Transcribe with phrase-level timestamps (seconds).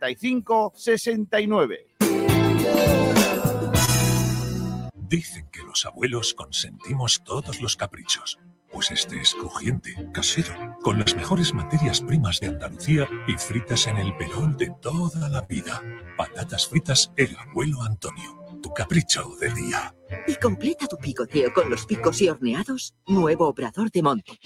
[0.00, 1.86] 35 69.
[4.96, 8.38] Dicen que los abuelos consentimos todos los caprichos.
[8.72, 13.98] Pues este es crujiente, casero, con las mejores materias primas de Andalucía y fritas en
[13.98, 15.82] el pelón de toda la vida.
[16.16, 19.94] Patatas fritas El Abuelo Antonio, tu capricho del día.
[20.26, 24.38] Y completa tu picoteo con los picos y horneados, nuevo obrador de monte.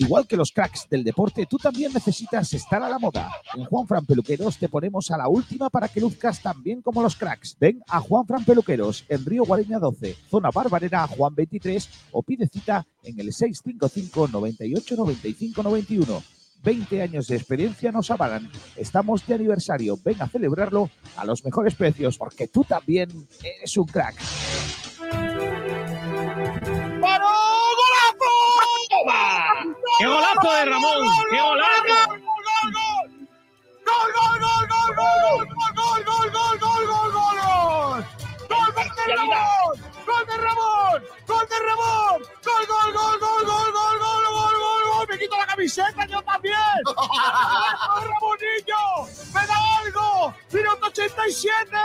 [0.00, 3.30] Igual que los cracks del deporte, tú también necesitas estar a la moda.
[3.54, 7.02] En Juan Fran Peluqueros te ponemos a la última para que luzcas tan bien como
[7.02, 7.54] los cracks.
[7.60, 12.48] Ven a Juan Fran Peluqueros en Río Guareña 12, zona Barbarera Juan 23 o pide
[12.48, 16.22] cita en el 655 98 95 91.
[16.62, 18.50] 20 años de experiencia nos avalan.
[18.76, 19.98] Estamos de aniversario.
[20.02, 24.16] Ven a celebrarlo a los mejores precios porque tú también eres un crack.
[30.00, 31.06] ¡Qué golazo de Ramón!
[31.30, 31.92] ¡Qué golazo!
[33.84, 35.44] ¡Gol, gol, gol, gol, gol,
[35.76, 38.00] gol, gol, gol, gol, gol, gol, gol, gol!
[38.48, 39.76] ¡Gol de Ramón!
[40.06, 41.04] ¡Gol de Ramón!
[41.26, 42.18] ¡Gol de Ramón!
[42.46, 45.06] ¡Gol, gol, gol, gol, gol, gol, gol, gol, gol, gol!
[45.10, 46.56] ¡Me quito la camiseta yo también!
[46.86, 48.84] ¡Golazo de Ramonillo!
[49.34, 50.34] ¡Me da algo!
[50.50, 51.76] ¡Minuto 87!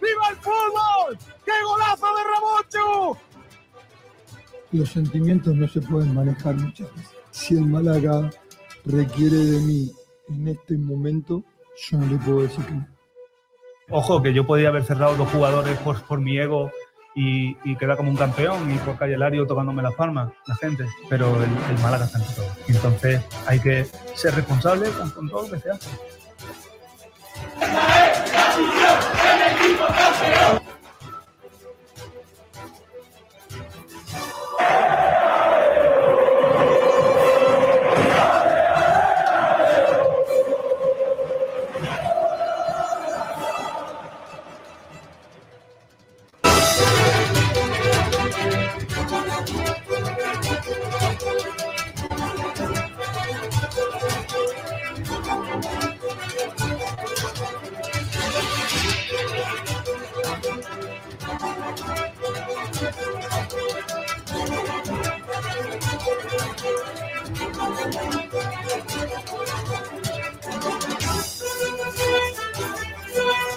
[0.00, 1.16] ¡Viva el fútbol!
[1.44, 3.18] ¡Qué golazo de Ramón,
[4.72, 7.11] Los sentimientos no se pueden manejar muchas veces.
[7.32, 8.30] Si el Málaga
[8.84, 9.90] requiere de mí
[10.28, 11.42] en este momento,
[11.88, 12.86] yo no le puedo decir que no.
[13.90, 16.70] Ojo, que yo podía haber cerrado dos jugadores por, por mi ego
[17.14, 20.86] y, y quedar como un campeón y por Calle Lario tocándome las palmas, la gente.
[21.08, 22.46] Pero el, el Málaga está en todo.
[22.68, 25.90] Entonces hay que ser responsable con, con todo lo que se hace.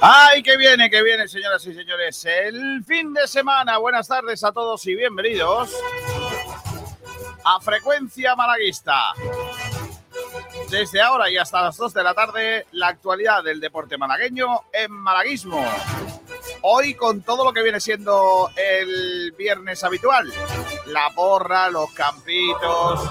[0.01, 2.25] ¡Ay, que viene, que viene, señoras y señores!
[2.25, 3.77] El fin de semana.
[3.77, 5.73] Buenas tardes a todos y bienvenidos
[7.43, 9.13] a Frecuencia Malaguista.
[10.69, 14.91] Desde ahora y hasta las 2 de la tarde, la actualidad del deporte malagueño en
[14.91, 15.63] Malaguismo.
[16.61, 20.31] Hoy con todo lo que viene siendo el viernes habitual.
[20.87, 23.09] La porra, los campitos,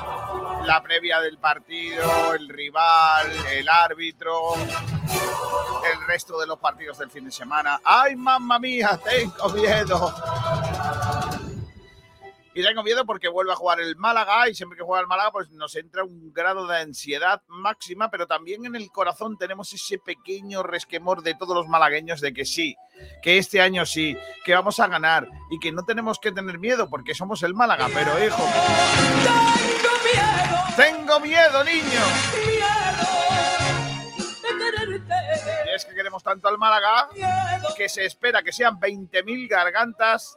[0.66, 7.24] la previa del partido, el rival, el árbitro, el resto de los partidos del fin
[7.24, 7.80] de semana.
[7.84, 8.98] ¡Ay, mamma mía!
[9.04, 10.14] Tengo miedo.
[12.56, 15.32] Y tengo miedo porque vuelve a jugar el Málaga y siempre que juega el Málaga
[15.32, 19.98] pues nos entra un grado de ansiedad máxima, pero también en el corazón tenemos ese
[19.98, 22.76] pequeño resquemor de todos los malagueños de que sí,
[23.22, 26.88] que este año sí, que vamos a ganar y que no tenemos que tener miedo
[26.88, 28.44] porque somos el Málaga, pero hijo...
[30.76, 32.00] Tengo miedo, niño.
[35.66, 37.08] Y es que queremos tanto al Málaga
[37.76, 40.36] que se espera que sean 20.000 gargantas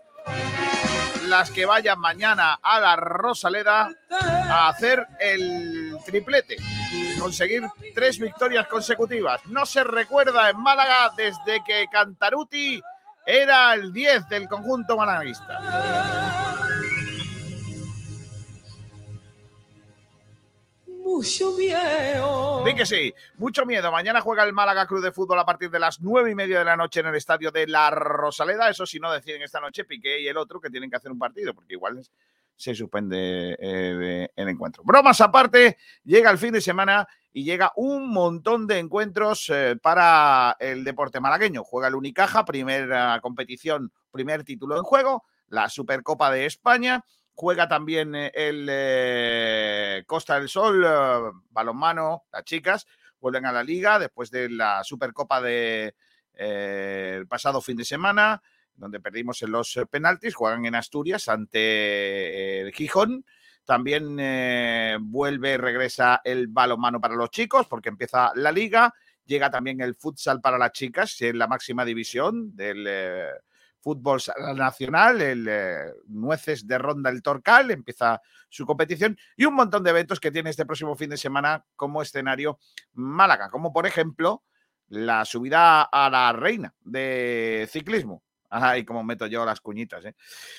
[1.28, 6.58] las que vayan mañana a la Rosaleda a hacer el triplete.
[7.20, 9.46] Conseguir tres victorias consecutivas.
[9.48, 12.82] No se recuerda en Málaga desde que Cantaruti
[13.26, 16.27] era el 10 del conjunto malaguista.
[21.18, 22.64] Mucho miedo.
[22.76, 23.92] Que sí, mucho miedo.
[23.92, 26.66] Mañana juega el Málaga Club de Fútbol a partir de las nueve y media de
[26.66, 28.70] la noche en el estadio de La Rosaleda.
[28.70, 31.18] Eso si no deciden esta noche Piqué y el otro que tienen que hacer un
[31.18, 32.08] partido, porque igual
[32.56, 34.84] se suspende eh, el encuentro.
[34.86, 40.56] Bromas aparte, llega el fin de semana y llega un montón de encuentros eh, para
[40.60, 41.64] el deporte malagueño.
[41.64, 47.04] Juega el Unicaja, primera competición, primer título en juego, la Supercopa de España
[47.38, 52.88] juega también eh, el eh, Costa del Sol, eh, balonmano, las chicas,
[53.20, 55.94] vuelven a la liga después de la Supercopa del
[56.34, 58.42] de, pasado fin de semana,
[58.74, 63.24] donde perdimos en los penaltis, juegan en Asturias ante el Gijón.
[63.66, 64.16] También
[65.02, 68.94] vuelve, regresa el balonmano para los chicos, porque empieza la liga.
[69.26, 72.88] Llega también el futsal para las chicas en la máxima división del
[73.88, 74.20] fútbol
[74.58, 79.92] nacional, el eh, Nueces de Ronda el Torcal, empieza su competición y un montón de
[79.92, 82.60] eventos que tiene este próximo fin de semana como escenario
[82.96, 84.44] Málaga, como por ejemplo
[84.90, 88.24] la subida a la reina de ciclismo.
[88.50, 90.04] Ay, cómo meto yo las cuñitas.
[90.04, 90.16] ¿eh?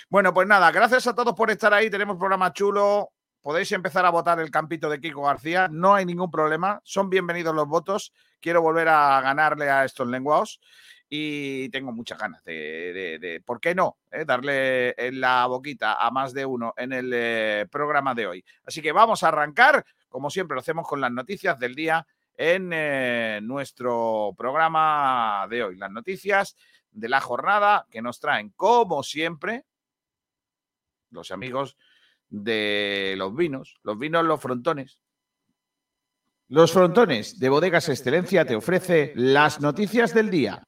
[0.09, 1.91] Bueno, pues nada, gracias a todos por estar ahí.
[1.91, 3.13] Tenemos programa chulo.
[3.43, 5.69] Podéis empezar a votar el campito de Kiko García.
[5.71, 6.81] No hay ningún problema.
[6.83, 8.15] Son bienvenidos los votos.
[8.41, 10.61] Quiero volver a ganarle a estos lenguados
[11.09, 13.99] y tengo muchas ganas de, ¿por qué no?
[14.11, 14.25] Eh?
[14.25, 18.45] Darle en la boquita a más de uno en el eh, programa de hoy.
[18.65, 22.07] Así que vamos a arrancar, como siempre lo hacemos con las noticias del día
[22.37, 25.77] en eh, nuestro programa de hoy.
[25.77, 26.57] Las noticias
[26.91, 29.65] de la jornada que nos traen, como siempre,
[31.11, 31.77] los amigos
[32.29, 35.01] de los vinos, los vinos Los Frontones.
[36.49, 40.63] Los Frontones de Bodegas Excelencia te ofrece las noticias del día.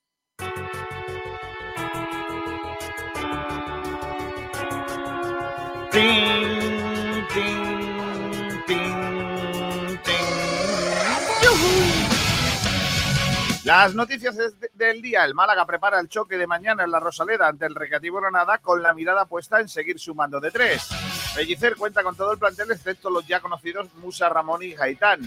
[13.70, 14.36] Las noticias
[14.74, 15.24] del día.
[15.24, 18.82] El Málaga prepara el choque de mañana en la Rosaleda ante el Recreativo Granada con
[18.82, 20.88] la mirada puesta en seguir sumando de tres.
[21.36, 25.20] Pellicer cuenta con todo el plantel excepto los ya conocidos Musa, Ramón y Gaitán.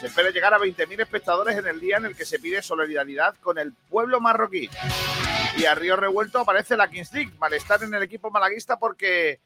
[0.00, 3.36] Se espera llegar a 20.000 espectadores en el día en el que se pide solidaridad
[3.40, 4.68] con el pueblo marroquí.
[5.56, 7.34] Y a Río Revuelto aparece la Kings League.
[7.38, 9.38] Malestar en el equipo malaguista porque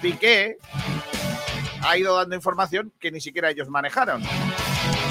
[0.00, 0.58] Piqué
[1.82, 4.22] ha ido dando información que ni siquiera ellos manejaron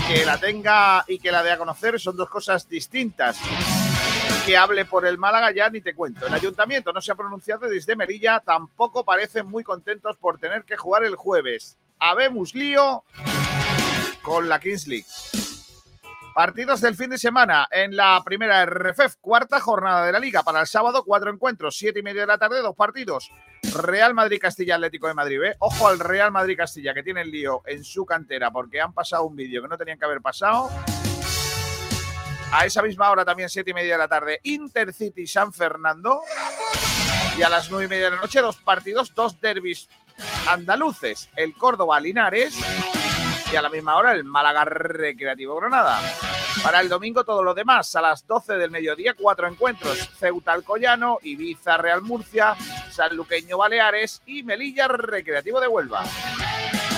[0.09, 3.37] que la tenga y que la dé a conocer son dos cosas distintas.
[4.43, 6.25] Que hable por el Málaga ya ni te cuento.
[6.25, 10.77] El ayuntamiento no se ha pronunciado desde Merilla, tampoco parecen muy contentos por tener que
[10.77, 11.77] jugar el jueves.
[11.99, 13.03] Habemos lío
[14.23, 15.05] con la Kings League.
[16.39, 20.41] Partidos del fin de semana en la primera RFF, cuarta jornada de la liga.
[20.41, 23.29] Para el sábado, cuatro encuentros, siete y media de la tarde, dos partidos.
[23.75, 25.43] Real Madrid-Castilla Atlético de Madrid.
[25.43, 25.57] ¿eh?
[25.59, 29.35] Ojo al Real Madrid-Castilla que tiene el lío en su cantera porque han pasado un
[29.35, 30.69] vídeo que no tenían que haber pasado.
[32.53, 36.21] A esa misma hora también, siete y media de la tarde, Intercity San Fernando.
[37.37, 39.89] Y a las nueve y media de la noche, dos partidos, dos derbis
[40.47, 41.29] andaluces.
[41.35, 42.57] El Córdoba Linares
[43.51, 45.99] y a la misma hora el Málaga Recreativo Granada.
[46.61, 49.97] Para el domingo todo lo demás, a las 12 del mediodía, cuatro encuentros.
[50.17, 52.55] Ceuta Alcoyano, Ibiza Real Murcia,
[52.91, 56.03] Sanluqueño Baleares y Melilla Recreativo de Huelva.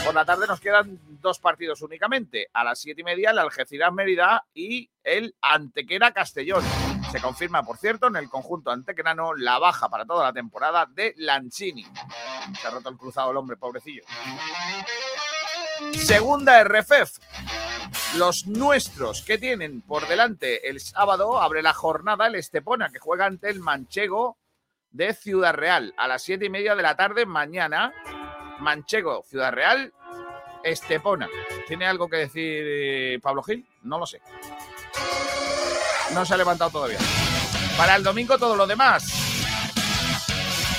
[0.04, 2.48] Por la tarde nos quedan dos partidos únicamente.
[2.54, 6.64] A las siete y media el Algeciras Mérida y el Antequera Castellón.
[7.12, 11.14] Se confirma, por cierto, en el conjunto antequerano la baja para toda la temporada de
[11.18, 11.86] Lanchini.
[12.60, 14.04] Se ha roto el cruzado el hombre, pobrecillo.
[15.94, 17.20] Segunda RFF.
[18.16, 23.26] Los nuestros que tienen por delante el sábado abre la jornada el Estepona que juega
[23.26, 24.38] ante el Manchego
[24.92, 27.94] de Ciudad Real a las siete y media de la tarde mañana.
[28.60, 29.94] Manchego, Ciudad Real,
[30.64, 31.30] Estepona.
[31.68, 33.66] ¿Tiene algo que decir eh, Pablo Gil?
[33.84, 34.22] No lo sé.
[36.14, 37.00] No se ha levantado todavía.
[37.78, 39.21] Para el domingo todo lo demás.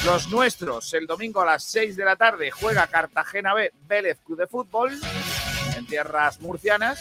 [0.05, 4.37] Los nuestros, el domingo a las 6 de la tarde, juega Cartagena B, Vélez Club
[4.37, 4.99] de Fútbol,
[5.77, 7.01] en tierras murcianas.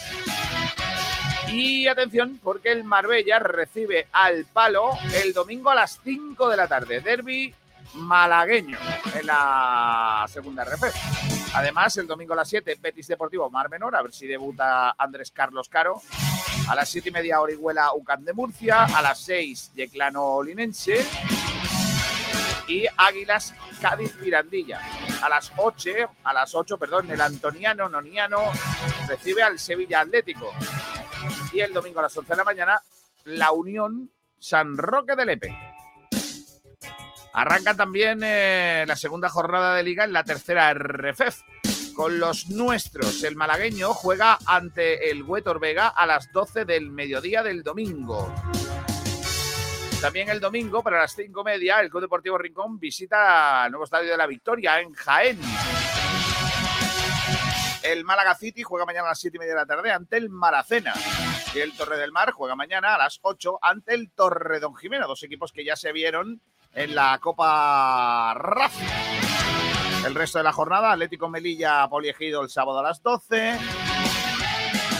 [1.48, 6.68] Y atención, porque el Marbella recibe al palo el domingo a las 5 de la
[6.68, 7.00] tarde.
[7.00, 7.52] Derby
[7.94, 8.78] malagueño
[9.18, 10.84] en la segunda RF.
[11.54, 15.32] Además, el domingo a las 7, Betis Deportivo Mar Menor, a ver si debuta Andrés
[15.32, 16.00] Carlos Caro.
[16.68, 18.84] A las 7 y media, Orihuela Ucán de Murcia.
[18.84, 21.04] A las 6, Yeclano Linense
[22.72, 24.80] y Águilas Cádiz Mirandilla.
[25.22, 25.90] A las 8,
[26.24, 28.50] a las 8, perdón, el Antoniano Noniano
[29.06, 30.50] recibe al Sevilla Atlético.
[31.52, 32.82] Y el domingo a las 11 de la mañana,
[33.24, 35.58] la Unión San Roque de Lepe.
[37.34, 41.42] Arranca también eh, la segunda jornada de liga en la tercera RFF.
[41.94, 47.42] Con los nuestros, el malagueño juega ante el Huetor Vega a las 12 del mediodía
[47.42, 48.32] del domingo.
[50.02, 54.10] También el domingo, para las cinco media, el Club Deportivo Rincón visita el nuevo estadio
[54.10, 55.38] de la Victoria en Jaén.
[57.84, 60.28] El Málaga City juega mañana a las siete y media de la tarde ante el
[60.28, 60.92] Maracena.
[61.54, 65.06] Y el Torre del Mar juega mañana a las 8 ante el Torre Don Jimeno,
[65.06, 66.40] dos equipos que ya se vieron
[66.72, 68.74] en la Copa RAF.
[70.04, 73.56] El resto de la jornada, Atlético Melilla, Poliegido el sábado a las 12.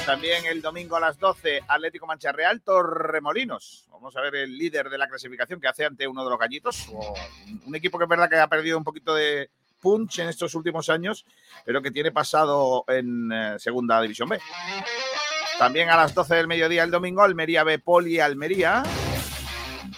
[0.07, 3.87] También el domingo a las 12, Atlético Mancha Real, Torremolinos.
[3.91, 6.89] Vamos a ver el líder de la clasificación que hace ante uno de los gallitos.
[7.65, 10.89] un equipo que es verdad que ha perdido un poquito de punch en estos últimos
[10.89, 11.25] años,
[11.65, 14.41] pero que tiene pasado en eh, Segunda División B.
[15.59, 18.83] También a las 12 del mediodía el domingo, Almería B, Poli Almería.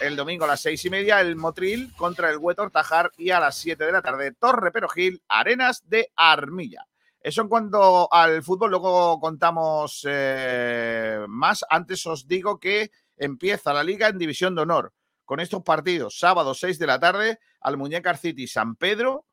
[0.00, 3.40] El domingo a las seis y media, el Motril contra el Huetor Tajar y a
[3.40, 6.84] las 7 de la tarde, Torre Perojil, Arenas de Armilla.
[7.25, 11.64] Eso en cuanto al fútbol, luego contamos eh, más.
[11.71, 14.93] Antes os digo que empieza la liga en División de Honor
[15.25, 16.19] con estos partidos.
[16.19, 19.25] Sábado 6 de la tarde al Muñecar City San Pedro.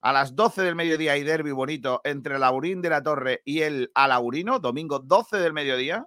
[0.00, 3.92] A las 12 del mediodía hay derby bonito entre Laurín de la Torre y el
[3.94, 4.58] Alaurino.
[4.58, 6.04] Domingo 12 del mediodía.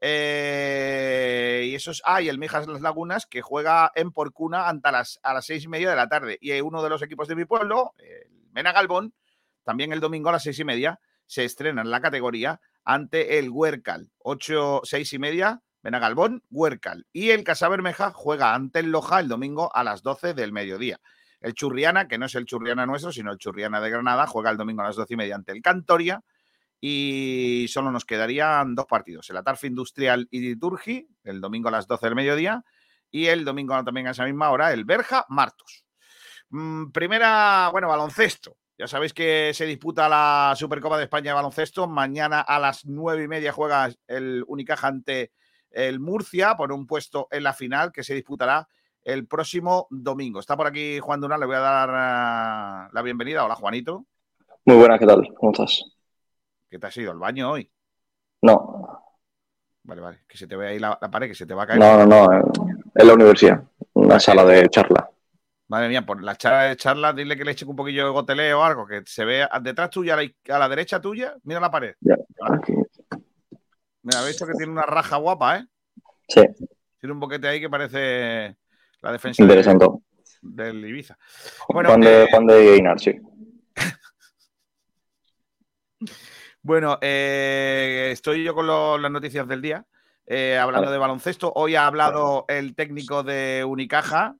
[0.00, 2.00] Eh, y eso es.
[2.06, 5.64] Ah, y el Mijas Las Lagunas que juega en Porcuna ante las, a las seis
[5.64, 6.38] y media de la tarde.
[6.40, 9.12] Y uno de los equipos de mi pueblo, el Mena Galbón,
[9.64, 13.50] también el domingo a las seis y media, se estrena en la categoría ante el
[13.50, 14.12] Huercal.
[14.18, 17.06] Ocho, seis y media, Mena Galbón, Huercal.
[17.12, 21.00] Y el Casabermeja juega ante el Loja el domingo a las 12 del mediodía.
[21.40, 24.56] El Churriana, que no es el Churriana nuestro, sino el Churriana de Granada, juega el
[24.56, 26.22] domingo a las 12 y media ante el Cantoria
[26.86, 31.86] y solo nos quedarían dos partidos, el Atarfe Industrial y Liturgi, el domingo a las
[31.86, 32.62] 12 del mediodía,
[33.10, 35.86] y el domingo también a esa misma hora, el Berja Martos.
[36.50, 38.58] Mm, primera, bueno, baloncesto.
[38.76, 41.86] Ya sabéis que se disputa la Supercopa de España de baloncesto.
[41.86, 45.30] Mañana a las nueve y media juega el Unicaja ante
[45.70, 48.66] el Murcia por un puesto en la final que se disputará
[49.04, 50.40] el próximo domingo.
[50.40, 53.44] Está por aquí Juan Durán, le voy a dar eh, la bienvenida.
[53.44, 54.06] Hola, Juanito.
[54.64, 55.32] Muy buena, ¿qué tal?
[55.34, 55.84] ¿Cómo estás?
[56.68, 57.70] ¿Qué te has ido al baño hoy?
[58.42, 59.02] No.
[59.84, 60.18] Vale, vale.
[60.26, 61.78] Que se te ve ahí la, la pared, que se te va a caer.
[61.78, 62.52] No, no, no.
[62.92, 63.62] En la universidad.
[63.92, 65.10] Una sala de charla.
[65.68, 68.60] Madre mía, por la charla de charla, dile que le eche un poquillo de goteleo
[68.60, 71.70] o algo, que se vea detrás tuya, a la, a la derecha tuya, mira la
[71.70, 71.94] pared.
[72.00, 72.74] Ya, aquí.
[74.02, 75.66] Mira, habéis visto que tiene una raja guapa, ¿eh?
[76.28, 76.42] Sí,
[77.00, 78.56] Tiene un boquete ahí que parece
[79.00, 79.86] la defensa interesante.
[80.42, 81.16] del, del Ibiza.
[81.68, 83.18] Bueno, Juan de, eh, Guinar, sí.
[86.62, 89.84] Bueno, eh, estoy yo con lo- las noticias del día,
[90.26, 91.52] eh, hablando de baloncesto.
[91.56, 94.36] Hoy ha hablado el técnico de Unicaja.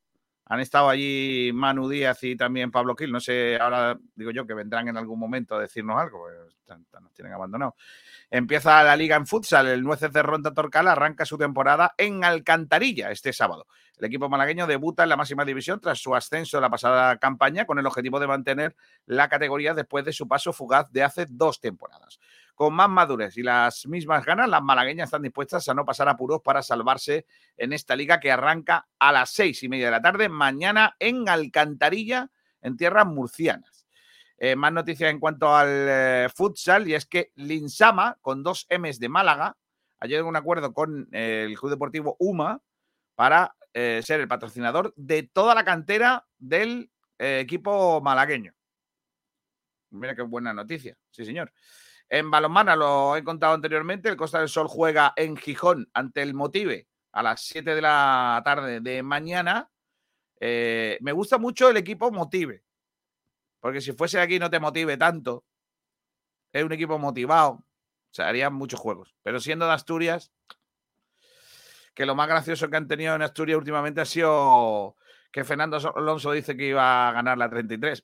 [0.46, 3.10] Han estado allí Manu Díaz y también Pablo Gil.
[3.10, 6.36] No sé, ahora digo yo que vendrán en algún momento a decirnos algo, porque
[6.76, 7.74] nos tienen abandonados.
[8.30, 9.68] Empieza la liga en futsal.
[9.68, 13.66] El Nueces de Ronda Torcal arranca su temporada en Alcantarilla este sábado.
[13.98, 17.64] El equipo malagueño debuta en la máxima división tras su ascenso de la pasada campaña
[17.64, 18.74] con el objetivo de mantener
[19.06, 22.18] la categoría después de su paso fugaz de hace dos temporadas.
[22.54, 26.40] Con más madurez y las mismas ganas, las malagueñas están dispuestas a no pasar apuros
[26.42, 27.26] para salvarse
[27.56, 31.28] en esta liga que arranca a las seis y media de la tarde mañana en
[31.28, 32.30] Alcantarilla,
[32.62, 33.83] en tierras murcianas.
[34.38, 38.98] Eh, más noticias en cuanto al eh, futsal y es que Linsama, con dos M's
[38.98, 39.56] de Málaga,
[40.00, 42.60] ha llegado a un acuerdo con eh, el Club Deportivo UMA
[43.14, 48.52] para ser el patrocinador de toda la cantera del equipo malagueño.
[49.90, 51.52] Mira qué buena noticia, sí señor.
[52.08, 56.34] En balonmano, lo he contado anteriormente, el Costa del Sol juega en Gijón ante el
[56.34, 59.68] Motive a las 7 de la tarde de mañana.
[60.40, 62.62] Me gusta mucho el equipo Motive,
[63.64, 65.42] porque si fuese aquí no te motive tanto,
[66.52, 67.64] es un equipo motivado, o
[68.10, 69.16] sea, harían muchos juegos.
[69.22, 70.34] Pero siendo de Asturias,
[71.94, 74.96] que lo más gracioso que han tenido en Asturias últimamente ha sido
[75.32, 78.02] que Fernando Alonso dice que iba a ganar la 33.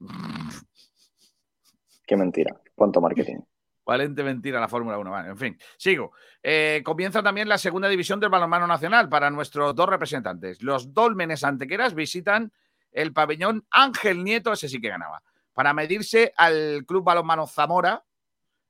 [2.07, 2.59] Qué mentira.
[2.75, 3.41] Cuánto marketing.
[3.85, 5.11] Valente mentira la Fórmula 1.
[5.11, 6.13] Vale, en fin, sigo.
[6.43, 10.63] Eh, comienza también la segunda división del balonmano nacional para nuestros dos representantes.
[10.63, 12.51] Los Dólmenes Antequeras visitan
[12.93, 15.23] el pabellón Ángel Nieto, ese sí que ganaba,
[15.61, 18.03] para medirse al Club Balonmano Zamora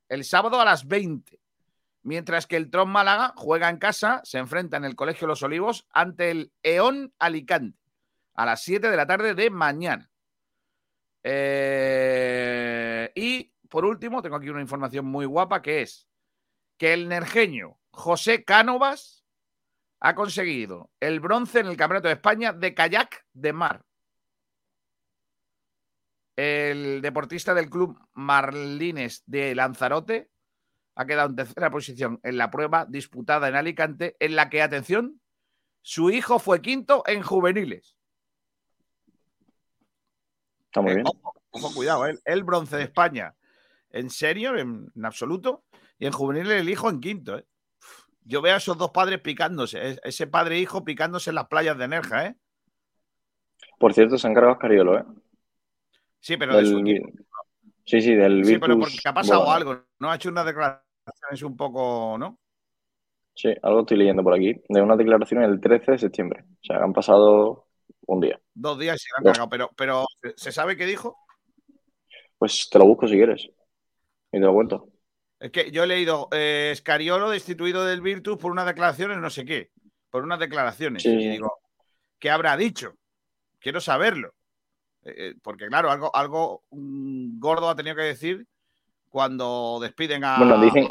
[0.09, 1.39] el sábado a las 20.
[2.03, 5.87] Mientras que el Tron Málaga juega en casa, se enfrenta en el Colegio Los Olivos
[5.93, 7.79] ante el Eón Alicante
[8.33, 10.11] a las 7 de la tarde de mañana.
[11.23, 16.09] Eh, y por último, tengo aquí una información muy guapa que es
[16.77, 19.23] que el nerjeño José Cánovas
[20.01, 23.85] ha conseguido el bronce en el Campeonato de España de kayak de mar.
[26.35, 30.29] El deportista del club Marlines de Lanzarote
[30.95, 35.21] ha quedado en tercera posición en la prueba disputada en Alicante, en la que, atención,
[35.81, 37.95] su hijo fue quinto en juveniles.
[40.65, 41.07] Está muy Eh, bien.
[41.07, 42.19] Ojo, ojo, cuidado, ¿eh?
[42.25, 43.35] el bronce de España
[43.91, 45.65] en serio, en, en absoluto,
[45.99, 47.37] y en juvenil el hijo en quinto.
[47.37, 47.45] ¿eh?
[48.23, 51.77] Yo veo a esos dos padres picándose, ese padre e hijo picándose en las playas
[51.77, 52.35] de Nerja, ¿eh?
[53.77, 55.05] Por cierto, se ha encargado Escariolo, ¿eh?
[56.21, 57.09] Sí, pero de su Del- equipo.
[57.83, 60.11] Sí, sí, del Sí, pero porque ha pasado algo, ¿no?
[60.11, 62.39] Ha hecho unas declaraciones un poco, ¿no?
[63.33, 64.61] Sí, algo estoy leyendo por aquí.
[64.69, 66.43] De una declaración el 13 de septiembre.
[66.61, 67.67] O sea, han pasado
[68.05, 68.39] un día.
[68.53, 69.31] Dos días y se han Dos.
[69.33, 71.17] cargado, pero, pero ¿se- ¿se sabe qué dijo?
[72.37, 73.45] Pues te lo busco si quieres.
[74.31, 74.89] Y te lo cuento.
[75.39, 79.43] Es que yo he leído eh, Scariolo destituido del Virtus por unas declaraciones, no sé
[79.43, 79.71] qué,
[80.11, 81.01] por unas declaraciones.
[81.01, 81.59] Sí, y digo,
[82.19, 82.93] ¿qué habrá dicho?
[83.59, 84.33] Quiero saberlo.
[85.03, 88.45] Eh, eh, porque claro, algo, algo gordo ha tenido que decir
[89.09, 90.37] cuando despiden a.
[90.37, 90.87] Bueno, dicen.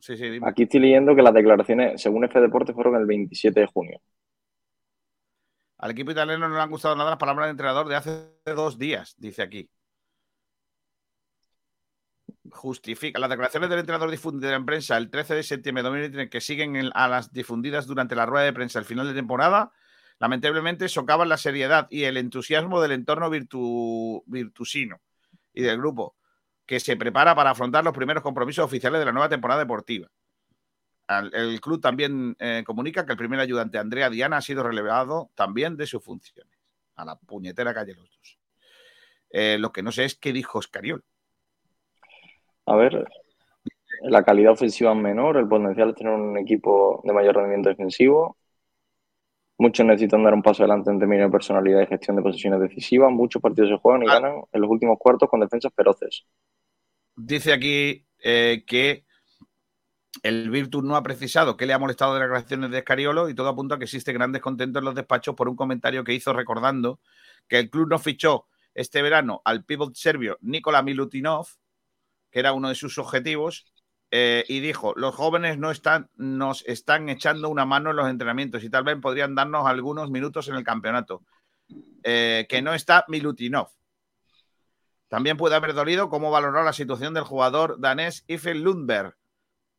[0.00, 0.48] Sí, sí, dime.
[0.48, 4.00] Aquí estoy leyendo que las declaraciones, según F Deportes, fueron el 27 de junio.
[5.78, 8.78] Al equipo italiano no le han gustado nada las palabras del entrenador de hace dos
[8.78, 9.68] días, dice aquí.
[12.50, 16.40] Justifica las declaraciones del entrenador difundidas en prensa el 13 de septiembre de 2023 que
[16.40, 19.72] siguen en- a las difundidas durante la rueda de prensa al final de temporada,
[20.24, 25.02] lamentablemente socavan la seriedad y el entusiasmo del entorno virtu- virtusino
[25.52, 26.16] y del grupo
[26.64, 30.08] que se prepara para afrontar los primeros compromisos oficiales de la nueva temporada deportiva.
[31.30, 35.76] El club también eh, comunica que el primer ayudante, Andrea Diana, ha sido relevado también
[35.76, 36.58] de sus funciones.
[36.96, 38.38] A la puñetera calle los dos.
[39.28, 41.04] Eh, lo que no sé es qué dijo Escariol.
[42.64, 43.06] A ver,
[44.00, 48.38] la calidad ofensiva es menor, el potencial es tener un equipo de mayor rendimiento defensivo.
[49.58, 53.10] Muchos necesitan dar un paso adelante en términos de personalidad y gestión de posiciones decisivas.
[53.12, 54.14] Muchos partidos se juegan y Ah.
[54.14, 56.24] ganan en los últimos cuartos con defensas feroces.
[57.16, 59.04] Dice aquí eh, que
[60.22, 63.34] el Virtus no ha precisado qué le ha molestado de las declaraciones de Escariolo y
[63.34, 66.32] todo apunta a que existe gran descontento en los despachos por un comentario que hizo
[66.32, 67.00] recordando
[67.48, 71.46] que el club no fichó este verano al pívot serbio Nikola Milutinov,
[72.30, 73.66] que era uno de sus objetivos,
[74.16, 78.62] eh, y dijo, los jóvenes no están, nos están echando una mano en los entrenamientos
[78.62, 81.24] y tal vez podrían darnos algunos minutos en el campeonato.
[82.04, 83.70] Eh, que no está Milutinov.
[85.08, 89.16] También puede haber dolido cómo valoró la situación del jugador danés Ife Lundberg,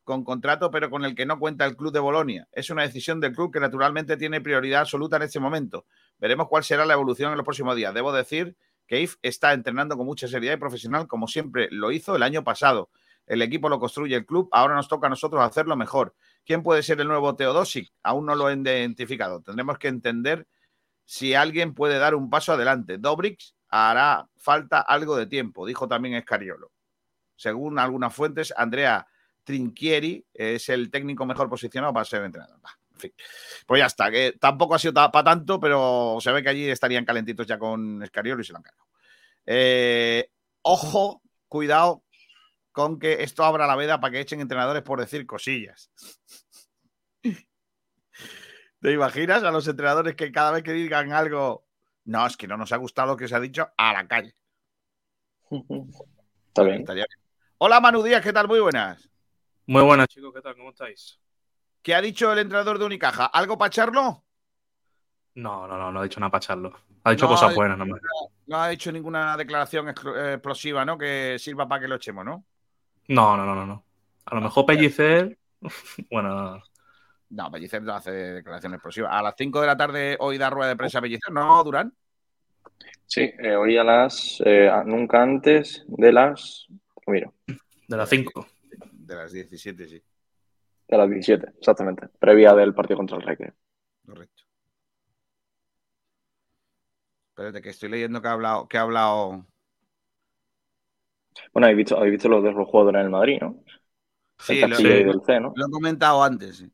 [0.04, 2.46] con contrato pero con el que no cuenta el club de Bolonia.
[2.52, 5.86] Es una decisión del club que naturalmente tiene prioridad absoluta en este momento.
[6.18, 7.94] Veremos cuál será la evolución en los próximos días.
[7.94, 8.54] Debo decir
[8.86, 12.44] que If está entrenando con mucha seriedad y profesional como siempre lo hizo el año
[12.44, 12.90] pasado.
[13.26, 16.14] El equipo lo construye el club, ahora nos toca a nosotros hacerlo mejor.
[16.44, 17.92] ¿Quién puede ser el nuevo Teodosic?
[18.02, 19.42] Aún no lo he identificado.
[19.42, 20.46] Tendremos que entender
[21.04, 22.98] si alguien puede dar un paso adelante.
[22.98, 26.70] Dobrix hará falta algo de tiempo, dijo también Escariolo.
[27.34, 29.06] Según algunas fuentes, Andrea
[29.44, 32.58] Trinchieri es el técnico mejor posicionado para ser entrenador.
[32.94, 33.12] En fin.
[33.66, 37.04] Pues ya está, que tampoco ha sido para tanto, pero se ve que allí estarían
[37.04, 38.86] calentitos ya con Escariolo y se lo han cargado.
[39.44, 40.30] Eh,
[40.62, 42.02] ojo, cuidado
[42.76, 45.90] con que esto abra la veda para que echen entrenadores por decir cosillas.
[48.82, 51.64] ¿Te imaginas a los entrenadores que cada vez que digan algo,
[52.04, 54.34] no, es que no nos ha gustado lo que se ha dicho, a la calle?
[56.48, 56.80] Está bien.
[56.80, 57.24] Estaría bien.
[57.56, 58.46] Hola Manu Díaz, ¿qué tal?
[58.46, 59.08] Muy buenas.
[59.64, 60.54] Muy buenas, chicos, ¿qué tal?
[60.54, 61.18] ¿Cómo estáis?
[61.80, 63.24] ¿Qué ha dicho el entrenador de Unicaja?
[63.24, 64.22] ¿Algo para echarlo?
[65.36, 66.78] No, no, no, no ha dicho nada para echarlo.
[67.04, 68.02] Ha dicho No, cosas buenas nomás.
[68.46, 70.98] No ha hecho ninguna declaración eh, explosiva, ¿no?
[70.98, 72.44] Que sirva para que lo echemos, ¿no?
[73.08, 73.84] No, no, no, no, no.
[74.24, 75.38] A lo mejor Pellicer.
[76.10, 76.62] bueno,
[77.30, 79.12] No, Pellicer no hace declaraciones explosivas.
[79.12, 81.92] A las 5 de la tarde hoy da rueda de prensa Pellicer, ¿no, Durán?
[83.06, 84.42] Sí, eh, hoy a las.
[84.44, 86.66] eh, nunca antes de las.
[87.06, 88.46] Mira, de las 5.
[88.92, 90.02] De las 17, sí.
[90.88, 92.08] de las 17, exactamente.
[92.18, 93.54] Previa del partido contra el Recre.
[94.04, 94.42] Correcto.
[97.30, 99.46] Espérate, que estoy leyendo que ha hablado, que ha hablado.
[101.52, 103.56] Bueno, habéis visto, habéis visto los de los jugadores en el Madrid, ¿no?
[104.38, 105.52] Sí, el lo, lo- del C, ¿no?
[105.56, 106.58] lo he comentado antes.
[106.58, 106.70] sí.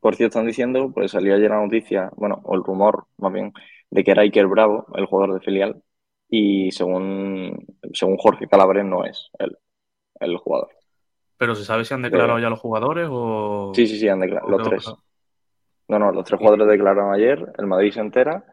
[0.00, 3.52] Por cierto, están diciendo, pues salió ayer la noticia, bueno, o el rumor más bien,
[3.90, 5.82] de que era Iker Bravo, el jugador de filial,
[6.28, 9.56] y según, según Jorge Calabres no es él,
[10.20, 10.68] el jugador.
[11.38, 13.72] Pero se sabe si han declarado ya los jugadores o.
[13.74, 14.94] Sí, sí, sí, han declarado, los tres.
[15.88, 18.44] No, no, los tres jugadores declararon ayer, el Madrid se entera,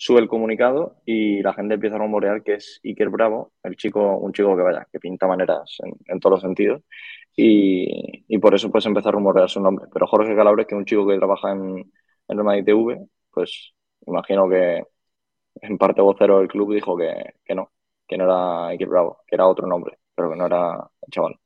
[0.00, 4.16] sube el comunicado y la gente empieza a rumorear que es Iker Bravo, el chico,
[4.16, 6.82] un chico que vaya, que pinta maneras en, en todos los sentidos.
[7.36, 9.86] Y, y por eso pues empieza a rumorear su nombre.
[9.92, 11.92] Pero Jorge Calabres, que es un chico que trabaja en,
[12.28, 13.74] en el Madrid TV, pues
[14.06, 14.84] imagino que
[15.56, 17.70] en parte vocero del club dijo que, que no,
[18.08, 21.36] que no era Iker Bravo, que era otro nombre, pero que no era el chaval.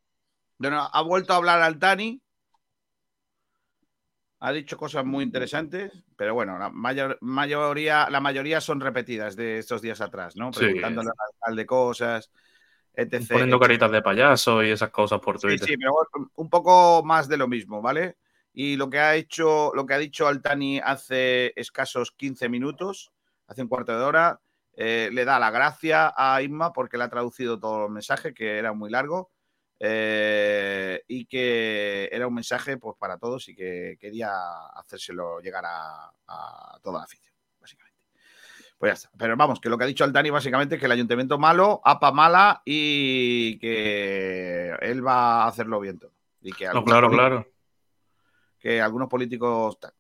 [0.58, 2.22] Bueno, ha vuelto a hablar Altani.
[4.46, 9.56] Ha dicho cosas muy interesantes, pero bueno, la mayor- mayoría, la mayoría son repetidas de
[9.58, 10.52] estos días atrás, ¿no?
[10.52, 10.60] Sí.
[10.60, 12.30] Preguntándole al alcalde cosas,
[12.92, 13.26] etc.
[13.30, 15.66] Poniendo caritas de payaso y esas cosas por Sí, Twitter.
[15.66, 18.18] sí, pero bueno, un poco más de lo mismo, ¿vale?
[18.52, 23.12] Y lo que ha hecho, lo que ha dicho Altani hace escasos 15 minutos,
[23.46, 24.40] hace un cuarto de hora,
[24.76, 28.58] eh, le da la gracia a Isma porque le ha traducido todo el mensaje, que
[28.58, 29.30] era muy largo,
[29.86, 34.30] eh, y que era un mensaje pues para todos y que quería
[34.76, 38.00] hacérselo llegar a, a toda la afición, básicamente.
[38.78, 39.10] Pues ya está.
[39.18, 42.12] Pero vamos, que lo que ha dicho Altani básicamente es que el ayuntamiento malo, APA
[42.12, 46.14] mala y que él va a hacerlo bien todo.
[46.40, 47.46] Y que No, claro, claro.
[48.58, 49.92] Que algunos políticos, tal,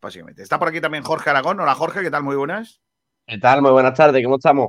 [0.00, 0.42] básicamente.
[0.42, 1.58] Está por aquí también Jorge Aragón.
[1.58, 2.22] Hola Jorge, ¿qué tal?
[2.22, 2.80] Muy buenas.
[3.26, 3.60] ¿Qué tal?
[3.60, 4.68] Muy buenas tardes, ¿cómo estamos?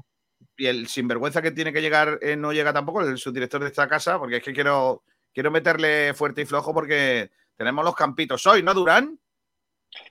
[0.58, 3.88] Y el sinvergüenza que tiene que llegar eh, no llega tampoco, el subdirector de esta
[3.88, 8.62] casa, porque es que quiero, quiero meterle fuerte y flojo porque tenemos los campitos hoy,
[8.63, 9.20] ¿no, Durán?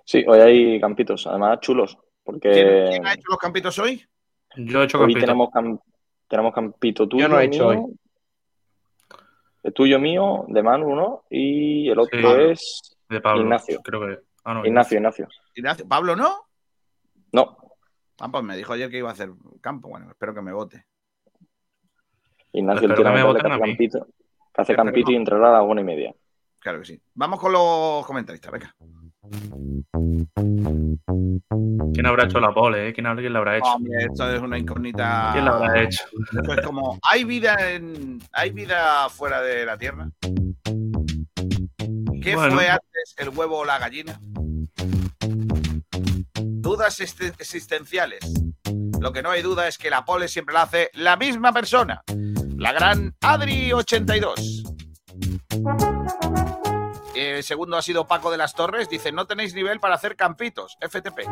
[0.05, 1.97] Sí, hoy hay campitos, además chulos.
[2.25, 4.05] Porque ¿Quién, quién ha hecho los campitos hoy?
[4.57, 5.21] Yo he hecho hoy campito.
[5.21, 5.81] tenemos, cam-
[6.29, 7.89] tenemos campito tuyo, Yo no he hecho mío,
[9.65, 11.25] el tuyo mío, de Manu, ¿no?
[11.31, 12.51] Y el otro Sí.
[12.53, 13.43] es De Pablo.
[13.43, 13.81] Ignacio.
[13.83, 14.19] Creo que.
[14.45, 15.29] Ah, no, Ignacio, Ignacio.
[15.55, 15.87] Ignacio.
[15.87, 16.47] ¿Pablo no?
[17.33, 17.59] No,
[18.21, 19.89] Ah, pues me dijo ayer que iba a hacer campo.
[19.89, 20.85] Bueno, espero que me vote.
[22.53, 23.99] Ignacio el Espero que me voten hace a campito,
[24.55, 24.85] hace Espero.
[24.85, 26.15] campito y entrará a la una y media.
[26.61, 27.03] Claro que sí.
[27.15, 28.75] Vamos con los comentaristas, venga.
[31.95, 32.89] ¿Quién habrá hecho la pole?
[32.89, 32.93] Eh?
[32.93, 33.73] ¿Quién, habrá- quién la habrá hecho?
[33.75, 35.31] Hombre, esto es una incógnita.
[35.33, 36.05] ¿Quién la habrá hecho?
[36.37, 40.09] Esto es como, ¿hay vida en, ¿hay vida fuera de la Tierra?
[42.23, 42.55] ¿Qué Bueno.
[42.55, 44.21] fue antes, el huevo o la gallina?
[46.63, 48.21] Dudas existen- existenciales.
[49.01, 52.03] Lo que no hay duda es que la pole siempre la hace la misma persona,
[52.57, 54.63] la gran Adri82.
[57.17, 58.89] El segundo ha sido Paco de las Torres.
[58.89, 60.77] Dice, no tenéis nivel para hacer campitos.
[60.81, 61.25] FTP.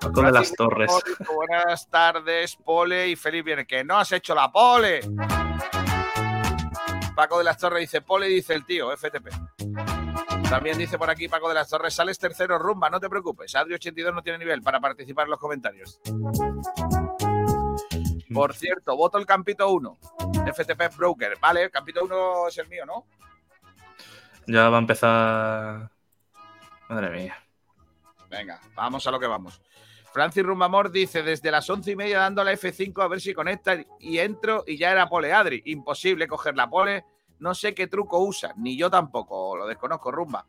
[0.00, 0.90] Paco de las Torres.
[1.34, 3.66] Buenas tardes, Pole y viernes.
[3.66, 5.00] Que no has hecho la pole.
[7.20, 9.28] Paco de las Torres dice, Pole dice el tío, FTP.
[10.48, 13.54] También dice por aquí Paco de las Torres, sales tercero rumba, no te preocupes.
[13.56, 16.00] Adri82 no tiene nivel para participar en los comentarios.
[18.32, 19.98] Por cierto, voto el Campito 1.
[20.46, 21.36] FTP Broker.
[21.38, 23.04] Vale, el Campito 1 es el mío, ¿no?
[24.46, 25.90] Ya va a empezar.
[26.88, 27.36] Madre mía.
[28.30, 29.60] Venga, vamos a lo que vamos.
[30.12, 33.76] Francis Rumbamor dice, desde las once y media dando la F5 a ver si conecta
[34.00, 35.62] y entro y ya era pole Adri.
[35.66, 37.04] Imposible coger la pole.
[37.38, 40.46] No sé qué truco usa, ni yo tampoco, lo desconozco, Rumba.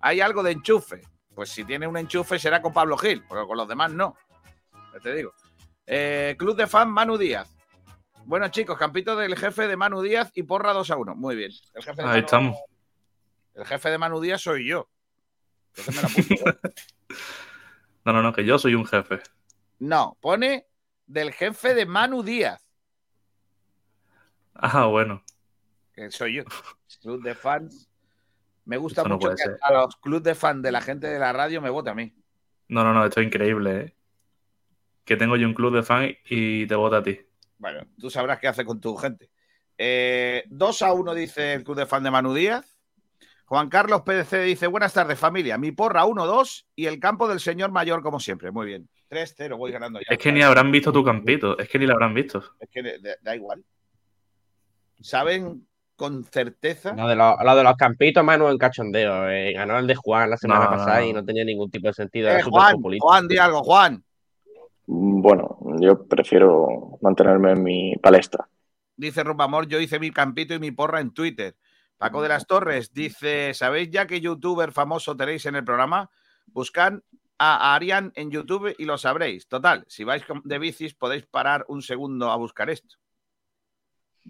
[0.00, 1.02] ¿Hay algo de enchufe?
[1.34, 4.16] Pues si tiene un enchufe será con Pablo Gil, porque con los demás no.
[4.92, 5.32] Ya te digo.
[5.86, 7.48] Eh, Club de fan Manu Díaz.
[8.24, 11.14] Bueno, chicos, campito del jefe de Manu Díaz y porra 2 a 1.
[11.16, 11.50] Muy bien.
[11.74, 12.56] El jefe de Ahí Manu- estamos.
[13.54, 14.88] El jefe de Manu Díaz soy yo.
[15.76, 16.58] Entonces me la apunto.
[18.04, 19.20] No, no, no, que yo soy un jefe.
[19.78, 20.66] No, pone
[21.06, 22.64] del jefe de Manu Díaz,
[24.54, 25.22] Ah, bueno.
[25.94, 26.44] que soy yo.
[27.00, 27.88] Club de fans.
[28.64, 29.58] Me gusta no mucho que ser.
[29.62, 32.14] a los clubs de fans de la gente de la radio me vote a mí.
[32.68, 33.96] No, no, no, esto es increíble, ¿eh?
[35.04, 37.18] Que tengo yo un club de fan y te vota a ti.
[37.58, 39.30] Bueno, tú sabrás qué hace con tu gente.
[39.76, 42.71] Eh, 2 a 1 dice el club de fan de Manu Díaz.
[43.52, 45.58] Juan Carlos PDC dice: Buenas tardes, familia.
[45.58, 48.50] Mi porra 1-2 y el campo del señor mayor, como siempre.
[48.50, 48.88] Muy bien.
[49.10, 50.06] 3-0, voy ganando ya.
[50.08, 51.58] Es que ni habrán visto tu campito.
[51.58, 52.42] Es que ni lo habrán visto.
[52.58, 53.62] Es que da igual.
[55.02, 56.94] Saben con certeza.
[56.94, 59.28] Lo de, los, lo de los campitos, Manu, en cachondeo.
[59.28, 61.06] eh, ganó el de Juan la semana No, pasada no.
[61.08, 62.30] y no tenía ningún tipo de sentido.
[62.30, 62.76] Eh, Juan.
[63.00, 64.02] Juan, di algo, Juan.
[64.86, 68.48] Bueno, yo prefiero mantenerme en mi palestra.
[68.96, 71.54] Dice Rumbamor, yo hice mi campito y mi porra en Twitter.
[72.02, 76.10] Paco de las Torres dice, ¿sabéis ya qué youtuber famoso tenéis en el programa?
[76.46, 76.94] Buscad
[77.38, 79.46] a Arián en YouTube y lo sabréis.
[79.46, 82.96] Total, si vais con- de bicis podéis parar un segundo a buscar esto.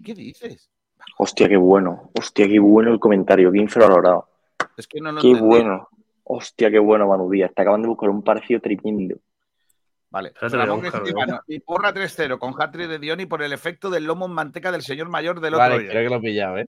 [0.03, 0.69] ¿Qué dices?
[1.17, 2.11] Hostia, qué bueno.
[2.17, 3.51] Hostia, qué bueno el comentario.
[3.51, 4.29] Qué infravalorado.
[4.77, 5.47] Es que no lo Qué entendí.
[5.47, 5.89] bueno.
[6.25, 7.51] Hostia, qué bueno, Manu Díaz.
[7.55, 9.15] Te acaban de buscar un parecido tremendo.
[10.09, 10.31] Vale.
[10.39, 11.01] Ramón buscar,
[11.47, 14.83] y porra 3-0 con hat-trick de Dioni por el efecto del lomo en manteca del
[14.83, 15.91] señor mayor del Vale, otro día.
[15.91, 16.67] creo que lo he pillado, ¿eh?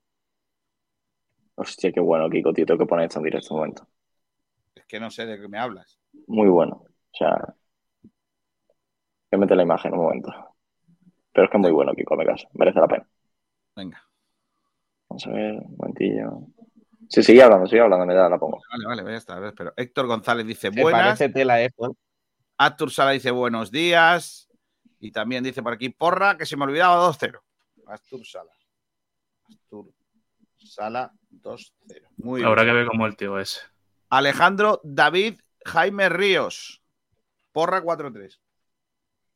[1.56, 2.66] Hostia, qué bueno, Kiko, tío.
[2.66, 3.88] Tengo que poner esto en directo un momento.
[4.76, 6.00] Es que no sé de qué me hablas.
[6.28, 6.84] Muy bueno.
[6.86, 7.36] O sea,
[8.04, 8.12] voy
[9.32, 10.32] a meter la imagen un momento.
[11.32, 12.48] Pero es que es muy bueno, Kiko, me caso.
[12.54, 13.08] Merece la pena.
[13.76, 14.04] Venga.
[15.10, 16.42] Vamos a ver, un momentillo.
[17.10, 18.60] Sí, sigue hablando, sigue hablando, me da, la pongo.
[18.72, 19.36] Vale, vale, ya está.
[19.36, 21.02] a ver, Pero Héctor González dice Se buenas.
[21.02, 21.94] parece tela, ¿eh, Juan?
[22.58, 24.50] Artur Sala dice buenos días.
[25.00, 27.40] Y también dice por aquí porra, que se me olvidaba 2-0.
[27.88, 28.52] Astur Sala.
[29.48, 29.94] Astur
[30.58, 31.72] Sala 2-0.
[32.18, 32.48] Muy bien.
[32.48, 33.62] Habrá que ver cómo el tío ese.
[34.10, 36.82] Alejandro David Jaime Ríos.
[37.52, 38.40] Porra 4-3.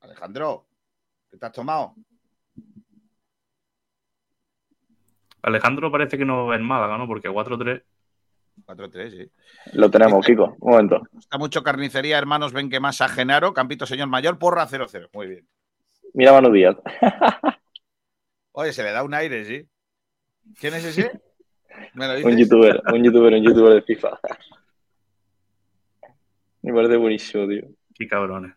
[0.02, 0.68] Alejandro,
[1.30, 1.96] ¿qué te has tomado?
[5.42, 7.08] Alejandro parece que no va en Málaga, ¿no?
[7.08, 7.84] Porque 4-3.
[8.66, 9.32] 4-3, sí.
[9.74, 10.58] Lo tenemos, Kiko.
[10.60, 11.02] Un momento.
[11.18, 13.54] Está mucho carnicería, hermanos, ven que más a Genaro.
[13.54, 15.10] Campito, señor mayor, porra 0-0.
[15.14, 15.48] Muy bien.
[16.14, 16.76] Mira Manu Díaz.
[18.52, 19.68] Oye, se le da un aire, ¿sí?
[20.60, 21.22] ¿Quién es ese?
[21.94, 24.20] ¿Me lo Un youtuber, un youtuber, un youtuber de FIFA.
[26.62, 27.64] Me parece buenísimo, tío.
[27.96, 28.54] Qué cabrones.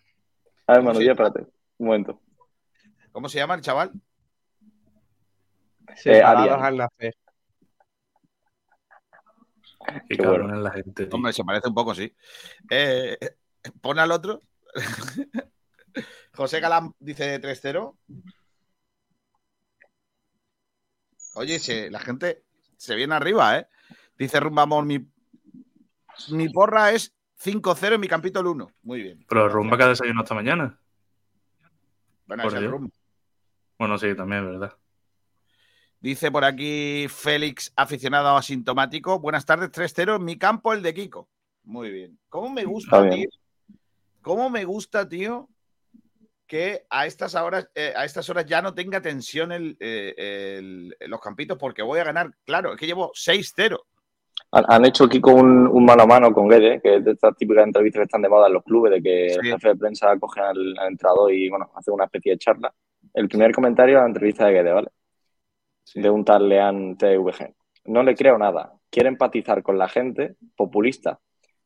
[0.66, 1.46] A ver, Manu Díaz, espérate.
[1.78, 2.20] Un momento.
[3.12, 3.92] ¿Cómo se llama el chaval?
[5.94, 6.64] Separados Arián.
[6.64, 7.14] al nacer.
[9.86, 10.62] Qué, Qué cabrones bueno.
[10.62, 11.06] la gente.
[11.06, 11.14] tío.
[11.14, 12.12] Hombre, se parece un poco, sí.
[12.70, 13.16] Eh,
[13.80, 14.42] pon al otro.
[16.34, 17.96] José Galán dice 3-0.
[21.34, 22.42] Oye, la gente
[22.82, 23.68] se viene arriba, ¿eh?
[24.18, 25.06] Dice Rumbamor, mi,
[26.30, 28.72] mi porra es 5-0 en mi campito el 1.
[28.82, 29.24] Muy bien.
[29.28, 30.80] Pero Rumba que ha desayunado esta mañana.
[32.26, 32.90] Bueno, Por es el.
[33.78, 34.76] Bueno, sí, también es verdad.
[36.00, 39.20] Dice por aquí Félix, aficionado asintomático.
[39.20, 41.28] Buenas tardes, 3-0 en mi campo, el de Kiko.
[41.62, 42.18] Muy bien.
[42.28, 43.28] ¿Cómo me gusta, tío?
[44.22, 45.48] ¿Cómo me gusta, tío,
[46.52, 50.12] que a estas horas, eh, a estas horas ya no tenga tensión el, eh,
[50.58, 52.30] el- los campitos porque voy a ganar?
[52.44, 53.86] Claro, es que llevo 6-0.
[54.50, 57.34] Han, han hecho Kiko un, un mano a mano con Guede, que es de estas
[57.38, 60.14] típicas entrevistas que están de moda en los clubes, de que el jefe de prensa
[60.18, 62.74] coge al, al entrenador y bueno, hace una especie de charla.
[63.14, 64.88] El primer comentario a la entrevista de Guede, ¿vale?
[65.94, 67.54] De un tal Leán TVG.
[67.86, 68.74] No le creo nada.
[68.90, 71.18] Quiere empatizar con la gente, populista.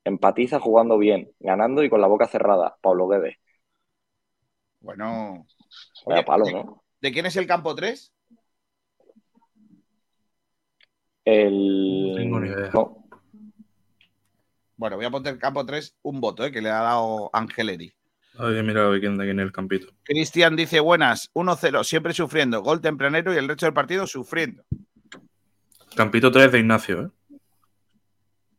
[0.05, 2.77] Empatiza jugando bien, ganando y con la boca cerrada.
[2.81, 3.39] Pablo Guede.
[4.87, 5.47] Bueno.
[6.07, 6.85] Vaya Oye, palo, ¿de- ¿no?
[7.01, 8.13] ¿De quién es el campo 3?
[11.25, 12.11] El...
[12.11, 12.71] No tengo ni idea.
[12.73, 13.05] no,
[14.77, 17.93] Bueno, voy a poner el campo 3 un voto, eh, que le ha dado Angeleri.
[18.39, 19.89] Ay, mira quién de quién es el campito.
[20.05, 24.65] Cristian dice, buenas, 1-0, siempre sufriendo, gol tempranero y el resto del partido sufriendo.
[25.97, 27.39] Campito 3 de Ignacio, ¿eh?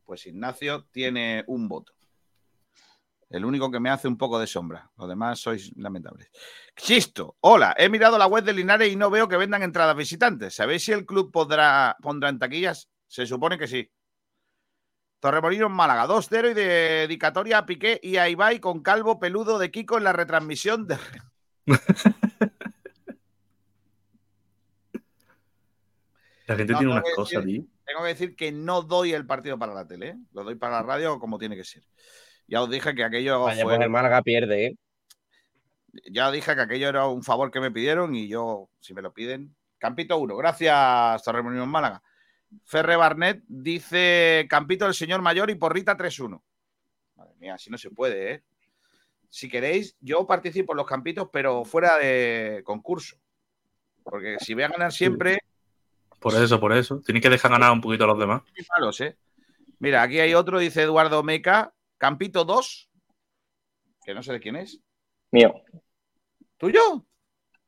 [0.06, 1.94] Pues Ignacio tiene un voto.
[3.30, 4.90] El único que me hace un poco de sombra.
[4.98, 6.30] Los demás sois lamentables.
[6.76, 10.56] Chisto, hola, he mirado la web de Linares y no veo que vendan entradas visitantes.
[10.56, 12.90] ¿Sabéis si el club podrá, pondrá en taquillas?
[13.08, 13.92] Se supone que sí.
[15.20, 19.98] Torremolinos Málaga, 2-0 y dedicatoria a Piqué y a Ibai con Calvo Peludo de Kiko
[19.98, 20.98] en la retransmisión de...
[26.46, 27.68] La gente No, tiene unas cosas, decir-.
[27.84, 30.18] Tengo que decir que no doy el partido para la tele, ¿eh?
[30.32, 31.84] lo doy para la radio como tiene que ser.
[32.48, 33.76] Ya os dije que aquello Vaya, fue...
[33.76, 34.78] pues el Málaga pierde, ¿eh?
[36.12, 39.14] Ya dije que aquello era un favor que me pidieron y yo, si me lo
[39.14, 39.56] piden.
[39.78, 42.02] Campito 1, gracias, Torremolinos Málaga.
[42.64, 46.42] Ferre Barnet dice Campito el señor mayor y Porrita 3-1.
[47.16, 48.44] Madre mía, así no se puede, ¿eh?
[49.30, 53.18] Si queréis, yo participo en los campitos, pero fuera de concurso.
[54.04, 55.40] Porque si voy a ganar siempre,
[56.20, 57.02] Por eso, por eso.
[57.02, 58.42] Tienes que dejar ganar un poquito a los demás.
[58.78, 59.18] malos, ¿eh?
[59.80, 62.90] Mira, aquí hay otro, dice Eduardo Meca, Campito 2,
[64.06, 64.80] que no sé de quién es.
[65.32, 65.54] mío.
[66.58, 67.06] ¿Tuyo?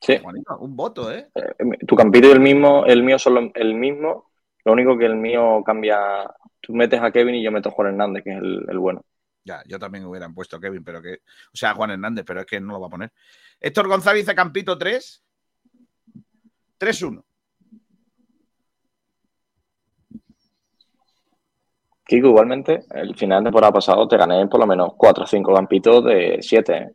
[0.01, 0.17] Sí.
[0.17, 1.29] Juanito, un voto, ¿eh?
[1.35, 1.53] Eh,
[1.85, 4.31] Tu campito y el mismo, el mío son lo- el mismo.
[4.63, 5.99] Lo único que el mío cambia.
[6.61, 9.03] Tú metes a Kevin y yo meto a Juan Hernández, que es el, el bueno.
[9.43, 11.15] Ya, yo también hubieran puesto a Kevin, pero que.
[11.53, 13.11] O sea, a Juan Hernández, pero es que no lo va a poner.
[13.59, 15.23] Héctor González dice Campito 3.
[16.77, 17.23] 3-1.
[22.09, 25.53] Kiko, igualmente, el final de temporada pasado te gané por lo menos 4 o 5
[25.53, 26.91] campitos de 7, ¿eh?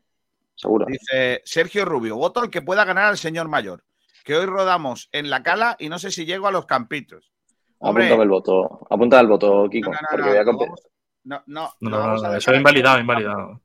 [0.56, 0.86] Seguro.
[0.88, 3.84] Dice Sergio Rubio, voto al que pueda ganar al señor mayor.
[4.24, 7.30] Que hoy rodamos en la cala y no sé si llego a los campitos.
[7.78, 8.86] Hombre, Apúntame el voto.
[8.90, 9.90] Apunta el voto, Kiko.
[9.92, 10.82] no, no, porque no, voy a lo compe- vamos-
[11.24, 13.60] no, no, No, no, eso es invalidado, invalidado.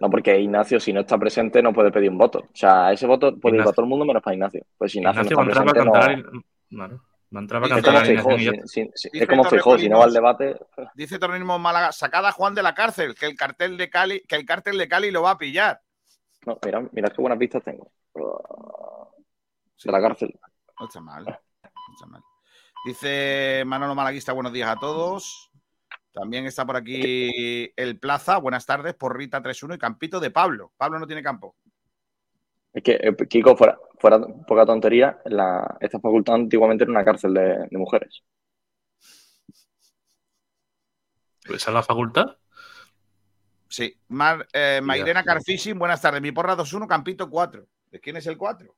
[0.00, 2.38] No, porque Ignacio, si no está presente, no puede pedir un voto.
[2.38, 4.64] O sea, ese voto puede ir para todo el mundo menos para Ignacio.
[4.78, 5.90] Pues si Ignacio, Ignacio no está presente,
[6.22, 6.32] cantar.
[6.32, 6.42] no...
[6.70, 7.02] Claro,
[7.34, 10.04] va a entrar para la y si- si- si- es como Feijó, si no va
[10.04, 10.56] al debate...
[10.94, 14.36] Dice Torrenismo Málaga, sacada a Juan de la cárcel, que el cartel de Cali, que
[14.36, 15.80] el cartel de Cali lo va a pillar.
[16.46, 17.90] No, mira, mira qué buenas vistas tengo.
[18.14, 20.38] De la cárcel.
[20.80, 21.24] No está mal.
[21.24, 22.22] no está mal.
[22.86, 25.50] Dice Manolo Malaguista, buenos días a todos.
[26.12, 30.72] También está por aquí el Plaza, buenas tardes, Porrita 3-1 y Campito de Pablo.
[30.76, 31.56] Pablo no tiene campo.
[32.72, 37.32] Es que, eh, Kiko, fuera, fuera poca tontería, la, esta facultad antiguamente era una cárcel
[37.32, 38.22] de, de mujeres.
[41.44, 42.36] ¿Esa es la facultad?
[43.66, 43.98] Sí.
[44.08, 46.20] Mar, eh, Mairena Carfishing, buenas tardes.
[46.20, 47.66] Mi porra 2-1, Campito 4.
[47.92, 48.76] ¿De quién es el 4?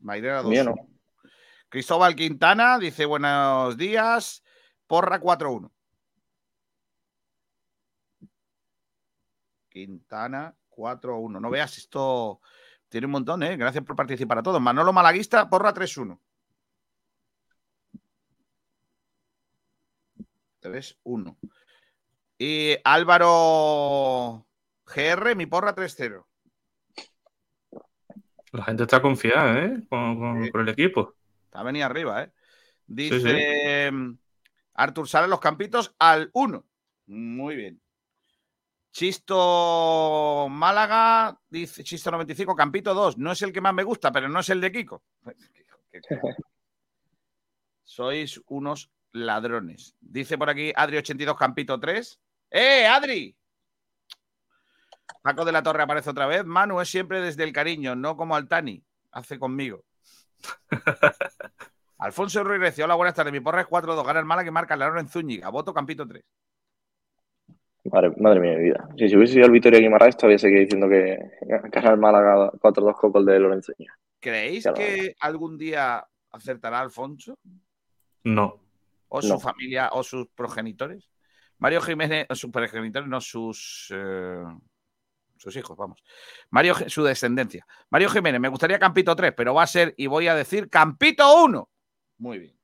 [0.00, 0.74] Mairena 2 Mío no.
[1.70, 4.44] Cristóbal Quintana dice buenos días.
[4.86, 5.70] Porra 4-1.
[9.86, 11.40] Quintana 4-1.
[11.40, 12.40] No veas, esto
[12.88, 13.56] tiene un montón, ¿eh?
[13.56, 14.60] Gracias por participar a todos.
[14.60, 16.18] Manolo Malaguista, porra 3-1.
[20.60, 21.36] 3-1.
[22.38, 24.46] Y Álvaro
[24.86, 26.24] GR, mi porra 3-0.
[28.52, 29.82] La gente está confiada, ¿eh?
[29.88, 30.50] Con, con- Sí.
[30.50, 31.14] con el equipo.
[31.44, 32.32] Está venido arriba, ¿eh?
[32.88, 33.90] Sí, Dice
[34.74, 36.64] Artur sale los campitos al 1.
[37.06, 37.80] Muy bien.
[38.98, 43.16] Chisto Málaga, dice Chisto 95, Campito 2.
[43.16, 45.04] No es el que más me gusta, pero no es el de Kiko.
[47.84, 49.94] Sois unos ladrones.
[50.00, 52.20] Dice por aquí Adri82, Campito 3.
[52.50, 53.36] ¡Eh, Adri!
[55.22, 56.44] Paco de la Torre aparece otra vez.
[56.44, 58.82] Manu es siempre desde el cariño, no como Altani.
[59.12, 59.84] Hace conmigo.
[61.98, 63.32] Alfonso Ruiz Recio, hola, buenas tardes.
[63.32, 64.04] Mi porra es 4-2.
[64.04, 65.50] Gana el Málaga que marca el en Zúñiga.
[65.50, 66.24] Voto Campito 3.
[67.92, 68.88] Madre, madre mía de mi vida.
[68.98, 71.18] Si, si hubiese sido el Vitoria Guimarães, todavía seguía diciendo que
[71.70, 73.98] gana el Málaga 4-2 con el de Lorenzo Zúñiga.
[74.20, 74.76] ¿Creéis Claro.
[74.76, 77.38] que algún día acertará Alfonso?
[78.24, 78.60] No.
[79.08, 79.40] ¿O su No.
[79.40, 81.08] familia o sus progenitores?
[81.58, 83.88] Mario Jiménez, o sus progenitores, no sus.
[83.94, 84.44] eh,
[85.36, 86.02] sus hijos, vamos.
[86.50, 87.64] Mario, su descendencia.
[87.90, 91.44] Mario Jiménez, me gustaría Campito 3, pero va a ser, y voy a decir, Campito
[91.44, 91.70] 1.
[92.18, 92.58] Muy bien.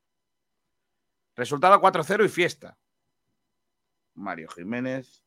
[1.37, 2.77] Resultado 4-0 y fiesta.
[4.15, 5.25] Mario Jiménez.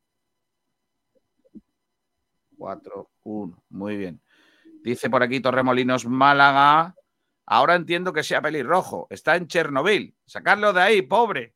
[2.58, 3.62] 4-1.
[3.70, 4.22] Muy bien.
[4.84, 6.96] Dice por aquí Torremolinos Málaga.
[7.46, 9.08] Ahora entiendo que sea pelirrojo.
[9.10, 10.16] Está en Chernobyl.
[10.26, 11.56] Sacarlo de ahí, pobre.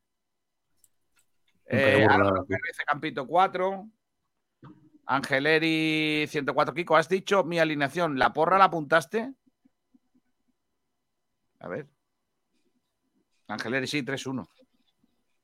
[1.66, 2.46] Eh, Álvaro.
[2.46, 3.88] Pérez, Campito 4.
[5.06, 6.74] Angeleri 104.
[6.74, 8.18] Kiko, has dicho mi alineación.
[8.18, 9.34] ¿La porra la apuntaste?
[11.60, 11.88] A ver.
[13.48, 14.48] Angeleri sí, 3-1.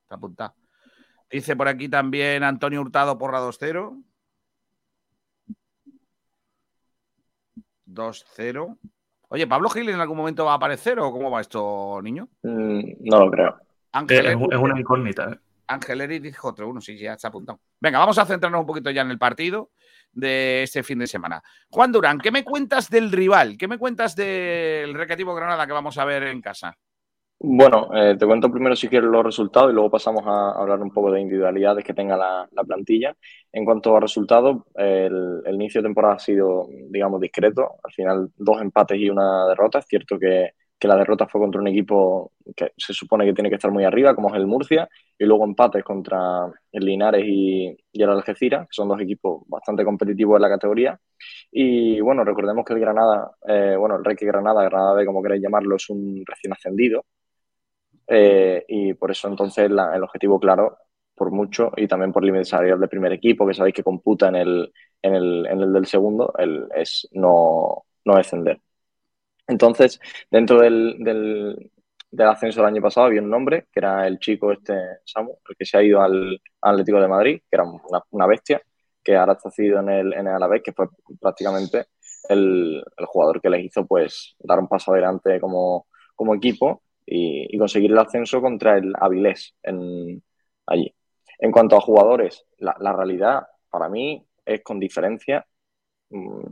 [0.02, 0.54] Está apuntado.
[1.30, 4.02] Dice por aquí también Antonio Hurtado, porra 2-0.
[7.86, 8.78] 2-0.
[9.28, 12.28] Oye, ¿Pablo Gil en algún momento va a aparecer o cómo va esto, niño?
[12.42, 13.48] Mm, no lo creo.
[13.48, 15.32] Eh, Angeleri, Es, es una incógnita.
[15.32, 15.38] ¿eh?
[15.66, 17.60] Angeleri dijo otro uno, sí, ya está apuntado.
[17.78, 19.70] Venga, vamos a centrarnos un poquito ya en el partido
[20.12, 21.42] de este fin de semana.
[21.70, 23.56] Juan Durán, ¿qué me cuentas del rival?
[23.58, 26.76] ¿Qué me cuentas del Recreativo Granada que vamos a ver en casa?
[27.40, 30.90] Bueno, eh, te cuento primero si quieres los resultados y luego pasamos a hablar un
[30.90, 33.16] poco de individualidades que tenga la, la plantilla.
[33.52, 37.76] En cuanto a resultados, el, inicio de temporada ha sido, digamos, discreto.
[37.84, 39.78] Al final, dos empates y una derrota.
[39.78, 43.50] Es cierto que, que la derrota fue contra un equipo que se supone que tiene
[43.50, 46.18] que estar muy arriba, como es el Murcia, y luego empates contra
[46.72, 51.00] el Linares y, y el Algeciras, que son dos equipos bastante competitivos en la categoría.
[51.52, 55.42] Y bueno, recordemos que el Granada, eh, bueno, el Reque Granada, Granada B, como queréis
[55.42, 57.04] llamarlo, es un recién ascendido.
[58.08, 60.78] Eh, y por eso entonces la- el objetivo claro,
[61.14, 64.36] por mucho, y también por límite salarial del primer equipo, que sabéis que computa en
[64.36, 68.60] el, en el, en el del segundo, el, es no, no descender.
[69.46, 71.70] Entonces, dentro del, del,
[72.10, 75.56] del ascenso del año pasado había un nombre, que era el chico este Samu, el
[75.56, 78.60] que se ha ido al, al Atlético de Madrid, que era una, una bestia,
[79.02, 80.88] que ahora está cedido en el, en el Alavés, que fue
[81.20, 81.86] prácticamente
[82.28, 87.58] el, el jugador que les hizo pues dar un paso adelante como, como equipo y,
[87.58, 90.22] conseguir el ascenso contra el Avilés en,
[90.66, 90.94] allí.
[91.38, 95.46] En cuanto a jugadores, la, realidad para mí es con diferencia
[96.10, 96.44] mm,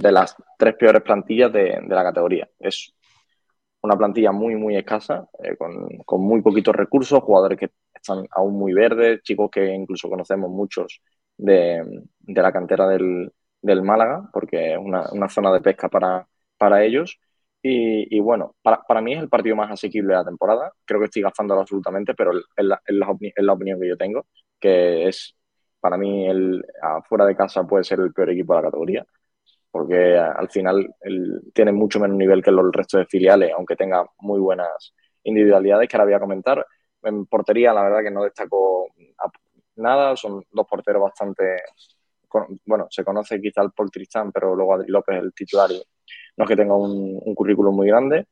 [0.00, 2.48] de las tres peores plantillas de, de la categoría.
[2.58, 2.94] Es
[3.80, 8.58] una plantilla muy, muy escasa, eh, con, con muy poquitos recursos, jugadores que están aún
[8.58, 11.00] muy verdes, chicos que incluso conocemos muchos
[11.36, 11.84] de,
[12.18, 13.32] de la cantera del,
[13.62, 17.18] del Málaga, porque es una, una zona de pesca para, para ellos.
[17.60, 20.72] Y, bueno, para, para, mí es el partido más asequible de la temporada.
[20.84, 24.26] Creo que estoy gastándolo absolutamente, pero es la, la, opinión que yo tengo,
[24.60, 25.36] que es
[25.80, 29.06] para mí el afuera de casa puede ser el peor equipo de la categoría,
[29.70, 34.06] porque al final el, tiene mucho menos nivel que el resto de filiales, aunque tenga
[34.20, 34.94] muy buenas
[35.24, 36.66] individualidades que ahora voy a comentar.
[37.02, 38.88] En portería, la verdad que no destacó
[39.76, 41.56] nada, son dos porteros bastante
[42.66, 45.70] bueno, se conoce quizá el Paul Tristán, pero luego Adri López el titular
[46.36, 48.26] no es que tenga un, currículum muy grande.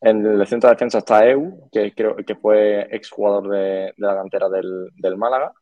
[0.00, 4.48] En el centro de defensa está Eu, que creo que fue exjugador de, la cantera
[4.48, 5.52] del, del, Málaga.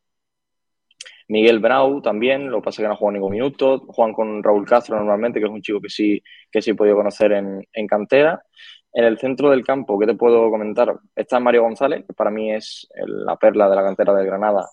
[1.28, 3.80] Miguel Brau también, lo que pasa es que no ha jugado ningún minuto.
[3.88, 6.96] Juan con Raúl Castro normalmente, que es un chico que sí, que sí he podido
[6.96, 8.42] conocer en, en cantera.
[8.92, 10.98] En el centro del campo, ¿qué te puedo comentar?
[11.16, 14.68] Está Mario González, que para mí es la perla de la cantera del Granada,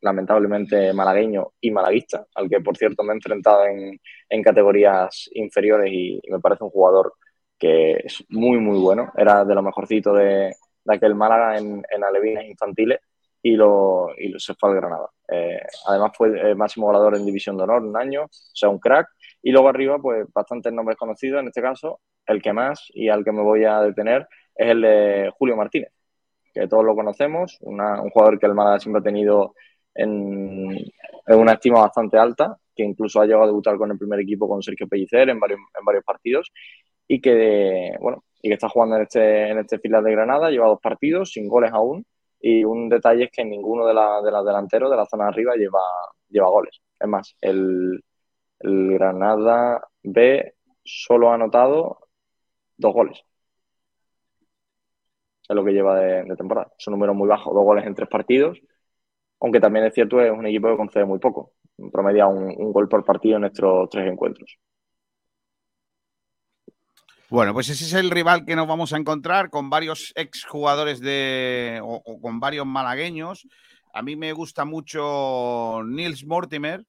[0.00, 5.90] lamentablemente malagueño y malaguista, al que por cierto me he enfrentado en, en categorías inferiores
[5.92, 7.14] y, me parece un jugador
[7.58, 10.54] que es muy muy bueno, era de lo mejorcito de,
[10.88, 13.00] aquel Málaga en, en alevines infantiles
[13.42, 15.08] y, lo, y lo, se fue al Granada.
[15.28, 18.78] Eh, además fue el máximo goleador en División de Honor un año, o sea, un
[18.78, 19.08] crack.
[19.42, 23.24] Y luego arriba, pues bastantes nombres conocidos, en este caso, el que más y al
[23.24, 25.92] que me voy a detener es el de Julio Martínez,
[26.52, 29.54] que todos lo conocemos, un jugador que el Málaga siempre ha tenido
[29.96, 30.76] en,
[31.26, 34.48] en, una estima bastante alta, que incluso ha llegado a debutar con el primer equipo
[34.48, 36.52] con Sergio Pellicer en varios, en varios partidos
[37.08, 40.68] y que, bueno, y que está jugando en este, en este final de Granada, lleva
[40.68, 42.04] dos partidos sin goles aún
[42.40, 45.30] y un detalle es que ninguno de los de la delanteros de la zona de
[45.30, 45.80] arriba lleva,
[46.28, 46.80] lleva goles.
[46.98, 48.02] Es más, el,
[48.60, 51.98] el Granada B solo ha anotado
[52.76, 53.22] dos goles.
[55.48, 56.72] Es lo que lleva de, de temporada.
[56.78, 58.60] Es un número muy bajo, dos goles en tres partidos
[59.40, 61.52] aunque también es cierto es un equipo que concede muy poco.
[61.92, 64.58] promedia un, un gol por partido en estos tres encuentros.
[67.28, 71.80] Bueno, pues ese es el rival que nos vamos a encontrar con varios exjugadores de.
[71.82, 73.48] O, con varios malagueños.
[73.92, 76.84] A mí me gusta mucho Nils Mortimer,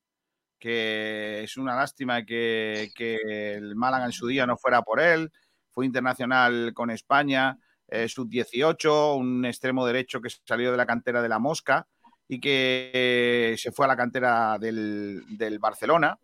[0.59, 5.31] que es una lástima que, que el Málaga en su día no fuera por él.
[5.71, 11.29] Fue internacional con España, eh, sub-18, un extremo derecho que salió de la cantera de
[11.29, 11.87] la Mosca
[12.27, 15.23] y que se fue a la cantera del,
[15.59, 16.19] Barcelona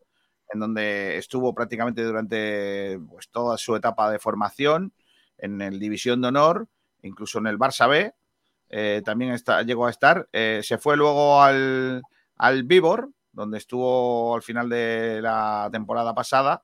[0.51, 4.93] en donde estuvo prácticamente durante pues, toda su etapa de formación
[5.38, 6.68] en el División de Honor,
[7.01, 8.14] incluso en el Barça B,
[8.70, 10.28] eh, también está, llegó a estar.
[10.32, 12.04] Eh, se fue luego al,
[12.38, 16.64] al Vivor, donde estuvo al final de la temporada pasada.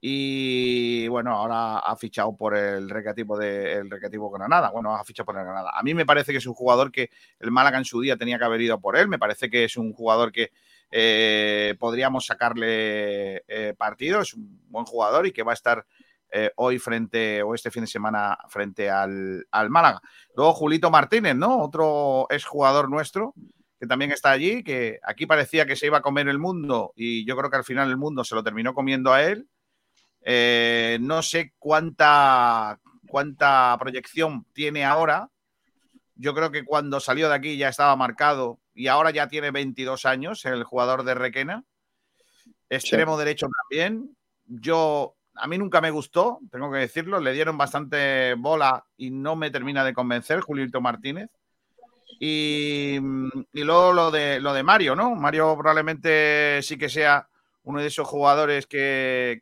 [0.00, 4.70] Y bueno, ahora ha fichado por el recreativo de el recreativo Granada.
[4.70, 5.72] Bueno, ha fichado por el Granada.
[5.74, 8.38] A mí me parece que es un jugador que el Málaga en su día tenía
[8.38, 9.08] que haber ido por él.
[9.08, 10.52] Me parece que es un jugador que
[10.90, 14.20] eh, podríamos sacarle eh, partido.
[14.20, 15.84] Es un buen jugador y que va a estar
[16.30, 20.00] eh, hoy frente, o este fin de semana, frente al, al, Málaga.
[20.36, 21.58] Luego Julito Martínez, ¿no?
[21.62, 23.34] Otro exjugador nuestro
[23.78, 27.24] que también está allí, que aquí parecía que se iba a comer el mundo y
[27.24, 29.48] yo creo que al final el mundo se lo terminó comiendo a él.
[30.30, 35.30] Eh, no sé cuánta, cuánta proyección tiene ahora.
[36.16, 40.04] Yo creo que cuando salió de aquí ya estaba marcado y ahora ya tiene 22
[40.04, 41.64] años el jugador de Requena.
[42.68, 43.20] Extremo sí.
[43.20, 44.14] derecho también.
[44.44, 47.20] Yo, a mí nunca me gustó, tengo que decirlo.
[47.20, 51.30] Le dieron bastante bola y no me termina de convencer Julito Martínez.
[52.20, 55.14] Y, y luego lo de, lo de Mario, ¿no?
[55.14, 57.26] Mario probablemente sí que sea
[57.68, 59.38] uno de esos jugadores que,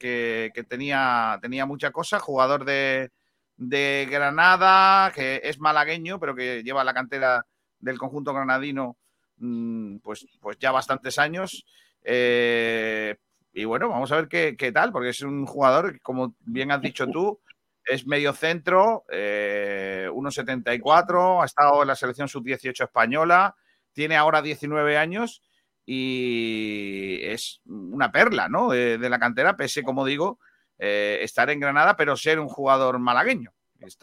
[0.68, 3.12] tenía, tenía mucha cosa, jugador de,
[3.56, 7.46] de, Granada, que es malagueño, pero que lleva la cantera
[7.78, 8.96] del conjunto granadino
[9.36, 11.64] mmm, pues, pues ya bastantes años.
[12.02, 13.14] Eh,
[13.52, 16.80] y bueno, vamos a ver qué, qué, tal, porque es un jugador, como bien has
[16.80, 17.38] dicho tú,
[17.84, 23.54] es medio centro, eh, 1,74, ha estado en la selección sub-18 española,
[23.92, 25.42] tiene ahora 19 años
[25.86, 28.70] y es una perla, ¿no?
[28.70, 30.40] De, de la cantera, pese, como digo,
[30.78, 33.50] eh, estar en Granada, pero ser un jugador malagueño.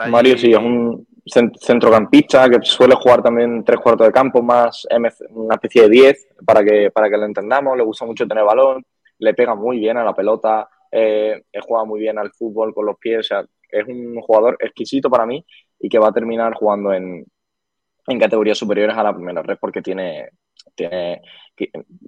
[0.08, 1.06] Mario, sí, es un
[1.60, 4.88] centrocampista que suele jugar también tres cuartos de campo, más
[5.32, 7.76] una especie de 10, para que, para que lo entendamos.
[7.78, 8.86] Le gusta mucho tener balón,
[9.20, 12.98] le pega muy bien a la pelota, eh, juega muy bien al fútbol con los
[12.98, 13.20] pies.
[13.20, 15.44] O sea, es un jugador exquisito para mí
[15.80, 17.26] y que va a terminar jugando en,
[18.08, 20.30] en categorías superiores a la primera red porque tiene,
[20.76, 21.22] tiene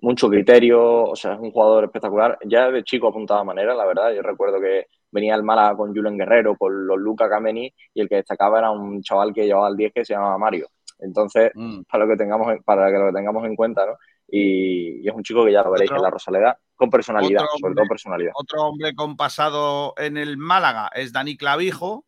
[0.02, 2.38] mucho criterio, o sea, es un jugador espectacular.
[2.46, 4.14] Ya de chico apuntaba manera, la verdad.
[4.14, 8.10] Yo recuerdo que venía el Málaga con Julen Guerrero, con los Luca Cameni, y el
[8.10, 10.68] que destacaba era un chaval que llevaba al 10 que se llamaba Mario.
[11.00, 11.82] Entonces, mm.
[11.90, 13.94] para, lo que tengamos, para que lo tengamos en cuenta, ¿no?
[14.28, 17.42] Y, y es un chico que ya lo veréis otro, en la Rosaleda, con personalidad,
[17.42, 18.32] hombre, sobre todo personalidad.
[18.36, 22.06] Otro hombre con pasado en el Málaga es Dani Clavijo,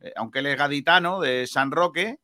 [0.00, 2.18] eh, aunque él es gaditano, de San Roque,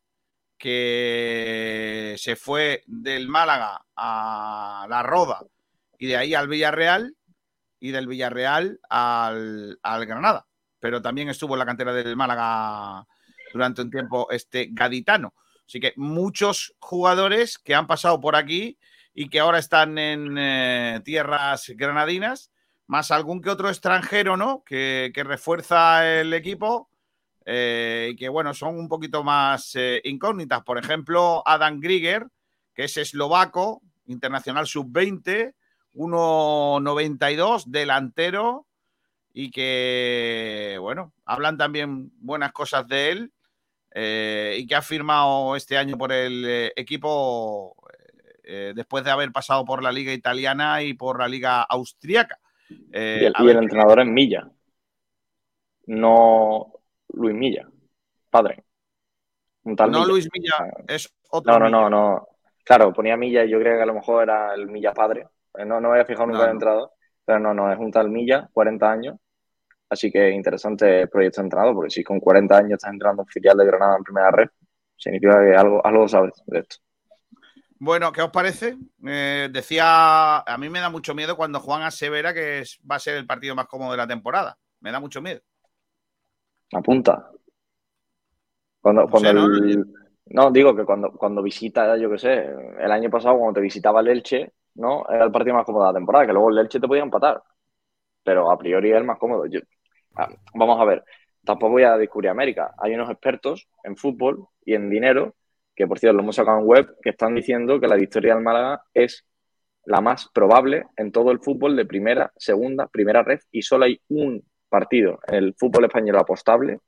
[0.63, 5.41] que se fue del Málaga a la Roda
[5.99, 7.17] y de ahí al Villarreal
[7.81, 10.47] y del Villarreal al, al, Granada.
[10.79, 13.05] Pero también estuvo en la cantera del Málaga
[13.53, 15.35] durante un tiempo este gaditano.
[15.67, 18.79] Así que muchos jugadores que han pasado por aquí
[19.15, 22.53] y que ahora están en eh, tierras granadinas,
[22.87, 24.63] más algún que otro extranjero, ¿no?
[24.65, 26.92] Que, que refuerza el equipo
[27.45, 30.63] eh, y que, bueno, son un poquito más eh, incógnitas.
[30.63, 32.27] Por ejemplo, Adam Grieger,
[32.75, 35.55] que es eslovaco, internacional sub-20,
[35.95, 38.67] 1,92, delantero,
[39.35, 43.33] y que, bueno, hablan también buenas cosas de él,
[43.95, 47.77] eh, y que ha firmado este año por el eh, equipo
[48.75, 52.39] después de haber pasado por la liga italiana y por la liga austriaca.
[52.69, 54.51] Y el, y el entrenador es Milla,
[55.87, 56.82] no
[57.13, 57.69] Luis Milla,
[58.31, 58.65] padre.
[59.65, 60.11] Un tal no Milla.
[60.11, 61.53] Luis Milla, es otro.
[61.53, 61.81] No, no, Milla.
[61.81, 62.29] no, no.
[62.65, 65.27] Claro, ponía Milla, yo creo que a lo mejor era el Milla padre.
[65.59, 66.45] No, no me había fijado nunca no.
[66.45, 66.91] en el entrenador,
[67.25, 69.17] pero no, no, es un tal Milla, 40 años.
[69.89, 73.59] Así que interesante proyecto de entrenador, porque si con 40 años estás entrenando en filial
[73.59, 74.49] de Granada en primera red,
[74.97, 76.77] significa que algo, algo sabes de esto.
[77.79, 78.77] Bueno, ¿qué os parece?
[79.05, 83.01] Eh, decía, a mí me da mucho miedo cuando Juan asevera que es, va a
[83.01, 84.57] ser el partido más cómodo de la temporada.
[84.81, 85.43] Me da mucho miedo.
[86.73, 87.31] Apunta.
[88.81, 89.79] Cuando, cuando o sea, el...
[89.79, 89.85] no,
[90.27, 92.51] no, digo que cuando, cuando visita, yo qué sé,
[92.81, 95.05] el año pasado cuando te visitaba el Elche, ¿no?
[95.09, 97.43] Era el partido más cómodo de la temporada, que luego el Elche te podía empatar.
[98.25, 99.47] Pero a priori es el más cómodo.
[99.47, 99.61] Yo,
[100.17, 101.05] ah, vamos a ver,
[101.45, 102.75] tampoco voy a descubrir América.
[102.79, 105.35] Hay unos expertos en fútbol y en dinero,
[105.75, 108.43] que por cierto lo hemos sacado en web, que están diciendo que la victoria del
[108.43, 109.27] Málaga es
[109.85, 114.01] la más probable en todo el fútbol de primera, segunda, primera red y solo hay
[114.09, 116.81] un partido en el fútbol español apostable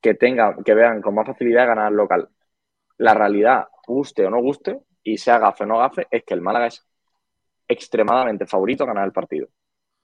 [0.00, 2.28] que tenga, que vean con más facilidad ganar el local.
[2.98, 6.42] La realidad, guste o no guste, y sea gafe o no gafe, es que el
[6.42, 6.86] Málaga es
[7.66, 9.48] extremadamente favorito a ganar el partido.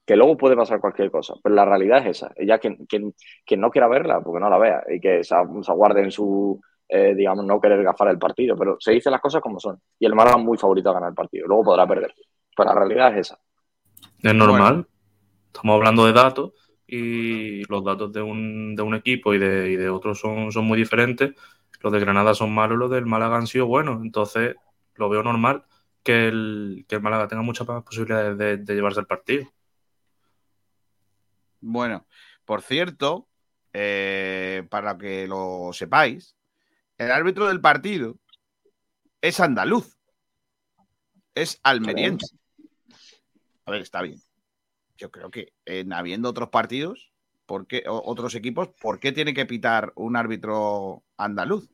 [0.05, 2.33] Que luego puede pasar cualquier cosa, pero la realidad es esa.
[2.43, 3.13] Ya quien, quien,
[3.45, 6.59] quien no quiera verla, porque no la vea, y que se, se aguarde en su,
[6.89, 9.79] eh, digamos, no querer gafar el partido, pero se dicen las cosas como son.
[9.99, 12.13] Y el Málaga es muy favorito a ganar el partido, luego podrá perder.
[12.55, 13.39] Pero la realidad es esa.
[14.23, 14.87] Es normal.
[15.53, 19.75] Estamos hablando de datos y los datos de un, de un equipo y de, y
[19.75, 21.33] de otros son, son muy diferentes.
[21.81, 24.01] Los de Granada son malos, los del Málaga han sido buenos.
[24.01, 24.55] Entonces,
[24.95, 25.65] lo veo normal
[26.01, 29.51] que el, que el Málaga tenga muchas más posibilidades de, de llevarse el partido.
[31.59, 32.07] Bueno,
[32.45, 33.27] por cierto,
[33.73, 36.35] eh, para que lo sepáis,
[36.97, 38.17] el árbitro del partido
[39.21, 39.97] es andaluz,
[41.35, 42.37] es almeriense.
[43.65, 44.21] A ver, está bien.
[44.97, 47.11] Yo creo que en habiendo otros partidos,
[47.45, 51.69] ¿por qué, o- otros equipos, ¿por qué tiene que pitar un árbitro andaluz?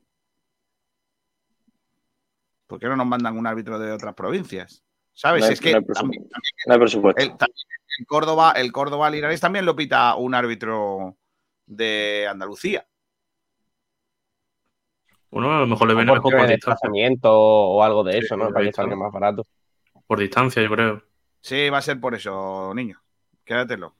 [2.66, 4.82] ¿Por qué no nos mandan un árbitro de otras provincias?
[5.12, 5.40] ¿Sabes?
[5.40, 7.22] No hay- es que no hay presu- también- también No hay presupuesto.
[7.22, 7.56] el, también
[7.98, 11.16] el Córdoba, el Córdoba Linares también lo pita un árbitro
[11.66, 12.86] de Andalucía.
[15.30, 16.74] Uno a lo mejor le viene por mejor por de distancia.
[16.74, 18.52] desplazamiento o algo de Sí, eso, ¿no?
[18.52, 19.46] Para que salga más barato.
[20.06, 21.02] Por distancia, yo creo.
[21.40, 23.00] Sí, va a ser por eso, niño.
[23.44, 23.94] Quédatelo.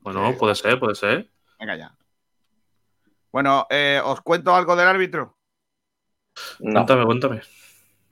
[0.00, 1.30] Bueno, puede ser, puede ser.
[1.58, 1.96] Venga ya.
[3.32, 5.36] Bueno, eh, os cuento algo del árbitro,
[6.60, 6.72] No.
[6.72, 7.40] Cuéntame, cuéntame.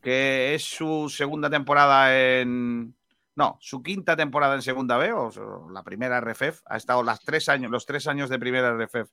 [0.02, 2.94] que es su segunda temporada en.
[3.36, 6.62] No, su quinta temporada en segunda B, o la primera RFEF.
[6.66, 9.10] Ha estado las tres años, los tres años de primera RFEF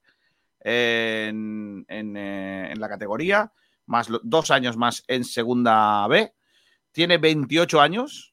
[0.61, 3.51] en, en, eh, en la categoría,
[3.85, 6.33] más dos años más en segunda B.
[6.91, 8.32] Tiene 28 años.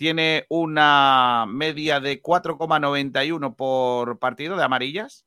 [0.00, 5.26] Tiene una media de 4,91 por partido de amarillas.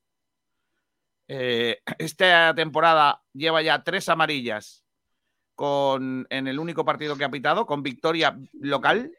[1.28, 4.84] Eh, esta temporada lleva ya tres amarillas
[5.54, 9.12] con, en el único partido que ha pitado, con victoria local.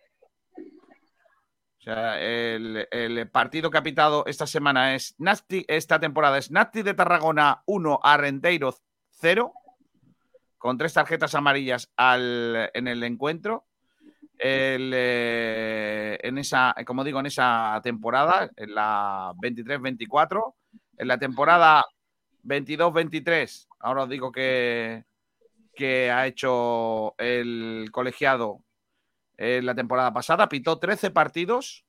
[0.57, 6.81] O sea, el, partido que ha pitado esta semana es Nasti, esta temporada es Nasti
[6.81, 8.75] de Tarragona 1 a Renteiro
[9.21, 9.53] 0,
[10.57, 13.65] con tres tarjetas amarillas en el encuentro.
[14.37, 20.55] El, eh, en esa, como digo, en esa temporada, en la 23-24,
[20.97, 21.85] en la temporada
[22.43, 25.03] 22-23, ahora os digo que,
[25.73, 28.61] que ha hecho el colegiado
[29.37, 31.85] en la temporada pasada, pitó 13 partidos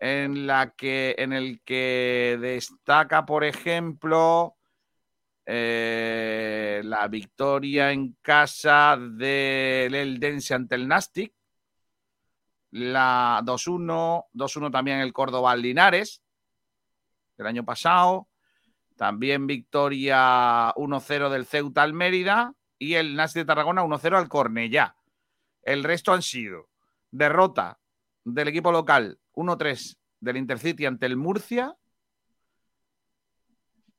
[0.00, 4.56] en la que en el que destaca, por ejemplo,
[5.52, 11.32] eh, la victoria en casa del Eldense ante el Nastic,
[12.70, 16.22] la 2-1, 2-1 también el Córdoba Linares
[17.36, 18.28] el año pasado,
[18.96, 24.94] también victoria 1-0 del Ceuta al Mérida y el Nastic de Tarragona 1-0 al Cornellá.
[25.62, 26.68] El resto han sido
[27.10, 27.80] derrota
[28.24, 31.76] del equipo local 1-3 del Intercity ante el Murcia,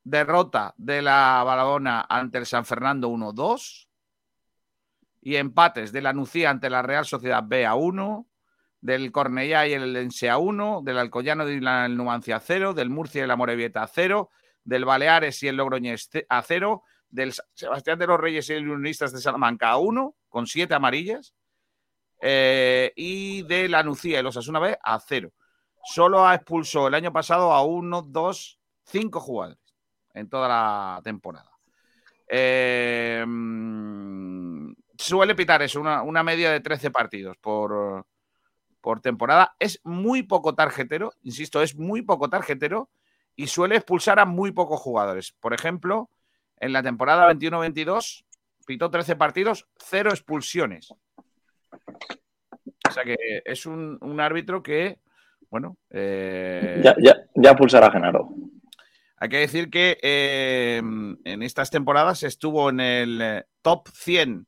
[0.03, 3.87] derrota de la Balabona ante el San Fernando 1-2
[5.21, 8.27] y empates de la Nucía ante la Real Sociedad B a 1,
[8.81, 12.89] del Cornellá y el Lense a 1, del Alcoyano y la Numancia a 0, del
[12.89, 14.31] Murcia y la Morevieta a 0,
[14.63, 19.13] del Baleares y el Logroñés a 0, del Sebastián de los Reyes y el Unionistas
[19.13, 21.35] de Salamanca a 1, con 7 amarillas,
[22.19, 25.31] eh, y de la Nucía y los Asuna B a 0.
[25.83, 29.60] Solo ha expulsado el año pasado a 1, 2, 5 jugadores
[30.13, 31.51] en toda la temporada.
[32.27, 38.05] Eh, mm, suele pitar eso, una, media de 13 partidos por,
[38.79, 39.55] por temporada.
[39.59, 42.89] Es muy poco tarjetero, insisto, es muy poco tarjetero
[43.35, 45.33] y suele expulsar a muy pocos jugadores.
[45.39, 46.09] Por ejemplo,
[46.57, 48.23] en la temporada 21-22
[48.65, 50.93] pitó 13 partidos, 0 expulsiones.
[52.87, 54.99] O sea que es un, árbitro que,
[55.49, 55.77] bueno...
[55.89, 56.81] Eh...
[56.83, 58.29] Ya, ya, ya pulsará Genaro.
[59.21, 64.47] Hay que decir que eh, en estas temporadas estuvo en el eh, top 100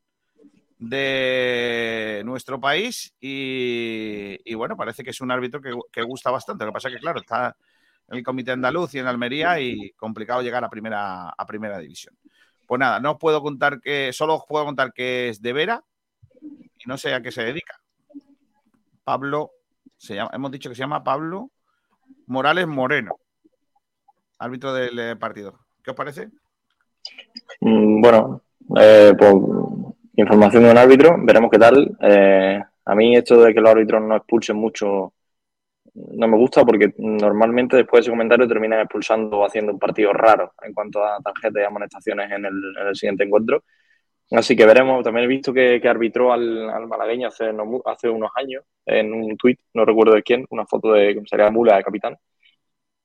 [0.79, 6.65] de nuestro país y, bueno, parece que es un árbitro que, que, gusta bastante.
[6.65, 7.55] Lo que pasa es que, claro, está
[8.07, 12.17] en el Comité Andaluz y en Almería y complicado llegar a primera, a primera división.
[12.65, 15.83] Pues nada, no os puedo contar que, solo os puedo contar que es de Vera
[16.41, 17.79] y no sé a qué se dedica.
[19.03, 19.51] Pablo,
[19.97, 21.51] se llama, hemos dicho que se llama Pablo
[22.25, 23.19] Morales Moreno
[24.39, 25.59] árbitro del partido.
[25.83, 26.29] ¿Qué os parece?
[27.61, 28.41] Mm, bueno,
[28.79, 29.33] eh, pues,
[30.15, 31.97] Información de un árbitro, veremos qué tal.
[31.99, 35.13] Eh, a mí esto de que los árbitros no expulsen mucho
[35.95, 40.11] no me gusta porque normalmente después de ese comentario terminan expulsando o haciendo un partido
[40.13, 43.63] raro en cuanto a tarjetas y amonestaciones en el, en el siguiente encuentro.
[44.31, 45.03] Así que veremos.
[45.03, 47.45] También he visto que, arbitró al, al malagueño hace,
[47.85, 51.51] hace unos años en un tuit, no recuerdo de quién, una foto de cómo sería
[51.51, 52.17] Mula de capitán.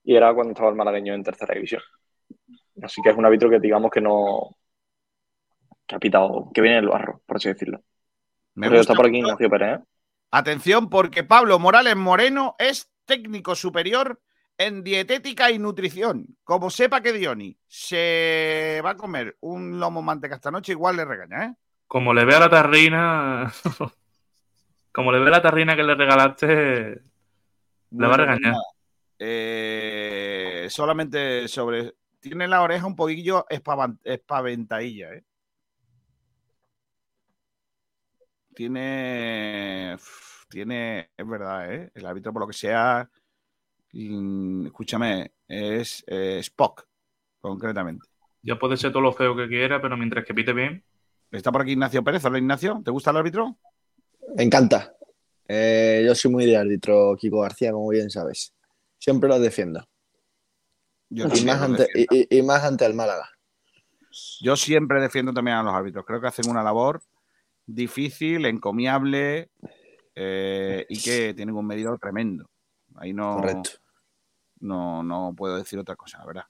[0.09, 1.83] Y era cuando estaba el malagueño en tercera división.
[2.83, 4.57] Así que es un árbitro que digamos que no.
[5.87, 7.83] que ha pitado, que viene del barro, por así decirlo.
[8.55, 9.27] Me Pero está por aquí mucho.
[9.27, 9.85] Ignacio Pérez, ¿eh?
[10.31, 14.19] Atención, porque Pablo Morales Moreno es técnico superior
[14.57, 16.39] en dietética y nutrición.
[16.43, 21.05] Como sepa que Dioni se va a comer un lomo manteca esta noche, igual le
[21.05, 21.55] regaña, ¿eh?
[21.87, 23.53] Como le vea la tarrina.
[24.91, 27.03] como le vea la tarrina que le regalaste.
[27.91, 28.53] Le va a regañar.
[28.53, 28.78] nada.
[29.19, 31.95] Eh, solamente sobre.
[32.21, 35.25] Tiene la oreja un poquillo espaventadilla, ¿eh?
[38.55, 39.97] Tiene.
[40.49, 41.11] Tiene.
[41.17, 41.91] Es verdad, ¿eh?
[41.95, 43.09] El árbitro, por lo que sea.
[43.93, 46.87] Escúchame, es eh, Spock,
[47.41, 48.07] concretamente.
[48.43, 50.85] Ya puede ser todo lo feo que quiera, pero mientras que pite bien.
[51.31, 52.25] Está por aquí Ignacio Pérez.
[52.25, 52.81] Hola, Ignacio.
[52.85, 53.59] ¿Te gusta el árbitro?
[54.37, 54.95] Me encanta.
[55.47, 58.55] Eh, yo soy muy de árbitro, Kiko García, como bien sabes.
[59.09, 59.83] Siempre lo defiendo.
[61.09, 62.15] Yo Y más, lo ante, defiendo.
[62.15, 63.31] y, y- y más ante el Málaga.
[64.43, 66.05] Yo siempre defiendo también a los árbitros.
[66.05, 67.01] Creo que hacen una labor
[67.65, 69.51] difícil, encomiable
[70.15, 72.51] eh, y que tienen un medidor tremendo.
[72.97, 73.71] Ahí no, Correcto.
[74.61, 76.45] no, no puedo decir otra cosa, la verdad.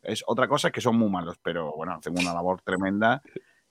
[0.00, 3.22] Es, otra cosa es que son muy malos, pero bueno, hacen una labor tremenda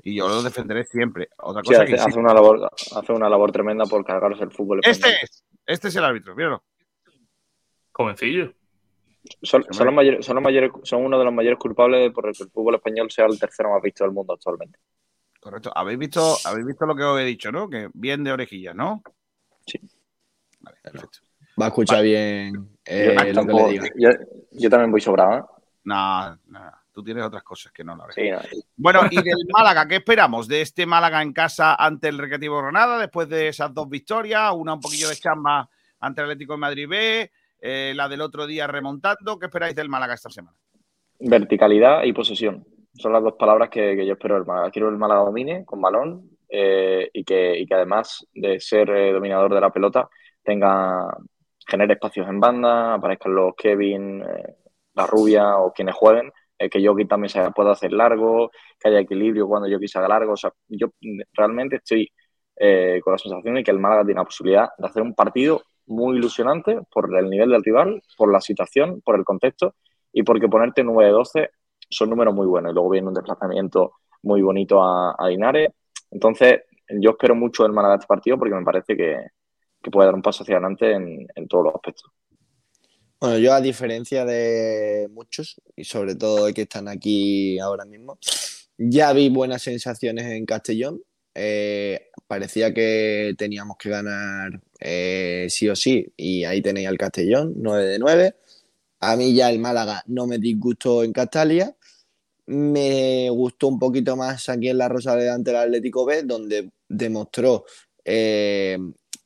[0.02, 1.30] y yo los defenderé siempre.
[1.38, 4.52] Otra Sí, cosa hace, que hace una labor, hace una labor tremenda por cargarse el
[4.52, 6.62] fútbol Este es, este es el árbitro, míralo.
[7.94, 8.54] Jovencillo.
[9.42, 12.36] Son, son los mayores, son, los mayores, son uno de los mayores culpables por el
[12.36, 14.80] que el fútbol español sea el tercero más visto del mundo actualmente.
[15.40, 15.72] Correcto.
[15.74, 17.70] ¿Habéis visto, habéis visto lo que os he dicho, ¿no?
[17.70, 19.02] Que bien de orejillas, ¿no?
[19.66, 19.80] Sí.
[20.60, 21.20] Vale, perfecto.
[21.62, 23.90] Va a escuchar bien eh, yo, lo que le diga.
[23.96, 24.10] yo,
[24.52, 25.38] yo también voy sobrado.
[25.38, 25.44] ¿eh?
[25.84, 28.16] No, no, tú tienes otras cosas que no la ves.
[28.16, 28.40] Sí, no.
[28.76, 32.98] Bueno, y del Málaga, ¿qué esperamos de este Málaga en casa ante el Recreativo Granada
[32.98, 34.54] después de esas dos victorias?
[34.56, 35.70] Una un poquillo de chamba
[36.00, 37.32] ante el Atlético de Madrid B,
[37.66, 39.40] eh, la del otro día remontando.
[39.40, 40.58] ¿Qué esperáis del Málaga esta semana?
[41.18, 42.66] Verticalidad y posesión.
[42.94, 44.70] Son las dos palabras que, yo espero del Málaga.
[44.70, 48.90] Quiero que el Málaga domine con balón eh, y, que, y que además de ser
[48.90, 50.10] eh, dominador de la pelota,
[50.44, 51.08] tenga
[51.66, 54.56] genere espacios en banda, aparezcan los Kevin, eh,
[54.96, 59.48] la rubia o quienes jueguen, que Jokic también se pueda hacer largo, que haya equilibrio
[59.48, 60.34] cuando Jokic se haga largo.
[60.34, 60.88] O sea, yo
[61.34, 62.12] realmente estoy
[63.02, 66.18] con la sensación de que el Málaga tiene la posibilidad de hacer un partido muy
[66.18, 69.76] ilusionante por el nivel del rival, por la situación, por el contexto
[70.12, 71.50] y porque ponerte 9-12
[71.90, 72.72] son números muy buenos.
[72.72, 75.70] Y luego viene un desplazamiento muy bonito a, a Linares.
[76.12, 79.18] Entonces, yo espero mucho del Málaga este partido porque me parece que,
[79.82, 82.12] que puede dar un paso hacia adelante en, en todos los aspectos.
[83.20, 88.18] Bueno, yo a diferencia de muchos, y sobre todo de que están aquí ahora mismo,
[88.78, 91.02] ya vi buenas sensaciones en Castellón.
[91.34, 94.52] Eh, parecía que teníamos que ganar
[94.86, 98.36] eh, sí o sí, y ahí tenéis al Castellón, 9 de 9.
[99.00, 101.76] A mí ya el Málaga no me disgustó en Castalia.
[102.48, 107.66] Me gustó un poquito más aquí en la Rosaleda ante el Atlético B, donde demostró
[108.04, 108.78] eh,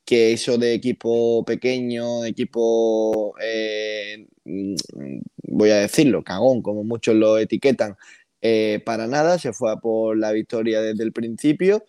[0.05, 7.97] que eso de equipo pequeño, equipo, eh, voy a decirlo, cagón, como muchos lo etiquetan,
[8.85, 11.83] para nada, se fue a por la victoria desde el principio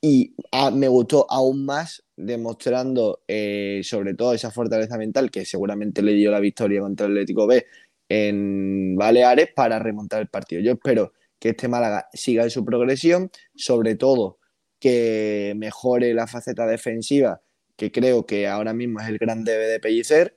[0.00, 6.02] y ah, me gustó aún más demostrando eh, sobre todo esa fortaleza mental que seguramente
[6.02, 7.66] le dio la victoria contra el Atlético B
[8.08, 10.62] en Baleares para remontar el partido.
[10.62, 14.38] Yo espero que este Málaga siga en su progresión, sobre todo
[14.80, 17.40] que mejore la faceta defensiva,
[17.76, 20.36] que creo que ahora mismo es el gran debe de Pellicer.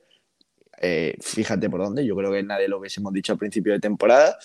[0.80, 3.38] Eh, fíjate por dónde, yo creo que es nada de lo que hemos dicho al
[3.38, 4.36] principio de temporada.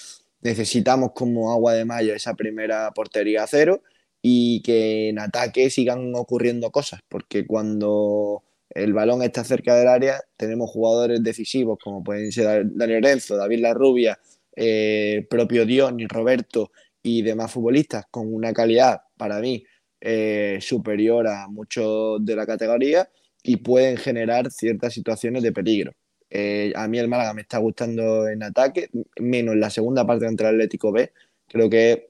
[0.41, 3.82] Necesitamos como agua de mayo esa primera portería a cero
[4.30, 10.20] y que en ataque sigan ocurriendo cosas, porque cuando el balón está cerca del área
[10.36, 14.20] tenemos jugadores decisivos como pueden ser Daniel Lorenzo, David Larrubia,
[14.54, 16.72] eh, propio Dion y Roberto
[17.02, 19.64] y demás futbolistas con una calidad para mí
[20.02, 23.10] eh, superior a muchos de la categoría
[23.44, 25.94] y pueden generar ciertas situaciones de peligro.
[26.30, 28.90] Eh, a mí el Málaga me está gustando en ataque,
[29.22, 31.14] menos en la segunda parte contra el Atlético B.
[31.48, 32.10] Creo que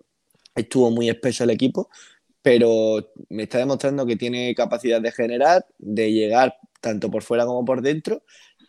[0.58, 1.90] estuvo muy espeso el equipo,
[2.42, 2.98] pero
[3.30, 7.82] me está demostrando que tiene capacidad de generar, de llegar tanto por fuera como por
[7.82, 8.24] dentro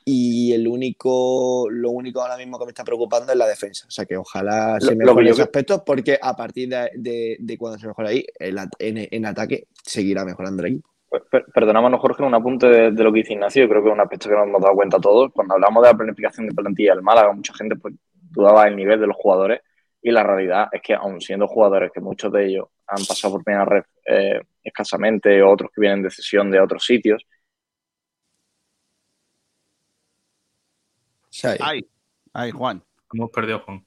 [0.04, 3.86] y el único, lo único ahora mismo que me está preocupando es la defensa.
[3.86, 7.36] O sea que ojalá se mejore yo ese creo- aspecto, porque a partir de, de-
[7.38, 10.88] de cuando se mejore ahí, el en, en ataque seguirá mejorando el equipo.
[11.30, 13.62] Per- Perdóname, Jorge, un apunte de, de lo que dice Ignacio.
[13.62, 15.30] Yo creo que es un aspecto que nos hemos dado cuenta todos.
[15.32, 17.94] Cuando hablamos de la planificación de plantilla del Málaga, mucha gente pues,
[18.30, 19.60] dudaba del nivel de los jugadores.
[20.02, 23.44] Y la realidad es que, aun siendo jugadores que muchos de ellos han pasado por
[23.44, 27.22] primera red eh, escasamente, o otros que vienen de cesión de otros sitios,
[31.60, 31.86] Ay,
[32.32, 32.82] ay, Juan.
[33.12, 33.86] Hemos perdido a Juan.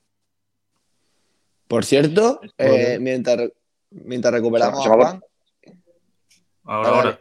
[1.68, 3.50] Por cierto, eh, mientras,
[3.90, 5.22] mientras recuperamos Se- a se me ha Juan,
[6.64, 7.20] Ahora, ahora.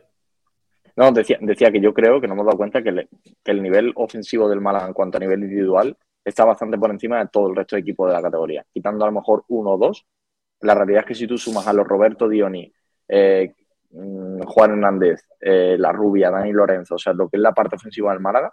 [0.96, 3.08] No, decía, decía que yo creo que nos hemos dado cuenta que, le-
[3.42, 7.18] que el nivel ofensivo del Málaga en cuanto a nivel individual está bastante por encima
[7.20, 8.64] de todo el resto de equipos de la categoría.
[8.72, 10.06] Quitando a lo mejor uno o dos,
[10.60, 12.70] la realidad es que si tú sumas a los Roberto Dioni,
[13.08, 13.54] eh,
[13.90, 17.76] mm, Juan Hernández, eh, La Rubia, Dani Lorenzo, o sea, lo que es la parte
[17.76, 18.50] ofensiva del Málaga,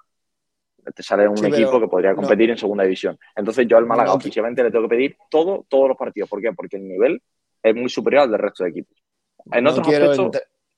[0.96, 3.20] te sale un Sí, equipo que podría no- competir en segunda división.
[3.36, 6.30] Entonces yo al Málaga No, ofensivamente le tengo que pedir todo, todos los partidos.
[6.30, 6.54] ¿Por qué?
[6.54, 7.22] Porque el nivel
[7.62, 8.98] es muy superior al del resto de equipos.
[9.52, 10.32] En otros aspectos,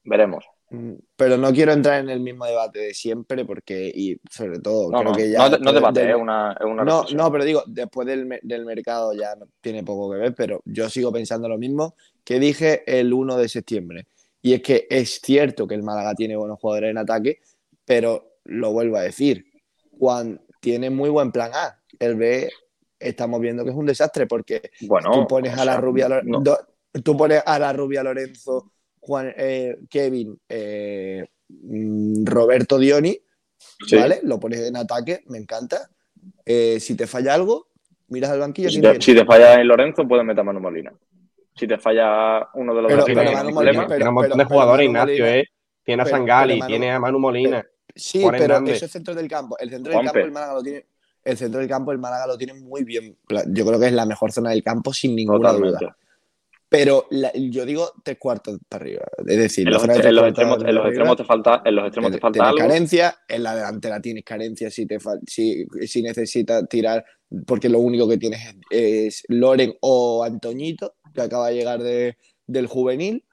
[0.04, 0.46] veremos.
[0.72, 4.92] Mm, Pero no quiero entrar en el mismo debate de siempre porque, y sobre todo,
[4.92, 5.50] No, creo no, que ya...
[5.50, 9.14] no, debate, del- es una, es una No, no, pero digo, después del, del mercado
[9.14, 13.38] ya tiene poco que ver, pero yo sigo pensando lo mismo que dije el 1
[13.38, 14.08] de septiembre.
[14.42, 17.40] Y es que es cierto que el Málaga tiene buenos jugadores en ataque,
[17.84, 19.46] pero lo vuelvo a decir,
[19.98, 21.80] Juan tiene muy buen plan A.
[22.00, 22.50] El B
[23.00, 26.08] estamos viendo que es un desastre porque Bueno, tú pones o a la rubia
[27.04, 33.20] tú pones a la rubia Lorenzo, Juan, eh, Kevin, eh, mm, Roberto Dioni,
[33.88, 33.96] Sí.
[33.96, 34.20] ¿vale?
[34.24, 35.90] Lo pones en ataque, me encanta.
[36.46, 37.68] Eh, si te falla algo,
[38.10, 38.70] miras al banquillo.
[38.70, 39.20] Si ¿quién te, tiene?
[39.20, 40.94] si te falla en Lorenzo, puedes meter a Manu Molina.
[41.56, 44.32] Si te falla uno de los Pero- dos pero Manu Molina- pero- Tiene un montón
[44.32, 45.44] pero- de jugadores, Ignacio, Molina- ¿eh?
[45.84, 47.66] Tiene a Sangali, tiene a Manu Molina.
[47.96, 48.76] Sí, Juan pero Hernández.
[48.78, 49.58] eso es centro del campo.
[49.58, 50.86] El centro del campo el Málaga lo tiene.
[51.24, 53.18] El centro del campo el Málaga lo tiene muy bien.
[53.48, 55.86] Yo creo que es la mejor zona del campo sin ninguna Totalmente.
[55.86, 55.98] duda.
[56.70, 59.02] Pero la- yo digo tres cuartos para arriba.
[59.26, 62.20] Es decir, En los, en extremos, en los extremos te falta, en los extremos te
[62.20, 62.58] falta algo.
[62.60, 67.04] carencia, en la delantera tienes carencia si, te si, si necesitas tirar,
[67.48, 72.18] porque lo único que tienes es, es Loren o Antoñito, que acaba de llegar de-
[72.46, 73.26] del juvenil.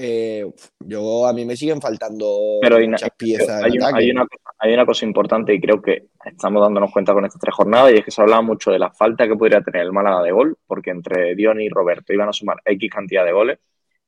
[0.00, 3.96] Eh, yo a mí me siguen faltando Pero muchas piezas hay ataque.
[3.96, 4.26] hay, una,
[4.58, 7.96] hay una cosa importante y creo que estamos dándonos cuenta con estas tres jornadas y
[7.96, 10.56] es que se hablaba mucho de la falta que podría tener el Málaga de gol,
[10.68, 13.58] porque entre Diony y Roberto iban a sumar X cantidad de goles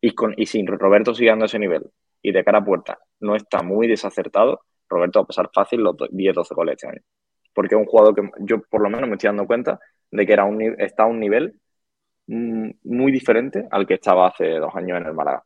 [0.01, 1.91] y, con, y si Roberto sigue dando ese nivel
[2.23, 5.97] y de cara a puerta no está muy desacertado, Roberto va a pasar fácil los
[5.97, 7.01] 10-12 goles este año.
[7.53, 9.81] Porque es un jugador que yo por lo menos me estoy dando cuenta
[10.11, 11.61] de que era un, está a un nivel
[12.29, 15.45] mm, muy diferente al que estaba hace dos años en el Málaga.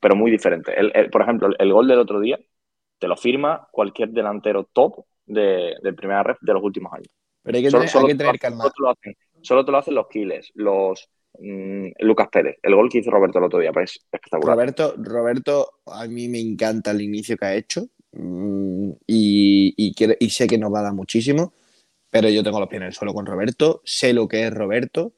[0.00, 0.72] Pero muy diferente.
[0.78, 2.38] El- el- por ejemplo, el, gol del otro día
[2.98, 7.08] te lo firma cualquier delantero top de, de primera red de los últimos años.
[7.42, 8.64] Pero hay que Solo- tener, solo hay que tener calma.
[8.64, 12.56] Solo te lo hacen, solo te lo hacen los Kiles, los mm, Lucas Pérez.
[12.62, 14.56] El gol que hizo Roberto el otro día, pues es espectacular.
[14.56, 20.14] Roberto, Roberto, a mí me encanta el inicio que ha hecho mm, y, y quiero-
[20.20, 21.52] y sé que nos va a dar muchísimo,
[22.10, 25.14] pero yo tengo los pies en el suelo con Roberto, sé lo que es Roberto,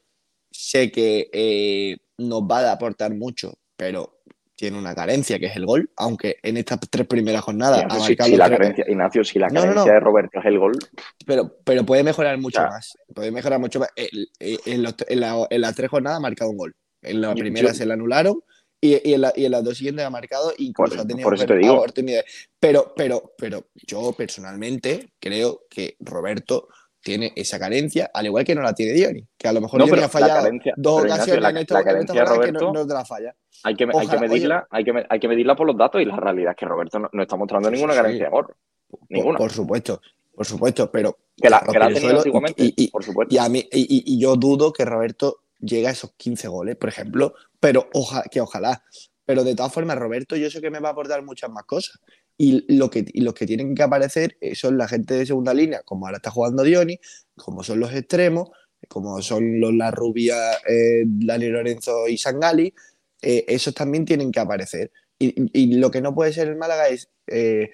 [0.51, 4.14] sé que eh, nos va a aportar mucho, pero
[4.57, 8.07] tiene una carencia que es el gol, aunque en estas tres primeras jornadas Ignacio, ha
[8.07, 9.93] si, marcado si los la carencia, Ignacio, si la No, carencia no.
[9.93, 10.79] de Roberto es el gol,
[11.27, 12.69] pero, pero puede mejorar mucho Ya.
[12.69, 12.97] más.
[13.15, 13.89] Puede mejorar mucho más.
[13.97, 16.77] En, los- en la- en las tres jornadas ha marcado un gol.
[17.03, 18.41] En la primera yo- se la anularon
[18.81, 21.25] y, y en la- y en las dos siguientes ha marcado incluso Por- ha tenido
[21.27, 21.75] por eso te digo.
[21.75, 22.49] oportunidades.
[22.61, 26.69] Pero, pero, pero yo personalmente creo que Roberto
[27.05, 29.87] tiene esa carencia, al igual que no la tiene Diony, que a lo mejor No,
[29.87, 32.95] Diony ha fallado carencia- dos ocasiones la- en, esta, la carencia que no, no te
[32.95, 33.37] la falla.
[33.63, 36.01] hay que, hay que Ojalá, medirla, hay que, me- hay que medirla por los datos
[36.01, 38.31] y la realidad es que Roberto no, no está mostrando Sí, ninguna sí, carencia de
[38.31, 38.47] gol.
[38.89, 39.39] Por, Ninguna.
[39.39, 40.01] por supuesto,
[40.35, 43.05] por supuesto, pero que la, los que la ha tenido y- antiguamente, y- y- por
[43.05, 43.35] supuesto.
[43.35, 46.77] Y, a mí, y, y- y yo dudo que Roberto llegue a esos 15 goles,
[46.77, 48.83] por ejemplo, pero oja, que ojalá.
[49.27, 51.99] Pero de todas formas, Roberto yo sé que me va a aportar muchas más cosas.
[52.37, 55.83] Y, lo que, los que tienen que aparecer eh, son la gente de segunda línea,
[55.85, 56.99] como ahora está jugando Dioni,
[57.37, 58.49] como son los extremos,
[58.89, 60.37] como son los La Rubia,
[60.69, 62.75] eh, Dani Lorenzo y Sangali.
[63.23, 64.91] eh, esos también tienen que aparecer.
[65.19, 67.71] Y, lo que no puede ser el Málaga es eh,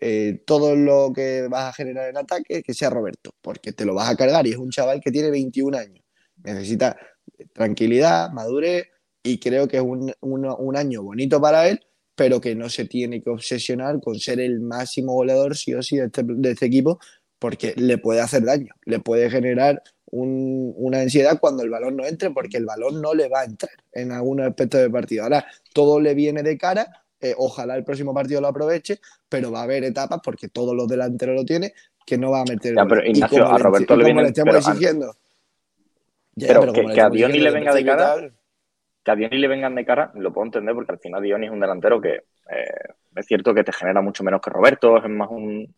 [0.00, 3.94] eh, todo lo que vas a generar en ataque que sea Roberto, porque te lo
[3.94, 6.04] vas a cargar y es un chaval que tiene 21 años.
[6.42, 6.96] Necesita
[7.52, 8.86] tranquilidad, madurez
[9.22, 11.80] y creo que es un- un año bonito para él,
[12.14, 15.96] pero que no se tiene que obsesionar con ser el máximo goleador sí o sí
[15.96, 16.98] de este, de este equipo,
[17.38, 22.06] porque le puede hacer daño, le puede generar un- una ansiedad cuando el balón no
[22.06, 25.24] entre, porque el balón no le va a entrar en algún aspecto del partido.
[25.24, 29.60] Ahora, todo le viene de cara, eh, ojalá el próximo partido lo aproveche, pero va
[29.60, 31.72] a haber etapas, porque todos los delanteros lo tienen,
[32.06, 35.16] que no va a meter Ya, pero Ignacio, a Roberto le le estemos pero exigiendo.
[36.36, 38.30] Ya, pero pero que, a Dioni le venga de cara,
[39.04, 41.52] que a Dioni le vengan de cara, lo puedo entender porque al final Dioni es
[41.52, 45.28] un delantero que eh, es cierto que te genera mucho menos que Roberto, es más
[45.30, 45.74] un,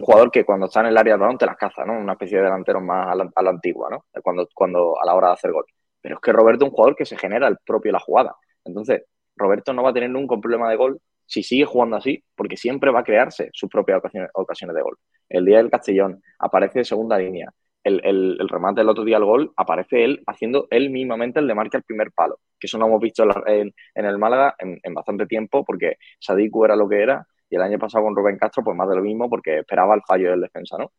[0.00, 1.98] jugador que cuando está en el área de balón te las caza, ¿no?
[1.98, 4.04] Una especie de delantero más a la, a antigua, ¿no?
[4.22, 5.64] Cuando, cuando a la hora de hacer gol.
[6.00, 8.36] Pero es que Roberto es un jugador que se genera el propio la jugada.
[8.64, 9.02] Entonces,
[9.34, 12.90] Roberto no va a tener nunca problema de gol si sigue jugando así, porque siempre
[12.90, 14.96] va a crearse sus propias ocasiones, ocasiones de gol.
[15.28, 17.52] El día del Castellón aparece de segunda línea.
[17.88, 21.46] El, el- el remate del otro día al gol aparece él haciendo él mismamente el
[21.48, 22.38] de marca al primer palo.
[22.60, 26.76] Que eso no hemos visto en, el Málaga en, en bastante tiempo, porque Sadiku era
[26.76, 29.28] lo que era, y el año pasado con Rubén Castro, pues más de lo mismo,
[29.30, 30.92] porque esperaba el fallo del defensa, ¿no?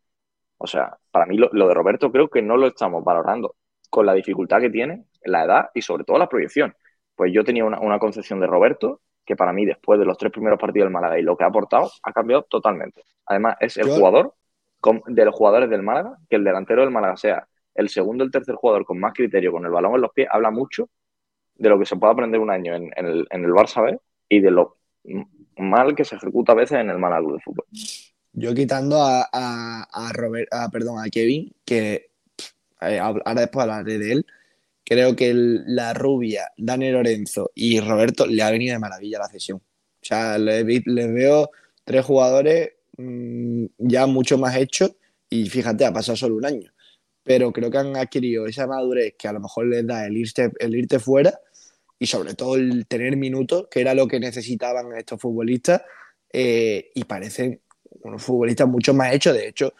[0.57, 3.55] O sea, para mí lo, lo de Roberto creo que no lo estamos valorando
[3.89, 6.73] con la dificultad que tiene, la edad y sobre todo la proyección.
[7.15, 10.31] Pues yo tenía una, una concepción de Roberto que para mí después de los tres
[10.31, 13.03] primeros partidos del Málaga y lo que ha aportado ha cambiado totalmente.
[13.25, 14.33] Además es el Yo- jugador
[15.07, 18.31] de los jugadores del Málaga, que el delantero del Málaga sea el segundo o el
[18.31, 20.89] tercer jugador con más criterio, con el balón en los pies, habla mucho
[21.55, 23.99] de lo que se puede aprender un año en, el, en el Barça B
[24.29, 24.77] y de lo
[25.57, 27.65] mal que se ejecuta a veces en el Málaga de Fútbol.
[28.31, 32.11] Yo quitando a, a, a Robert, a, perdón, a Kevin, que
[32.81, 34.25] eh, ahora después hablaré de él,
[34.85, 39.57] creo que la rubia, Dani Lorenzo y Roberto le ha venido de maravilla la cesión.
[39.57, 41.49] O sea, les, les veo
[41.83, 44.95] tres jugadores mm, ya mucho más hechos
[45.29, 46.71] y fíjate, ha pasado solo un año.
[47.23, 50.51] Pero creo que han adquirido esa madurez que a lo mejor les da el irte,
[50.59, 51.39] el irte fuera
[51.99, 55.81] y sobre todo el tener minutos, que era lo que necesitaban estos futbolistas,
[56.31, 57.61] eh, y parecen
[58.03, 59.33] unos futbolistas mucho más hechos.
[59.33, 59.73] De hecho,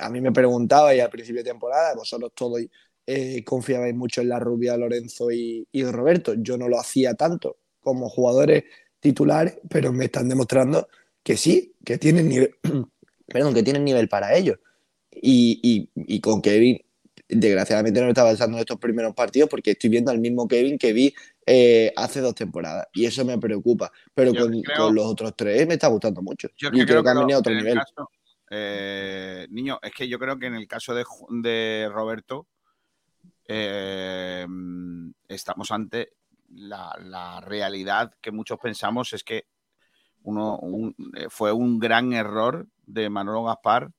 [0.00, 2.60] a mí me preguntaba y al principio de temporada, vosotros todos
[3.06, 6.34] eh, confiabais mucho en la rubia Lorenzo y, y Roberto.
[6.34, 8.64] Yo no lo hacía tanto como jugadores
[9.00, 10.88] titulares, pero me están demostrando
[11.22, 12.54] que sí, que tienen nivel,
[13.26, 14.58] perdón, que tienen nivel para ellos.
[15.10, 16.80] Y, y- y con Kevin,
[17.28, 20.78] desgraciadamente no lo está avanzando en estos primeros partidos porque estoy viendo al mismo Kevin
[20.78, 21.14] que vi
[21.46, 23.90] eh, hace dos temporadas y eso me preocupa.
[24.14, 26.48] Pero con, creo- con los otros tres me está gustando mucho.
[26.56, 27.74] Yo es y creo que han venido a otro nivel.
[27.78, 28.10] caso-
[28.50, 32.48] eh, niño, es que yo creo que en el caso de, Roberto
[33.48, 34.46] eh,
[35.28, 36.12] estamos ante
[36.54, 39.46] la, la realidad que muchos pensamos es que
[40.24, 43.90] uno un- eh, fue un gran error de Manolo Gaspar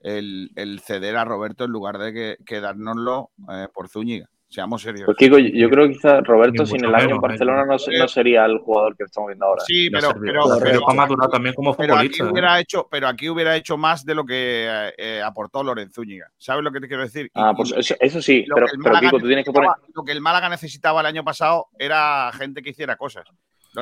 [0.00, 4.28] el, el ceder a Roberto en lugar de que, quedárnoslo eh, por Zúñiga.
[4.48, 5.06] Seamos serios.
[5.06, 7.26] Pues Kiko, yo, yo creo que quizás Roberto sin el año en menos, ¿eh?
[7.28, 9.62] Barcelona no, se- no sería el jugador que estamos viendo ahora.
[9.66, 12.24] Sí, pero, pero, pero- también como pero aquí futbolista.
[12.24, 12.30] ¿eh?
[12.30, 16.28] hubiera hecho, pero aquí hubiera hecho más de lo que eh, aportó Lorenzo Zúñiga.
[16.38, 17.28] ¿Sabes lo que te quiero decir?
[17.34, 18.66] Ah, y pues eso, sí, pero,
[19.00, 19.70] Kiko, tú tienes que poner.
[19.92, 23.24] Lo que el Málaga necesitaba el año pasado era gente que hiciera cosas.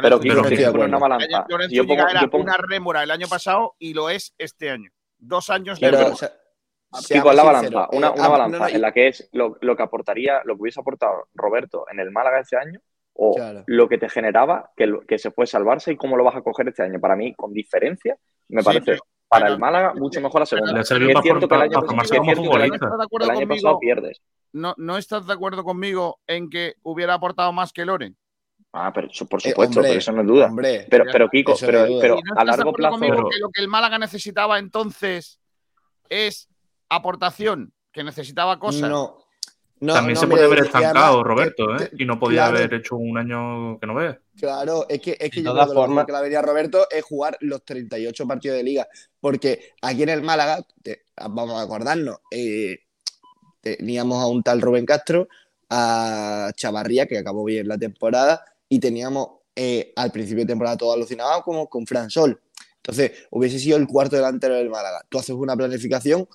[0.03, 0.99] Pero Kiko, de poner una acuerdo.
[1.01, 1.47] balanza.
[1.49, 4.71] Lorenzo Yo pongo, era yo pongo, una rémora el año pasado y lo es este
[4.71, 4.91] año.
[5.19, 6.15] Dos años de Pero, rémora.
[6.15, 8.93] o sea, Kiko, seamos en la balanza, una, una ah, balanza no, no, en la
[8.93, 12.57] que es lo, lo que aportaría, lo que hubiese aportado Roberto en el Málaga este
[12.57, 12.81] año
[13.15, 13.65] o Claro.
[13.67, 16.37] lo que te generaba que, lo- que se fuese al Barça y cómo lo vas
[16.37, 17.01] a coger este año.
[17.01, 18.17] Para mí, con diferencia,
[18.49, 20.81] me Sí, parece pero- para el Málaga mucho mejor la segunda.
[20.81, 22.87] Es cierto que el año, es formarse como cierto que el año- futbolista.
[22.87, 24.23] ¿Estás de pasado pierdes.
[24.53, 28.17] No, ¿No estás de acuerdo conmigo en que hubiera aportado más que Loren?
[28.77, 30.47] Ah, pero eso, por Eh, supuesto, hombre, pero eso no es duda.
[30.47, 32.97] Hombre, Pero, pero Kiko, pero, no pero ¿Y no a largo plazo.
[32.99, 35.39] Pero- que lo que el Málaga necesitaba entonces
[36.09, 36.49] es
[36.89, 38.91] aportación, que necesitaba cosas?
[38.91, 39.19] no.
[39.81, 41.89] No, También no, se puede y estancado, Roberto, te- ¿eh?
[41.89, 42.57] te- Y no podía claro.
[42.59, 44.19] haber hecho un año que no ve.
[44.39, 46.41] Claro, es que, es que De yo todas creo que lo formas- que la vería
[46.41, 48.87] Roberto es jugar los 38 partidos de liga.
[49.21, 52.79] Porque aquí en el Málaga, te- vamos a acordarnos, eh,
[53.61, 55.29] teníamos a un tal Rubén Castro,
[55.69, 58.43] a Chavarría, que acabó bien la temporada,
[58.75, 62.41] y teníamos eh, al principio de temporada todo alucinado como con Fran Sol.
[62.79, 65.07] Entonces, hubiese sido el cuarto delantero del Málaga.
[65.09, 66.27] Tú haces una planificación,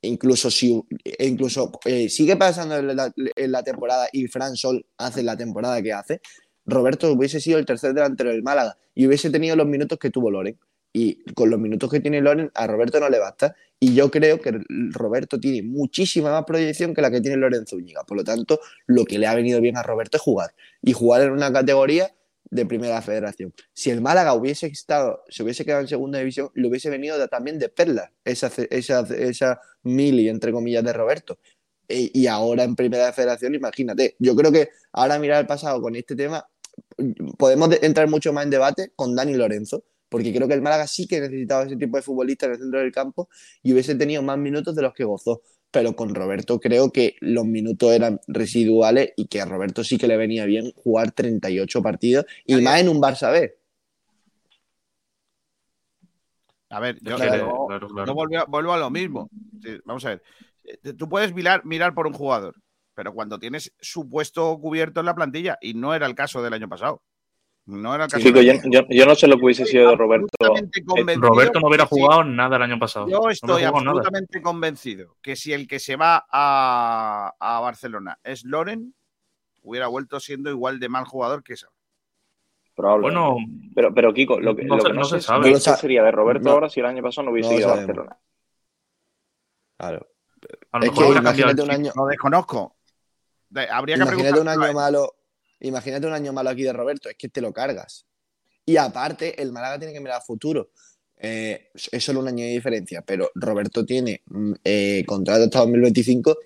[0.00, 4.86] incluso si e incluso eh, sigue pasando en la, en la temporada y Fran Sol
[4.96, 6.20] hace la temporada que hace,
[6.66, 10.30] Roberto hubiese sido el tercer delantero del Málaga y hubiese tenido los minutos que tuvo
[10.30, 10.56] Loren.
[10.92, 13.56] Y con los minutos que tiene Loren, a Roberto no le basta.
[13.80, 14.58] Y yo creo que
[14.90, 18.02] Roberto tiene muchísima más proyección que la que tiene Lorenzo Zúñiga.
[18.04, 20.52] Por lo tanto, lo que le ha venido bien a Roberto es jugar.
[20.82, 22.12] Y jugar en una categoría
[22.50, 23.52] de primera federación.
[23.74, 27.58] Si el Málaga hubiese estado, se hubiese quedado en segunda división, le hubiese venido también
[27.58, 31.38] de perlas esa, esa, esa mili, entre comillas, de Roberto.
[31.86, 34.16] E- y ahora en primera federación, imagínate.
[34.18, 36.48] Yo creo que ahora mirar el pasado con este tema,
[37.36, 40.86] podemos de- entrar mucho más en debate con Dani Lorenzo, porque creo que el Málaga
[40.86, 43.28] sí que necesitaba ese tipo de futbolista en el centro del campo
[43.62, 45.42] y hubiese tenido más minutos de los que gozó.
[45.70, 50.06] Pero con Roberto creo que los minutos eran residuales y que a Roberto sí que
[50.08, 53.54] le venía bien jugar 38 partidos y más en un Barça B.
[56.70, 58.06] A ver, yo, Claro, yo- claro, claro.
[58.06, 59.30] yo vuelvo, a- vuelvo a lo mismo.
[59.84, 60.22] Vamos a ver.
[60.64, 62.56] Eh, Tú puedes mirar, mirar por un jugador,
[62.94, 66.52] pero cuando tienes su puesto cubierto en la plantilla, y no era el caso del
[66.52, 67.02] año pasado.
[67.70, 70.26] No era Chico, del yo, yo, yo no sé lo que hubiese sido de Roberto.
[70.86, 73.06] convencido Roberto no hubiera jugado nada el año pasado.
[73.08, 73.68] Yo estoy nada.
[73.76, 78.94] absolutamente convencido que si el que se va a, a Barcelona es Loren,
[79.62, 81.68] hubiera vuelto siendo igual de mal jugador que esa.
[82.74, 83.20] Probablemente.
[83.20, 85.60] Bueno, pero, pero Kiko, lo que no lo se- que no, no sé se sabe.
[85.60, 87.76] sería de Roberto no- ahora si el año pasado no hubiese ido a.
[87.76, 88.16] Barcelona.
[89.76, 90.08] Claro.
[90.72, 92.76] a lo Es mejor que imagínate un año, Lo desconozco.
[93.50, 95.14] De- habría que imagínate un año malo.
[95.60, 98.06] Imagínate un año malo aquí de Roberto, es que te lo cargas.
[98.64, 100.70] Y aparte, el Málaga tiene que mirar a futuro.
[101.16, 106.36] Eh, es solo un año de diferencia, pero Roberto tiene mm, eh, contrato hasta 2025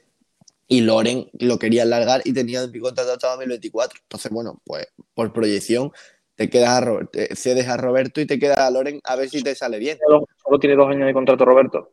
[0.69, 3.99] y Loren lo quería alargar y tenía contrato hasta 2024.
[4.03, 5.93] Entonces, bueno, pues por proyección
[6.37, 9.29] te quedas a Ro- te cedes a Roberto y te quedas a Loren a ver
[9.29, 9.99] si te sale bien.
[10.43, 11.91] Solo tiene dos años de contrato Roberto.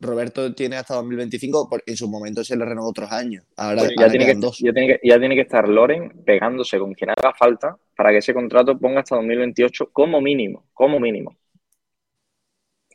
[0.00, 3.44] Roberto tiene hasta 2025, porque en su momento se le renovó otros años.
[3.56, 4.58] Ahora, Pues ya, ahora tiene que, dos.
[4.58, 8.18] ya, tiene que, ya tiene que estar Loren pegándose con quien haga falta para que
[8.18, 11.36] ese contrato ponga hasta 2028 como mínimo, como mínimo.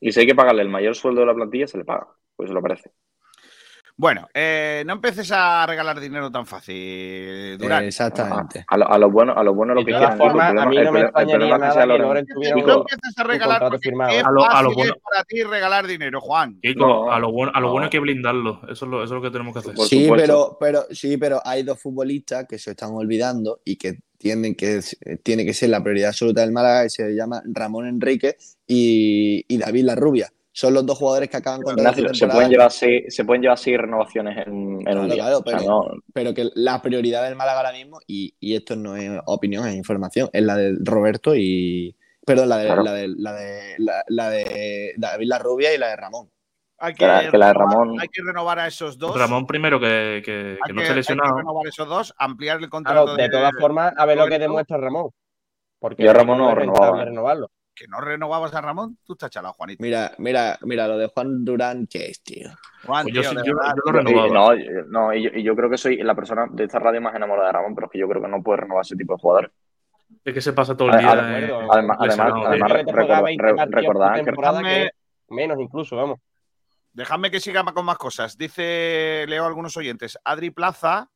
[0.02, 2.50] Y si hay que pagarle el mayor sueldo de la plantilla, se le paga, pues
[2.50, 2.92] se lo parece.
[3.98, 7.86] Bueno, eh, no empieces a regalar dinero tan fácil, Durán.
[7.86, 8.66] Exactamente.
[8.68, 10.22] A, lo, a buenos a los buenos lo De que quieran.
[10.22, 12.02] A mí no me extrañaría nada que Loren.
[12.02, 14.12] Loren tuviera no un, empieces a un regalar contrato porque firmado.
[14.28, 16.60] A lo- a lo bueno- es para ti regalar dinero, Juan.
[16.62, 17.72] Kiko, No, a lo bueno, a lo no.
[17.72, 18.62] bueno hay que blindarlo.
[18.70, 19.78] Eso es lo, eso es lo que tenemos que hacer.
[19.88, 24.56] Sí, pero, pero, sí, pero hay dos futbolistas que se están olvidando y que tienen
[24.56, 24.82] que,
[25.24, 28.36] tiene que ser la prioridad absoluta del Málaga, que se llama Ramón Enrique
[28.68, 30.30] y, y David Larrubia.
[30.58, 31.76] Son los dos jugadores que acaban con
[32.14, 35.16] se pueden llevar seis, se pueden llevar seis renovaciones en, en Claro, un día.
[35.18, 38.56] claro, O sea, pero- no- pero que la prioridad del Málaga ahora mismo, y, y
[38.56, 41.98] esto no es opinión, es información, es la de Roberto y.
[42.26, 42.84] Perdón, la de, Claro.
[42.84, 46.32] la de, la de, la, la de David Larrubia y la de Ramón.
[46.78, 49.18] Hay que, Que la- que la de renovar- Ramón- hay que renovar a esos dos.
[49.20, 53.04] Ramón primero que, que, no que- esté hay que renovar esos dos, ampliar el contrato
[53.14, 55.10] Claro, de todas formas, a ver lo que demuestra Ramón.
[55.80, 57.04] Porque Yo a Ramón no renovaba.
[57.04, 57.52] renovarlo.
[57.76, 59.84] Que no renovabas a Ramón, tú estás chalado, Juanito.
[59.84, 62.50] Mira, mira, mira, lo de Juan Durán, que es, tío.
[62.86, 64.34] Juan, Pues yo tío, sí- de yo- verdad, yo lo y- renovaba.
[64.34, 67.02] no, yo- no, y yo, y yo creo que soy la persona de esta radio
[67.02, 69.14] más enamorada de Ramón, pero es que yo creo que no puede renovar ese tipo
[69.14, 69.52] de jugadores.
[70.24, 71.12] Es que se pasa todo el día.
[71.14, 71.14] eh.
[71.16, 74.14] Además, además, lesionado, además Yo creo que te recorda- juega 20 re- partidos por recordad
[74.62, 74.92] que Déjame-
[75.30, 76.20] menos incluso, vamos.
[76.94, 78.38] Dejadme que siga con más cosas.
[78.38, 80.18] Dice, leo a algunos oyentes.
[80.24, 81.10] Adri Plaza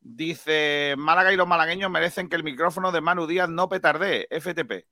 [0.00, 4.26] dice: Málaga y los malagueños merecen que el micrófono de Manu Díaz no petardee.
[4.30, 4.84] FTP.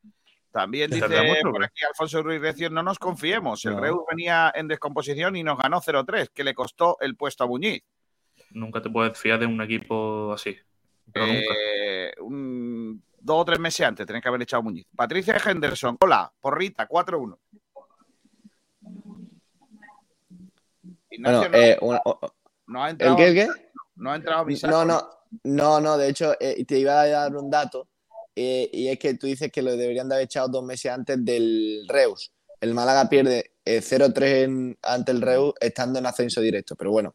[0.50, 3.64] También dice ¿Petardea mucho, por aquí Alfonso Ruiz Recio: No nos confiemos.
[3.64, 3.80] El No.
[3.80, 7.82] Reus venía en descomposición y nos ganó 0-3, que le costó el puesto a Muñiz.
[8.52, 10.56] Nunca te puedes fiar de un equipo así.
[11.12, 11.54] Pero nunca.
[11.54, 14.86] Eh, un- dos o tres meses antes tenés que haber echado a Muñiz.
[14.96, 17.38] Patricia Henderson, hola, porrita, 4-1.
[21.10, 22.20] Ignacio, Bueno, no, eh, una- o-
[22.68, 23.48] no ha ¿el entrado, qué, el qué?
[23.96, 24.46] no ha entrado.
[24.70, 25.08] No, no,
[25.44, 27.88] no, no, de hecho, eh, te iba a dar un dato,
[28.40, 31.24] eh, y es que tú dices que lo deberían de haber echado dos meses antes
[31.24, 32.32] del Reus.
[32.60, 37.14] El Málaga pierde eh, 0-3 en- ante el Reus estando en ascenso directo, pero bueno,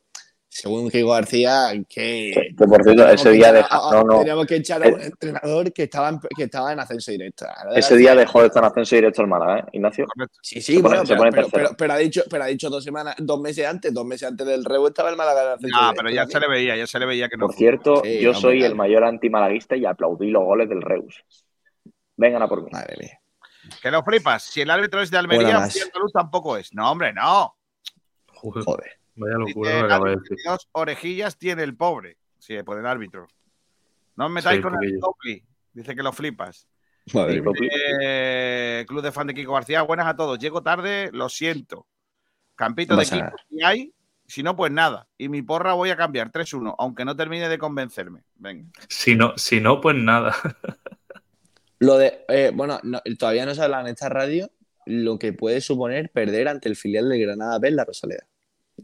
[0.55, 2.53] según Gigo García, que...
[2.55, 5.83] Por cierto, ese día a- no, no, teníamos que echar a un Eh, entrenador que
[5.83, 7.45] estaba en, que estaba en ascenso directo.
[7.75, 10.05] Ese día dejó de estar en ascenso directo el Málaga, ¿eh, Ignacio?
[10.43, 11.63] Sí, sí, pone- bueno, pero, pone pero- tercero.
[11.69, 14.45] pero- pero ha dicho, pero ha dicho dos semanas, dos meses antes, dos meses antes
[14.45, 16.85] del Reus estaba el Málaga en ascenso No, directo pero ya se le veía, ya
[16.87, 17.47] se le veía que no.
[17.47, 21.23] Por cierto, Sí, yo soy el mayor antimalaguista y aplaudí los goles del Reus.
[22.15, 22.69] Vengan a por mí.
[22.71, 23.19] Madre mía.
[23.81, 24.43] Que lo flipas.
[24.43, 26.73] Si el árbitro es de Almería, andaluz tampoco es.
[26.75, 27.55] No, hombre, no.
[28.35, 28.99] Joder.
[29.15, 30.37] Vaya Dice, locura lo que acaba de decir.
[30.45, 32.17] dos orejillas tiene el pobre.
[32.39, 33.27] Sí, por el árbitro.
[34.15, 34.99] No os metáis Sí, con el.
[34.99, 35.43] Topli.
[35.73, 36.67] Dice que lo flipas.
[37.13, 37.41] Madre.
[38.01, 40.37] Eh, Club de fan de Kiko García, buenas a todos.
[40.39, 41.87] Llego tarde, lo siento.
[42.55, 43.33] Campito No de nada.
[43.49, 43.93] si hay,
[44.27, 45.07] si no, pues nada.
[45.17, 48.23] Y mi porra voy a cambiar 3-1, aunque no termine de convencerme.
[48.35, 48.69] Venga.
[48.87, 50.35] Si no, si no, pues nada.
[51.79, 54.49] Lo de, eh, bueno, no- todavía no se habla en esta radio
[54.85, 58.25] lo que puede suponer perder ante el filial de Granada B en la Rosaleda.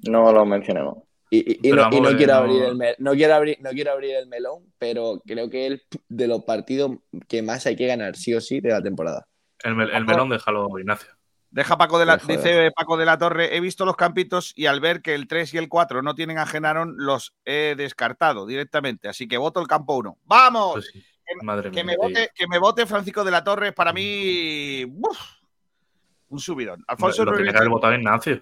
[0.07, 0.97] No lo mencionemos.
[1.31, 4.15] Y, y- y Pero no, y quiero abrir el no quiero abrir, no quiero abrir
[4.15, 6.91] el melón, pero creo que es de los partidos
[7.27, 9.27] que más hay que ganar, sí o sí, de la temporada.
[9.63, 11.09] El, mel- el melón déjalo, Ignacio.
[11.51, 14.79] Deja Paco de la, dice Paco de la Torre, he visto los campitos y al
[14.79, 19.07] ver que el 3 y el 4 no tienen a Genaron, los he descartado directamente.
[19.09, 20.17] Así que voto el campo 1.
[20.25, 20.73] ¡Vamos!
[20.73, 21.03] Pues sí.
[21.43, 21.95] Madre que, mía.
[21.95, 25.17] me vote, que me vote Francisco de la Torre, para mí, ¡buf!
[26.29, 26.83] un subidón.
[26.87, 28.41] Alfonso Lo Ruiz tenía que haber votado Ignacio.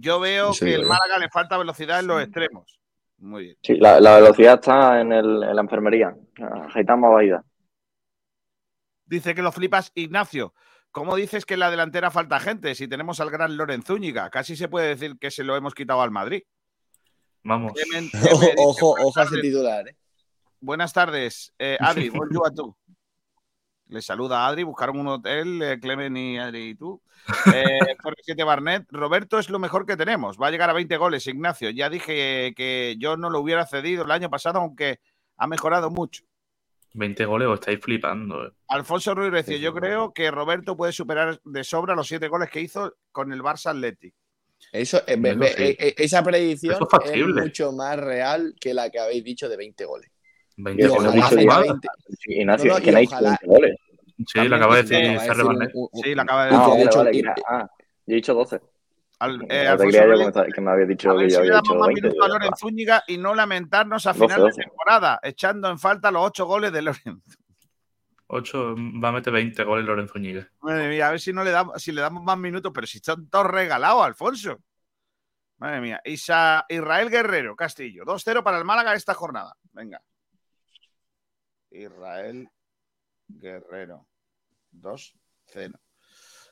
[0.00, 0.86] Yo veo Sí, que el.
[0.86, 2.78] Málaga le falta velocidad en los extremos.
[3.18, 3.56] Muy bien.
[3.62, 6.14] Sí, la, la velocidad está en, el, en la enfermería.
[6.72, 7.44] Gaitán Baida.
[9.06, 10.54] Dice que lo flipas Ignacio.
[10.90, 14.30] ¿cómo dices que en la delantera falta gente si tenemos al gran Loren Zúñiga?
[14.30, 16.42] Casi se puede decir que se lo hemos quitado al Madrid.
[17.44, 17.72] Vamos.
[18.32, 19.42] Ojo, ojo, "Buenas ojo a ese tardes".
[19.42, 19.96] titular, ¿eh?
[20.60, 22.76] Buenas tardes, eh, Adri, bonjour a tú.
[23.88, 27.00] Le saluda Adri, buscaron un hotel, eh, Clemen y Adri y tú.
[27.52, 30.96] Eh, Jorge 7 Barnet, Roberto es lo mejor que tenemos, va a llegar a 20
[30.96, 31.70] goles, Ignacio.
[31.70, 35.00] Ya dije que yo no lo hubiera cedido el año pasado, aunque
[35.36, 36.24] ha mejorado mucho.
[36.94, 38.46] 20 goles, os estáis flipando.
[38.46, 38.52] eh.
[38.68, 42.60] Alfonso Ruiz Recio, yo creo que Roberto puede superar de sobra los 7 goles que
[42.60, 44.14] hizo con el Barça Athletic.
[44.72, 45.62] Eso, eh, Eso sí.
[45.62, 49.56] eh, eh, esa predicción Eso es mucho más real que la que habéis dicho de
[49.56, 50.10] 20 goles.
[50.58, 51.50] 20 Y Eso goles ojalá ha dicho una haya yo.
[51.50, 51.62] jugada.
[51.72, 51.88] 20.
[52.40, 53.76] Ignacio, No, no, que y dicho ojalá- 20 goles.
[54.26, 55.42] Sí, lo acaba de decir de Ferre
[56.02, 56.72] Sí, lo acaba de Ah, decir.
[56.72, 57.34] que de vale, vale.
[57.34, 57.68] que- ah,
[58.06, 58.60] yo he dicho 12.
[59.20, 61.50] Al- eh, No te yo que me- que había dicho A que yo si había
[61.52, 62.02] damos dicho más 20.
[62.02, 62.50] minutos a Loren.
[62.56, 64.62] Zúñiga y no lamentarnos a 12, final de 12.
[64.62, 67.22] temporada, echando en falta los ocho goles de Loren.
[68.28, 70.48] 8 va a meter 20 goles Lorenzo Ñiga.
[70.60, 72.98] Madre mía, a ver si no le damos, si le damos más minutos, pero si
[72.98, 74.58] están todos regalados, Alfonso.
[75.58, 76.00] Madre mía.
[76.04, 78.04] Isa- Israel Guerrero, Castillo.
[78.04, 79.54] 2-0 para el Málaga esta jornada.
[79.72, 80.00] Venga.
[81.70, 82.48] Israel
[83.28, 84.06] Guerrero.
[84.72, 85.78] 2-0.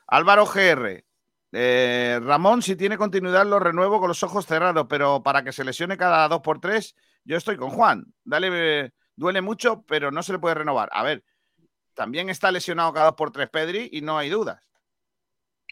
[0.07, 1.03] Álvaro GR.
[1.51, 5.63] Eh, Ramón, si tiene continuidad, lo renuevo con los ojos cerrados, pero para que se
[5.63, 8.05] lesione cada 2 por 3 yo estoy con Juan.
[8.23, 10.89] Dale, eh, duele mucho, pero no se le puede renovar.
[10.93, 11.23] A ver,
[11.93, 14.61] también está lesionado cada 2 por 3 Pedri y no hay dudas.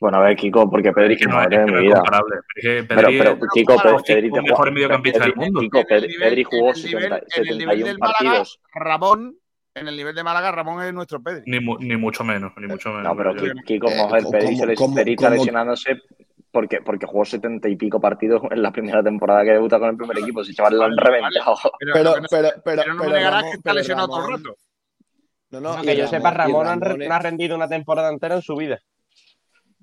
[0.01, 1.77] Bueno, a ver, Kiko, porque Pedri Es que no, es madre que de no mi
[1.77, 1.95] es vida.
[1.95, 2.35] comparable.
[2.55, 3.75] Es Pero, pero, es Kiko.
[3.81, 5.59] Pedri, Pedri te mejor mediocampista del mundo.
[5.61, 8.17] Kiko, Pedri, nivel- Pedri jugó en el nivel- 70 en el nivel 71 del Málaga,
[8.23, 8.59] partidos.
[8.73, 9.35] Ramón,
[9.73, 11.43] en el nivel de Málaga, Ramón es nuestro Pedri.
[11.45, 13.03] Ni, mu- ni mucho menos, ni mucho menos.
[13.03, 13.33] No, pero
[13.65, 16.01] Kiko, Eh, ¿cómo- Pedri, se les- cómo- Pedri está cómo- lesionándose
[16.51, 19.97] porque, porque jugó 70 y pico partidos en la primera temporada que debuta con el
[19.97, 20.43] primer equipo.
[20.43, 21.55] Si chaval lo han reventado.
[21.79, 24.31] Pero, Pero, pero, pero, pero no pero me negarás que está pero lesionado todo el
[24.37, 24.55] rato.
[25.51, 28.55] No, no, que yo sepa, Ramón, es- no ha rendido una temporada entera en su
[28.57, 28.79] vida.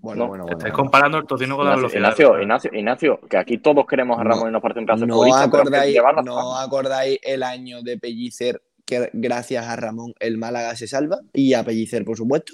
[0.02, 2.00] Bueno, No, bueno, Estáis comparando el tocino con la velocidad.
[2.00, 4.30] Ignacio, Ignacio, Ignacio, que aquí todos queremos a No.
[4.30, 5.96] Ramón y nos parece un pedazo de ¿No acordáis.
[6.24, 11.20] ¿No acordáis el año de Pellicer que gracias a Ramón el Málaga se salva?
[11.32, 12.52] Y a Pellicer, por supuesto.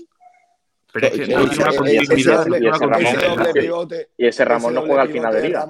[0.92, 2.46] Pero es que no es una continuidad.
[4.18, 5.66] Y ese Ramón no juega al final de liga.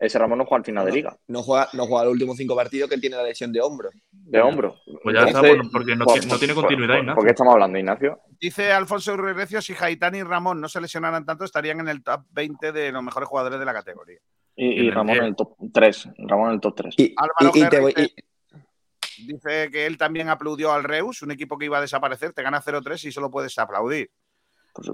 [0.00, 1.14] Ese Ramón no juega al final de liga.
[1.28, 3.90] no juega, no juega los últimos cinco partidos que tiene la lesión de hombro.
[4.10, 4.76] De hombro.
[5.02, 7.14] Pues ya está, Entonces, porque no, tiene- no tiene por- continuidad, por- Ignacio.
[7.16, 8.18] ¿Por qué estamos hablando, Ignacio?
[8.40, 12.02] Dice Alfonso Ruiz Recio, si Gaitán y Ramón no se lesionaran tanto, estarían en el
[12.02, 14.18] top 20 de los mejores jugadores de la categoría.
[14.56, 16.08] Y, Ramón el en el top 3.
[16.18, 16.94] Ramón en el top 3.
[16.96, 20.82] Y, Álvaro y- y te Gerri voy- dice- y- Dice que él también aplaudió al
[20.82, 24.10] Reus, un equipo que iba a desaparecer, te gana 0-3 y solo puedes aplaudir.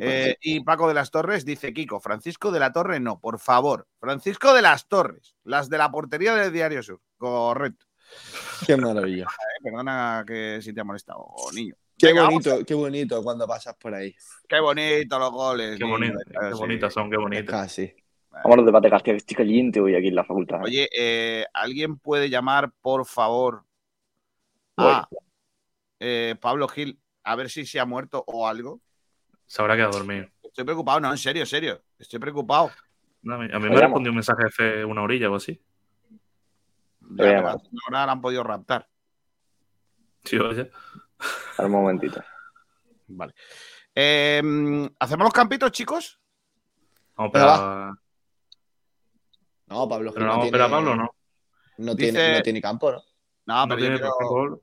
[0.01, 3.87] Eh, y Paco de las Torres dice, Kiko, Francisco de la Torre no, por favor.
[3.99, 7.01] Francisco de las Torres, las de la portería del Diario Sur.
[7.17, 7.87] Correcto.
[8.67, 9.27] Qué maravilla.
[9.57, 11.75] Eh, perdona que si te ha molestado, niño.
[11.99, 14.15] Qué Venga, bonito, qué bonito cuando pasas por ahí.
[14.47, 15.79] Qué bonito los goles.
[15.79, 16.59] Qué bonito, qué sí.
[16.59, 17.51] bonitas son, qué bonitas.
[17.51, 17.95] Casi.
[18.31, 20.61] Vamos a los debates, García, que estoy caliente hoy aquí en la facultad.
[20.63, 23.65] Oye, eh, ¿alguien puede llamar, por favor,
[24.77, 25.09] a
[26.01, 28.81] eh, Pablo Gil a ver si se ha muerto o algo?
[29.47, 30.27] Se habrá quedado dormido.
[30.43, 31.83] Estoy preocupado, no, en serio, en serio.
[31.99, 32.71] Estoy preocupado.
[33.23, 35.61] No, a mí a mí me respondió un mensaje hace una orilla o así.
[37.01, 38.89] Ya, pero ahora la han podido raptar.
[40.25, 40.71] Sí, oye.
[41.59, 42.23] Un momentito.
[43.09, 43.35] Vale.
[43.95, 44.43] Eh,
[44.99, 46.21] ¿Hacemos los campitos, chicos?
[47.17, 47.47] Vamos, pero,
[49.69, 51.11] No, Pablo pero no vamos a tiene, a Pablo, ¿no?
[51.79, 53.03] no, Dice- tiene, no tiene campo, ¿no?
[53.47, 54.63] No, No pero yo tiene quiero-.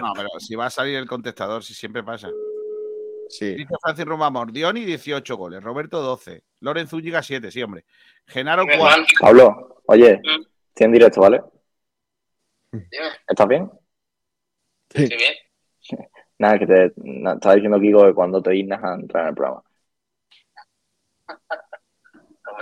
[0.00, 2.28] No, pero si va a salir el contestador, si siempre pasa.
[3.28, 3.54] Sí.
[3.54, 7.84] Dice Francis Rumamor, Dioni 18 goles, Roberto 12, Loren Zúñiga 7, sí, hombre.
[8.26, 9.04] Genaro 4.
[9.20, 10.20] Pablo, oye,
[10.68, 11.42] estoy en directo, ¿vale?
[13.28, 13.70] ¿Estás bien?
[14.90, 15.08] Sí.
[16.38, 19.34] Nada, que te na- estaba diciendo Kiko que cuando te dignas a entrar en el
[19.34, 19.62] programa.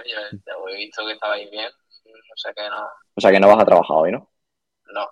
[0.07, 2.87] Yo he visto que estabais bien, o sea que no.
[3.15, 4.31] O sea que no vas a trabajar hoy, ¿no?
[4.93, 5.07] No.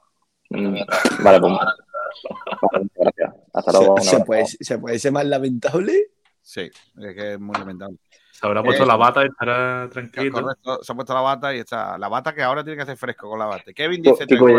[0.53, 1.53] Vale, pues.
[1.53, 3.35] vale, gracias.
[3.53, 3.95] Hasta luego.
[3.95, 6.07] un ¿Se, puede, ¿Se puede ser más lamentable?
[6.41, 7.97] Sí, es que es muy lamentable.
[8.33, 10.33] Se habrá puesto Eh, la bata y estará tranquilo.
[10.43, 11.97] Correcto, se ha puesto la bata y está.
[11.99, 13.73] La bata que ahora tiene que hacer fresco con la bata.
[13.73, 14.27] Kevin Kiko, dice.
[14.27, 14.53] Tres voy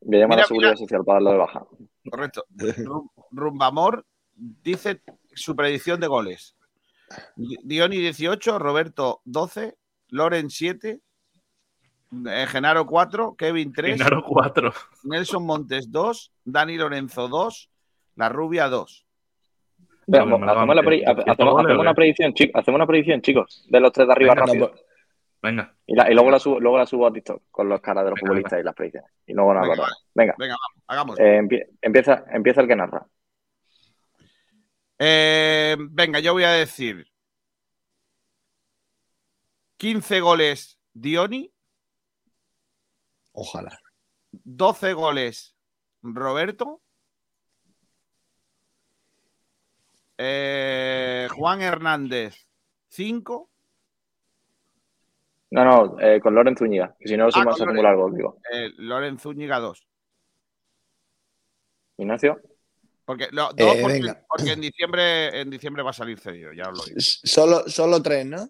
[0.00, 0.78] voy a llamar a la seguridad mira.
[0.78, 1.64] social para darlo de baja.
[2.10, 2.44] Correcto.
[2.50, 5.00] Rum- Rumbamor dice
[5.34, 6.56] su predicción de goles.
[7.36, 9.76] Di- Dioni 18, Roberto 12,
[10.08, 11.00] Loren 7,
[12.28, 14.72] eh, Genaro 4, Kevin 3, Genaro 4.
[15.04, 17.70] Nelson Montes 2, Dani Lorenzo 2,
[18.16, 19.06] La Rubia 2.
[20.06, 21.08] Venga, Pero me la hacemos, van la a pre- meter.
[21.08, 21.94] hace- ¿Ciento hacemos- goles, hacemos o una qué?
[21.96, 22.60] predicción, chicos.
[22.60, 24.70] Hacemos una predicción, chicos, de los tres de arriba Venga, rápido.
[24.70, 24.82] Pues,
[25.42, 25.74] Venga.
[25.86, 28.10] Y, la- y luego, la subo, luego la subo a TikTok con los caras de
[28.10, 29.10] los Venga, futbolistas y las predicciones.
[29.26, 30.04] Y luego nos Venga, acordamos.
[30.14, 31.20] Venga, Venga, vamos, hagamos.
[31.20, 33.06] eh, empie- empieza, empieza el que narra.
[34.98, 37.06] Eh, venga, yo voy a decir
[39.76, 41.50] 15 goles Dioni,
[43.34, 43.78] Ojalá.
[44.32, 45.54] 12 goles
[46.02, 46.80] Roberto,
[50.18, 52.36] eh, Juan Hernández
[52.88, 53.50] 5,
[55.50, 57.82] No, no, eh, con Loren Zúñiga, que si no, Ah, sumas muy Loren.
[57.84, 58.38] largo, digo.
[58.52, 59.86] eh, Loren Zúñiga 2.
[61.98, 62.40] Ignacio.
[63.04, 64.26] Porque, no, Eh, dos porque, venga.
[64.28, 66.96] porque en diciembre en diciembre va a salir cedido, ya os lo digo.
[67.00, 68.48] Solo, solo tres, ¿no?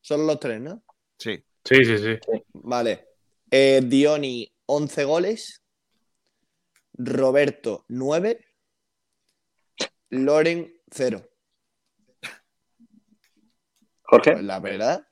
[0.00, 0.82] Solo los tres, ¿no?
[1.18, 1.42] Sí.
[1.64, 2.18] Sí, sí, sí.
[2.54, 3.07] Vale.
[3.50, 5.62] Eh, Dioni, 11 goles.
[6.94, 8.44] Roberto, 9.
[10.10, 11.22] Loren, 0.
[14.02, 14.32] Jorge.
[14.32, 15.06] Pues la verdad.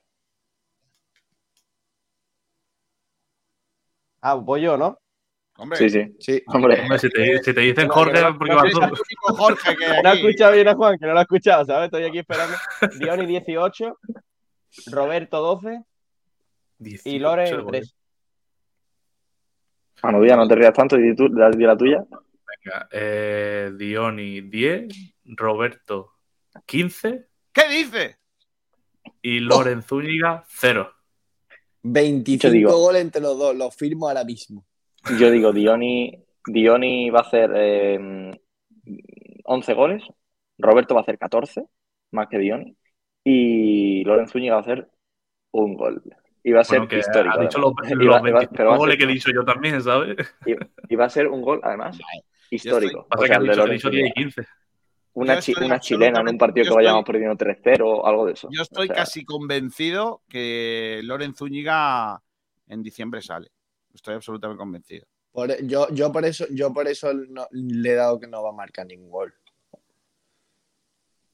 [4.21, 4.99] Ah, voy yo, ¿no?
[5.59, 6.15] Hombre, Sí, sí.
[6.19, 6.43] Sí.
[6.47, 8.79] Hombre, Hombre, si te, si te dicen Jorge, que no- porque no vas tú.
[9.35, 11.85] Jorge que No he escuchado bien a Juan, que no lo he escuchado, ¿sabes?
[11.85, 12.55] Estoy aquí esperando.
[12.99, 13.97] Dioni 18,
[14.87, 15.81] Roberto 12
[16.79, 17.81] y 18 Loren goles.
[17.89, 17.95] 3.
[20.03, 22.03] Manu Díaz, no te rías tanto y di, tú, di la tuya.
[22.07, 24.87] Venga, eh, Dioni 10,
[25.25, 26.13] Roberto
[26.65, 28.17] 15 ¿Qué dice?
[29.21, 30.91] y Loren Zúñiga 0.
[31.83, 33.55] 25 Yo digo- goles entre los dos.
[33.55, 34.65] Los firmo ahora mismo.
[35.19, 38.31] Yo digo, Dioni, Dioni va a hacer eh,
[39.45, 40.03] 11 goles,
[40.57, 41.63] Roberto va a hacer 14,
[42.11, 42.75] más que Dioni,
[43.23, 44.89] y Loren Zúñiga va a hacer
[45.51, 46.01] un gol.
[46.47, 47.37] Y va a ser Bueno, que histórico.
[47.37, 47.91] ha dicho los, además.
[47.91, 50.15] los Y va- y va- 25 pero goles ser- que he dicho yo también, ¿sabes?
[50.97, 51.99] va a ser un gol, además,
[52.49, 53.05] histórico.
[53.09, 54.13] Pasa O que sea, has el de dicho, he Loren dicho 10 y Zúñiga.
[54.31, 54.47] 15.
[55.13, 58.47] Una, chi- una chilena en un partido que vayamos perdiendo 3-0 algo de eso.
[58.49, 62.21] Yo estoy O sea, casi convencido que Loren Zúñiga
[62.69, 63.49] en diciembre sale.
[63.93, 65.05] Estoy absolutamente convencido.
[65.33, 68.41] Por- e, yo, yo por eso, yo por eso no- le he dado que no
[68.41, 69.33] va a marcar ningún gol.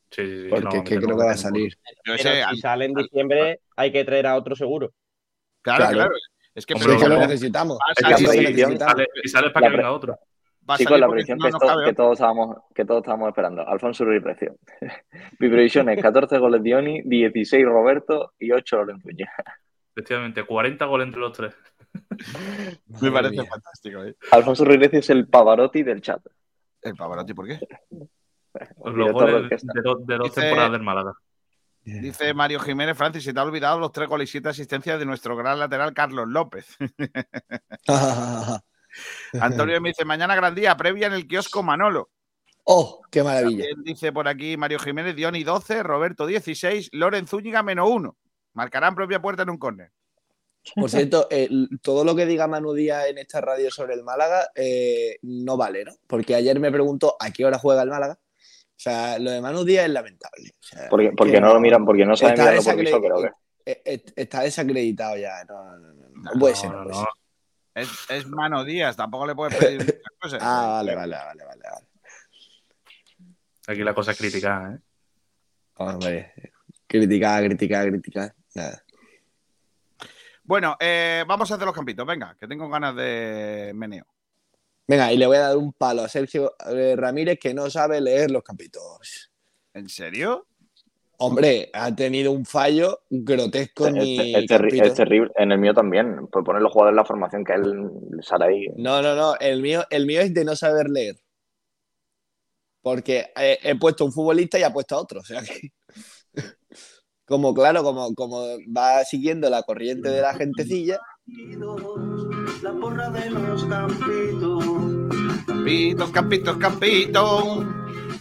[0.09, 0.47] Sí, sí, sí.
[0.49, 1.77] Porque no, es que creo que va a salir.
[2.03, 4.93] Pero si al- sale en al- diciembre, hay que traer a otro seguro.
[5.63, 5.95] Claro, claro.
[5.95, 6.11] claro.
[6.55, 7.79] Es que Hombre, Sí, es que lo necesitamos.
[7.97, 10.19] Es que sí, predicción- sale, si sales para La que venga otro.
[10.77, 13.67] Chicos, la predicción no que, esto- todos estábamos, que todos estábamos esperando.
[13.67, 14.55] Alfonso Ruiz Recio.
[15.39, 19.31] Mi previsión es 14 goles Dioni, 16 Roberto y 8 Loren Zúñiga.
[19.95, 21.55] Efectivamente, 40 goles entre los tres.
[23.01, 23.45] Me parece mía.
[23.49, 24.03] fantástico.
[24.03, 24.15] ¿eh?
[24.31, 26.21] Alfonso Ruiz Recio es el Pavarotti del chat.
[26.81, 27.59] El Pavarotti, ¿por qué?
[28.85, 31.13] Los goles de, dos- de dos Dice- temporadas del Málaga.
[31.85, 35.05] Dice Mario Jiménez, Francis, se te ha olvidado los tres goles y siete asistencias de
[35.05, 36.65] nuestro gran lateral Carlos López.
[39.33, 42.09] Antonio me dice, mañana gran día, previa en el kiosco Manolo.
[42.63, 43.65] oh, qué maravilla.
[43.65, 48.15] También dice por aquí Mario Jiménez, Dioni 12, Roberto 16, Loren Zúñiga menos 1.
[48.53, 49.91] Marcarán propia puerta en un córner.
[50.75, 51.49] Por cierto, eh,
[51.81, 55.83] todo lo que diga Manu Díaz en esta radio sobre el Málaga eh, no vale,
[55.83, 55.91] ¿no?
[56.07, 58.17] Porque ayer me preguntó a qué hora juega el Málaga.
[58.75, 60.49] O sea, lo de Manu Díaz es lamentable.
[60.59, 63.15] O sea, Porque, porque que no lo miran, porque no saben mirarlo por mi desacreditado.
[63.17, 63.33] soccer, ¿o
[63.65, 63.71] qué?
[63.71, 65.43] eh, eh, Está desacreditado ya.
[65.45, 66.09] No, no, no, no.
[66.33, 67.01] No puede ser, no no, puede no.
[67.01, 67.09] ser.
[67.75, 70.39] Es, es Mano Díaz, tampoco le puedes pedir muchas cosas.
[70.43, 71.61] Ah, vale, vale, vale, vale.
[71.63, 71.87] vale.
[73.67, 74.79] Aquí la cosa es criticar, ¿eh?
[75.75, 76.33] Hombre,
[76.85, 78.35] criticar, criticar, criticar.
[78.55, 78.83] Nada.
[80.43, 84.05] Bueno, eh, vamos a hacer los campitos, venga, que tengo ganas de meneo.
[84.87, 88.01] Venga, y le voy a dar un palo a Sergio eh, Ramírez que no sabe
[88.01, 89.31] leer los campitos.
[89.73, 90.45] ¿En serio?
[91.19, 94.83] Hombre, ha tenido un fallo grotesco en Es, mi es terri- campito.
[94.85, 95.31] es terrible.
[95.37, 96.27] En el mío también.
[96.27, 97.89] Por poner los jugadores en la formación que él
[98.21, 98.67] sale ahí.
[98.75, 99.35] No, no, no.
[99.39, 101.15] El mío, el mío es de no saber leer.
[102.81, 105.21] Porque he, he puesto un futbolista y ha puesto a otro.
[105.21, 105.69] O sea que.
[107.25, 108.41] Como claro, como, como
[108.77, 110.99] va siguiendo la corriente de la gentecilla.
[112.63, 114.63] La porra de los campitos.
[115.45, 117.65] Campitos, campitos, campitos.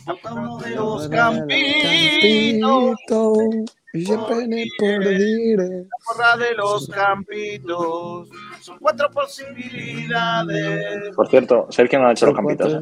[0.05, 2.97] Campitos de los campitos.
[3.94, 5.85] Y siempre me por dire.
[5.85, 8.28] La porra de los campitos.
[8.60, 11.14] Son cuatro posibilidades.
[11.14, 12.74] Por cierto, Sergio no ha hecho los campitos.
[12.74, 12.81] ¿eh?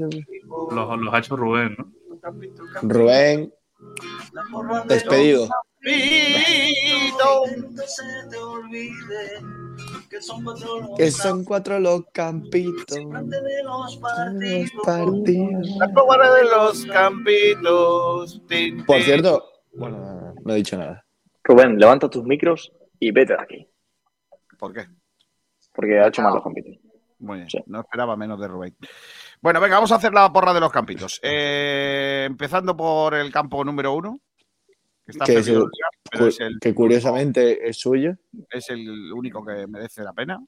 [0.71, 1.93] Los, los ha hecho Rubén, ¿no?
[2.81, 3.53] Rubén,
[4.33, 5.47] La porra de despedido.
[5.83, 7.51] Campitos.
[7.87, 9.41] se te olvide
[10.11, 12.97] que son cuatro los Que son cuatro los campitos.
[12.97, 13.97] de los
[14.85, 15.69] partidos.
[15.79, 18.41] La porra de los campitos.
[18.87, 19.45] Por cierto,
[19.75, 21.05] bueno, no, he dicho nada.
[21.45, 23.69] Rubén, levanta tus micros y vete de aquí.
[24.59, 24.87] ¿Por qué?
[25.73, 26.77] Porque ha hecho mal los campitos.
[27.21, 27.59] Muy bien, Sí.
[27.67, 28.77] no esperaba menos de Rubén.
[29.41, 31.19] Bueno, venga, vamos a hacer la porra de los campitos.
[31.23, 34.21] Eh, empezando por el campo número uno.
[35.11, 35.65] Que está Que es el-
[36.11, 38.15] pero es el, que curiosamente es suyo.
[38.51, 40.43] es el único que merece la pena.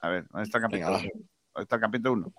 [0.00, 0.86] A ver, ¿dónde está el campito?
[0.86, 0.98] Venga.
[1.00, 2.32] ¿Dónde está el campito uno?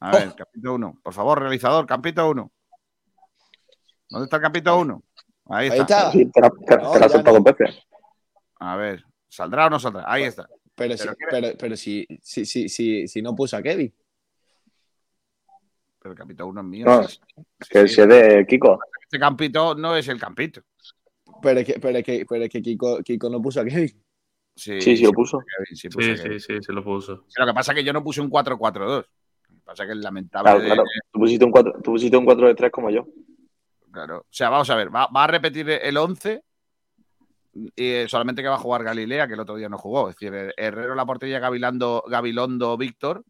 [0.00, 0.98] A ver, campito uno.
[1.02, 2.50] Por favor, realizador, campito uno.
[4.08, 5.02] ¿Dónde está el campito 1?
[5.46, 5.82] Ahí Ahí está.
[5.98, 6.12] está.
[6.12, 7.32] Sí, te la, te- No, te la no.
[7.32, 7.78] dos veces.
[8.60, 10.04] A ver, ¿saldrá o no saldrá?
[10.06, 10.46] Ahí está.
[10.74, 13.92] Pero, si, Pero ¿qué- pero, pero si, si, si, si, si no puso a Kevin.
[16.02, 16.84] Pero el campito 1 es mío.
[16.86, 17.18] No, sí,
[17.60, 17.68] sí.
[17.70, 18.78] Que Sí, si es de Kiko.
[19.02, 20.62] Este campito no es el campito.
[21.40, 23.88] Pero es que, pero es que, pero es que Kiko, Kiko no puso a Kevin.
[24.54, 25.38] Sí, Sí, sí lo puso.
[25.38, 27.24] Kevin, sí puso Sí, sí, sí, se lo puso.
[27.28, 29.06] Sí, Lo que pasa es que yo no puse un 4-4-2.
[29.48, 30.44] Lo que pasa es que es lamentable.
[30.50, 30.84] Claro, de- claro.
[31.12, 33.06] Tú pusiste un 4, tú pusiste un 4 de 3 como yo.
[33.92, 34.18] Claro.
[34.20, 36.42] O sea, vamos a ver, va, va a repetir el 11
[37.54, 40.08] y eh, solamente que va a jugar Galilea, que el otro día no jugó.
[40.08, 43.24] Es decir, eh, Herrero la portería, Gavilando, Gabilondo, Víctor,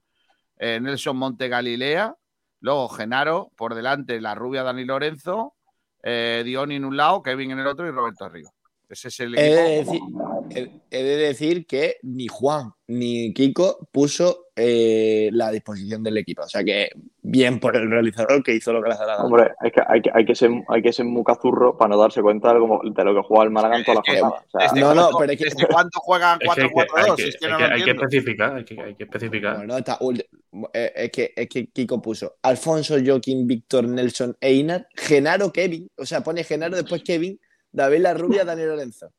[0.56, 2.14] eh, Nelson Monte, Galilea,
[2.62, 5.54] luego Genaro por delante, la rubia Dani Lorenzo,
[6.02, 8.50] eh, Dioni en un lado, Kevin en el otro y Roberto arriba.
[8.88, 10.48] Ese es el He de, equipo.
[10.50, 16.42] decir, he de decir que ni Juan ni Kiko puso eh, la disposición del equipo.
[16.42, 16.90] O sea que
[17.22, 19.24] bien por el realizador que hizo lo que le ha dado.
[19.24, 21.96] Hombre, es que hay que, hay que ser, hay que ser muy cazurro para no
[21.98, 24.44] darse cuenta de, como- de lo que juega el Málaga en todas las que- jornadas.
[24.46, 26.74] O sea, ¿Desde, No, no, pero es que- ¿desde cuándo juegan Es que hay que,
[26.74, 27.10] 4-4-2?
[27.10, 28.02] hay que- Es que hay no que- lo hay que entiendo.
[28.02, 29.56] especificar, hay que, hay que especificar.
[29.56, 30.26] Bueno, está ul-
[30.74, 35.88] eh, es, que, es que Kiko puso Alfonso, Joaquín, Víctor, Nelson, Einar, Genaro, Kevin.
[35.96, 39.10] O sea, pone Genaro, después Kevin, David La Rubia, Dani Lorenzo.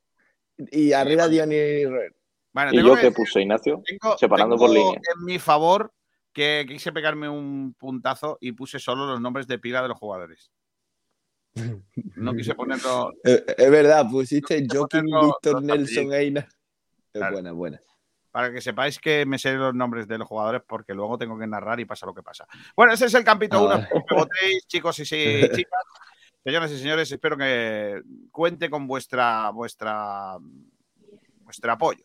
[0.71, 2.15] Y arriba Diony y Robert.
[2.53, 5.01] Bueno, y yo que decir- puse, Ignacio, Tengo, separando tengo por línea.
[5.17, 5.91] en mi favor
[6.31, 10.51] que quise pegarme un puntazo y puse solo los nombres de pila de los jugadores.
[12.15, 13.11] No quise ponerlo.
[13.23, 16.47] Eh, es verdad, pusiste que Joaquín, Víctor, Nelson, Einar.
[17.13, 17.33] Es Claro.
[17.33, 17.79] buena, buena.
[18.31, 21.45] Para que sepáis que me sé los nombres de los jugadores porque luego tengo que
[21.45, 22.47] narrar y pasa lo que pasa.
[22.75, 23.69] Bueno, ese es el campito Ah, 1.
[23.69, 23.87] vale.
[24.09, 25.15] Me votéis, chicos y sí,
[25.67, 25.81] chicas.
[26.43, 28.01] Señoras y señores, espero que
[28.31, 30.37] cuente con vuestra, vuestra,
[31.41, 32.03] vuestro apoyo.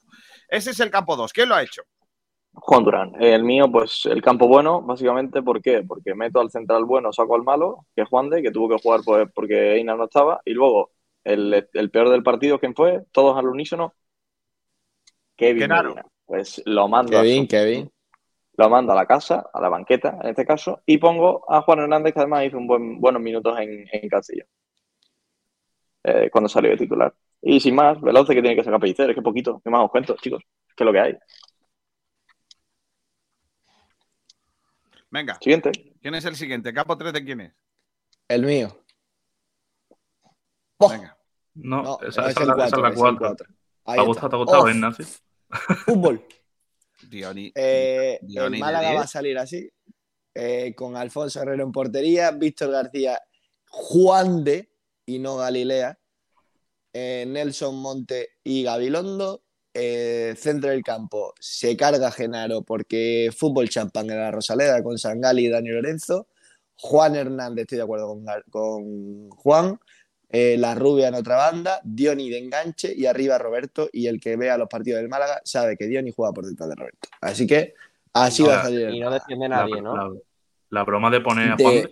[0.48, 1.32] Ese es el campo 2.
[1.32, 1.82] ¿Quién lo ha hecho?
[2.54, 3.12] Juan Durán.
[3.20, 5.82] El mío, pues el campo bueno, básicamente, ¿por qué?
[5.86, 8.82] Porque meto al central bueno, saco al malo, que es Juan de, que tuvo que
[8.82, 10.90] jugar pues, porque Einar no estaba, y luego
[11.24, 13.04] el, el peor del partido, ¿quién fue?
[13.12, 13.94] Todos al unísono.
[15.36, 15.68] Kevin.
[15.68, 16.04] Medina.
[16.26, 17.90] Pues lo mando, a Kevin, su- Kevin.
[18.56, 21.78] lo mando a la casa, a la banqueta, en este caso, y pongo a Juan
[21.80, 24.08] Hernández, que además hizo un buen, buenos minutos en, en
[26.04, 27.14] eh, cuando salió de titular.
[27.42, 29.84] Y sin más, el 11 que tiene que sacar Pellicer, es que poquito, ¿qué más
[29.84, 30.42] os cuento, chicos?
[30.76, 31.18] Que es lo que hay.
[35.10, 35.72] Venga, Siguiente.
[36.02, 36.72] ¿quién es el siguiente?
[36.74, 37.52] ¿Campo 3 de quién es?
[38.28, 38.84] El mío.
[40.78, 41.16] Oh, Venga.
[41.54, 42.82] No, no, esa, esa es el la, esa es 4.
[42.82, 43.18] la es el 4.
[43.18, 43.46] 4.
[43.46, 43.52] ¿Te
[43.84, 44.02] Ahí ha está.
[44.06, 45.06] gustado, te ha gustado, Oh, eh, Ignacio?
[45.86, 46.24] Fútbol.
[47.08, 47.52] Dioni.
[47.54, 49.00] Eh, Dioni el Málaga 10.
[49.00, 49.70] va a salir así,
[50.34, 53.20] eh, con Alfonso Herrero en portería, Víctor García,
[53.70, 54.70] Juan de,
[55.06, 55.98] y no Galilea,
[56.92, 59.42] eh, Nelson Monte y Gabilondo,
[59.74, 65.46] eh, centro del campo, se carga Genaro porque fútbol champán en la Rosaleda con Sangali
[65.46, 66.28] y Dani Lorenzo,
[66.76, 69.78] Juan Hernández, estoy de acuerdo con, con Juan,
[70.30, 73.88] eh, la rubia en otra banda, Diony de enganche y arriba Roberto.
[73.92, 76.74] Y el que vea los partidos del Málaga sabe que Diony juega por detrás de
[76.76, 77.08] Roberto.
[77.20, 77.74] Así que
[78.12, 78.90] así va a salir.
[78.90, 79.96] Y no defiende La, nadie, ¿no?
[79.96, 80.12] la-
[80.70, 81.90] la broma de poner a Juan de-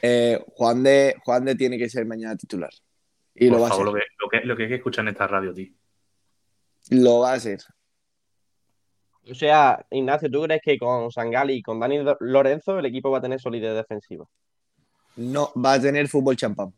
[0.00, 2.70] Eh, Juan, de, Juan de tiene que ser mañana titular.
[3.40, 4.74] Y lo Por va, a favor, ser, lo que, lo, que, lo que hay que
[4.76, 5.72] escuchar en esta radio, tío.
[6.90, 7.60] lo va a ser.
[9.30, 13.18] O sea, Ignacio, ¿tú crees que con Sangali y con Dani Lorenzo el equipo va
[13.18, 14.24] a tener solidez defensiva?
[15.16, 16.72] No, va a tener fútbol champán.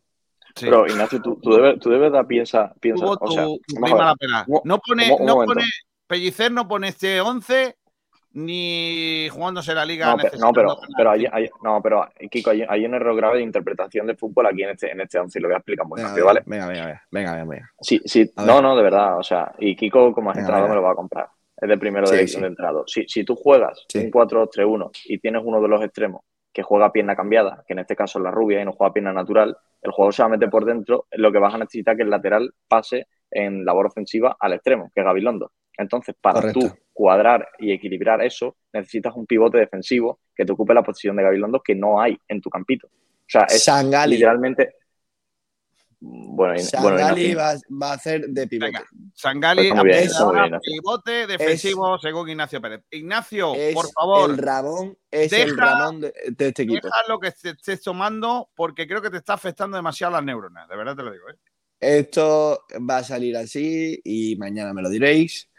[0.56, 0.64] Sí.
[0.66, 3.74] Pero Ignacio, tú, tú, debes, tú de verdad piensa, piensa Tuvo o sea, tu, tu
[3.80, 4.04] vamos a prima ver.
[4.06, 4.44] la pela.
[4.48, 5.62] Un- No pone, un- un no pone,
[6.08, 7.76] Pellicer no pone este 11
[8.32, 10.10] ni jugándose la liga.
[10.10, 13.38] No, pero, no, pero, pero hay, hay- no, pero Kiko, hay, hay un error grave
[13.38, 15.86] de interpretación de fútbol aquí en este, en este 11 y lo voy a explicar
[15.86, 16.42] muy Venga, rápido, ¿vale?
[16.46, 17.70] venga, venga, venga, venga, venga, venga.
[17.80, 18.62] Sí, sí, A no, ver.
[18.62, 20.74] no, de verdad, o sea, y Kiko como Venga, entrenador venga.
[20.74, 21.28] me lo va a comprar.
[21.56, 22.40] Es de primero Sí, de, sí.
[22.40, 22.84] de entrenador.
[22.88, 23.98] Si, si tú juegas Sí.
[23.98, 27.94] un 4-3-1 y tienes uno de los extremos que juega pierna cambiada, que en este
[27.94, 30.48] caso es la rubia y no juega pierna natural, el jugador se va a meter
[30.50, 34.54] por dentro, lo que vas a necesitar que el lateral pase en labor ofensiva al
[34.54, 35.52] extremo, que es Gabilondo.
[35.80, 36.60] Entonces, para Correcto.
[36.60, 41.22] tú cuadrar y equilibrar eso, necesitas un pivote defensivo que te ocupe la posición de
[41.22, 42.86] Gabilondo que no hay en tu campito.
[42.88, 42.90] O
[43.26, 44.14] sea, es Sangali.
[44.14, 44.74] literalmente...
[46.02, 47.38] Bueno, y- bueno, Sangali Ignacio,
[47.70, 48.66] va, va a hacer de pivote.
[48.72, 48.84] Venga,
[49.14, 50.10] Sangali, Pues bien,
[50.48, 52.82] bien, pivote defensivo según Ignacio Pérez.
[52.90, 56.80] Ignacio, Es por favor, el Ramón, es el deja- Ramón de, de este equipo.
[56.86, 60.66] deja lo que te estés tomando porque creo que te está afectando demasiado las neuronas.
[60.70, 61.28] De verdad te lo digo.
[61.28, 61.36] ¿eh?
[61.80, 65.49] Esto va a salir así y mañana me lo diréis.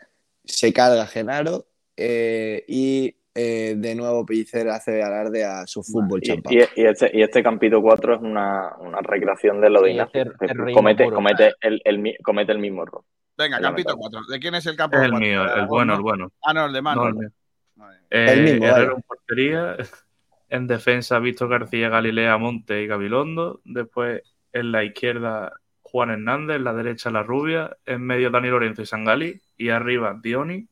[0.43, 1.65] Se carga Genaro
[1.97, 6.53] eh, y eh, de nuevo Pellicer hace alarde a su fútbol champán.
[6.53, 10.33] y- y este, y este campito 4 es una, una recreación de lo de Ignacio.
[10.73, 11.15] comete, puro.
[11.15, 13.03] comete, el, el mi- comete el mismo error.
[13.37, 14.19] Venga, campito lamentable.
[14.27, 14.33] 4.
[14.33, 15.25] ¿De quién es el campo Es el 4?
[15.27, 16.31] mío, el bueno, el bueno.
[16.43, 17.13] Ah, no, el de No, Manuel.
[17.13, 17.29] el mío.
[17.75, 17.97] Vale.
[18.09, 19.77] Eh, El mismo, Herrero en portería,
[20.49, 23.61] En defensa, Víctor García, Galilea, Monte y Gabilondo.
[23.63, 26.57] Después, en la izquierda, Juan Hernández.
[26.57, 27.77] En la derecha, La Rubia.
[27.85, 29.41] En medio, Dani Lorenzo y Sangali.
[29.61, 30.67] Y arriba, Dioni.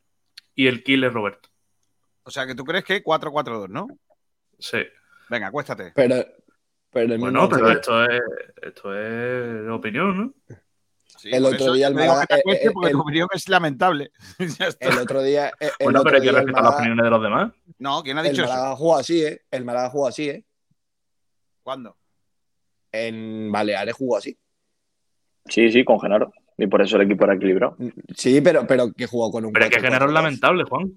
[0.56, 1.49] Y el killer, Roberto.
[2.24, 3.88] O sea, que tú crees que 4-4-2, ¿no?
[4.57, 4.80] Sí.
[5.30, 5.91] Venga, acuéstate.
[5.94, 6.26] Pero,
[6.90, 8.22] pero el Bueno, pero esto es,
[8.64, 10.56] esto es opinión, ¿no?
[11.06, 14.11] Sí, el otro día el eh, porque el- tu opinión es lamentable.
[14.80, 15.52] El otro día.
[15.60, 17.52] el- el Bueno, otro pero hay que el respetar las opiniones de los demás.
[17.78, 18.52] No, ¿quién ha El dicho eso?
[18.53, 19.41] Málaga jugó así, ¿eh?
[19.52, 20.45] El Málaga jugó así, ¿eh?
[21.61, 21.95] ¿Cuándo?
[22.91, 24.36] En Baleares jugó así.
[25.45, 26.32] Sí, sí, con Genaro.
[26.60, 27.77] Y por eso el equipo era equilibrado.
[28.15, 30.14] Sí, pero, pero que jugó con un Pero es que Genaro es 4-4-2.
[30.14, 30.91] lamentable, Juan.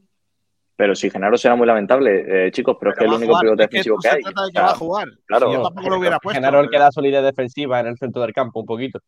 [0.74, 3.22] Pero si Genaro será muy lamentable, eh, chicos, pero, es que Pero es va el
[3.22, 4.22] único pivote que defensivo que se hay.
[4.22, 5.08] trata de O que sea, va a jugar.
[5.26, 5.52] Claro.
[5.52, 6.36] Yo tampoco lo hubiera puesto.
[6.40, 8.98] Genaro el que da solidez defensiva en el centro del campo, un poquito.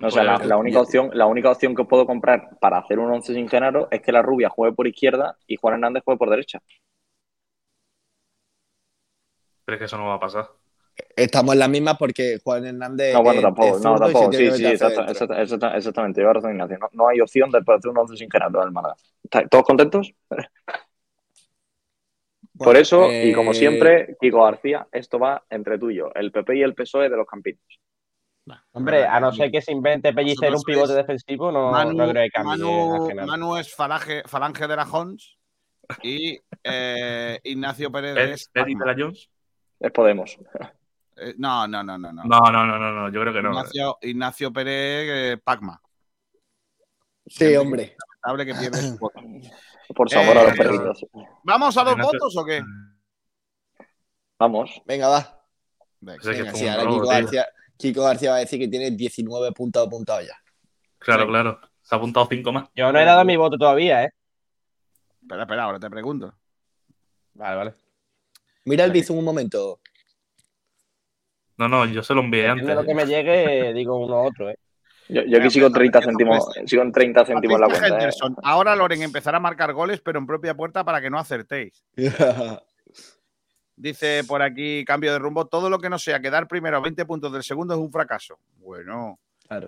[0.00, 2.78] O sea, la, Pues, la única opción, la única opción que os puedo comprar para
[2.78, 6.02] hacer un 11 sin Genaro es que la rubia juegue por izquierda y Juan Hernández
[6.04, 6.60] juegue por derecha.
[9.64, 10.48] Pero es que eso no va a pasar.
[11.16, 13.14] Estamos en las mismas porque Juan Hernández.
[13.14, 14.32] No, bueno, es- tampoco, es no, tampoco.
[14.32, 16.20] Sí, sí, exacta- exacta- exacta- exactamente.
[16.20, 16.78] Lleva razón Ignacio.
[16.78, 18.96] No, no hay opción de hacer un 11 sin Genaro en el Málaga.
[19.22, 20.12] ¿Está- ¿Todos contentos?
[22.56, 26.30] por eso, y como eh, siempre, Kiko García, esto va entre tú y yo, el
[26.30, 27.64] PP y el PSOE de los campitos.
[28.72, 32.24] Hombre, a no ser que se invente Pellicer un pivote defensivo, no, Manu, no creo
[32.24, 33.26] que cambie a Manu.
[33.26, 35.38] Manu es falange, falange de la Hons
[36.02, 38.50] y eh, Ignacio Pérez ¿Ed, es.
[38.54, 39.30] La Jones?
[39.80, 40.38] Es Podemos.
[41.16, 42.12] Eh, no, no, no, no.
[42.12, 42.24] no.
[42.24, 43.50] No, no, no, no, no, yo creo que no.
[43.50, 45.80] Ignacio, Ignacio Pérez eh, Pacma.
[47.26, 47.96] Sí, hombre.
[48.24, 48.98] Lamentable que pierde.
[49.94, 51.06] Por su amor a los Eh, perritos.
[51.44, 52.62] ¿Vamos a dos Ignacio- votos o qué?
[54.38, 54.70] Vamos.
[54.86, 55.40] Venga, va.
[56.00, 56.22] Venga.
[56.54, 57.06] Sí, ahora Kiko.
[57.06, 57.46] García,
[57.76, 60.36] Kiko García va a decir que tiene 19 puntos apuntados ya.
[60.98, 61.60] Claro, claro.
[61.82, 62.68] Se ha apuntado cinco más.
[62.74, 64.10] Yo no he dado mi voto todavía, ¿eh?
[65.22, 66.34] Espera, espera, ahora te pregunto.
[67.34, 67.74] Vale, vale.
[68.64, 69.80] Mira el Bizum un momento.
[71.56, 72.94] No, no, yo se lo envié Depende de lo antes.
[72.96, 74.58] que me llegue, digo uno u otro, ¿eh?
[75.08, 78.08] Yo, yo aquí sigo 30 céntimos, sigo en 30 céntimos la cuenta.
[78.08, 78.10] ¿eh?
[78.42, 81.84] Ahora Loren empezará a marcar goles, pero en propia puerta para que no acertéis.
[83.76, 87.04] Dice por aquí, cambio de rumbo, todo lo que no sea quedar primero a 20
[87.06, 88.38] puntos del segundo es un fracaso.
[88.56, 89.18] Bueno.
[89.48, 89.66] Claro.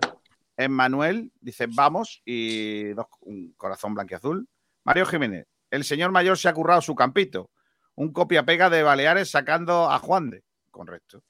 [0.55, 4.47] Emmanuel dice, vamos, y dos- un corazón blanquiazul.
[4.85, 7.51] Mario Jiménez, el señor mayor se ha currado su campito.
[7.95, 10.43] Un copia-pega de Baleares sacando a Juan de.
[10.71, 11.21] Correcto.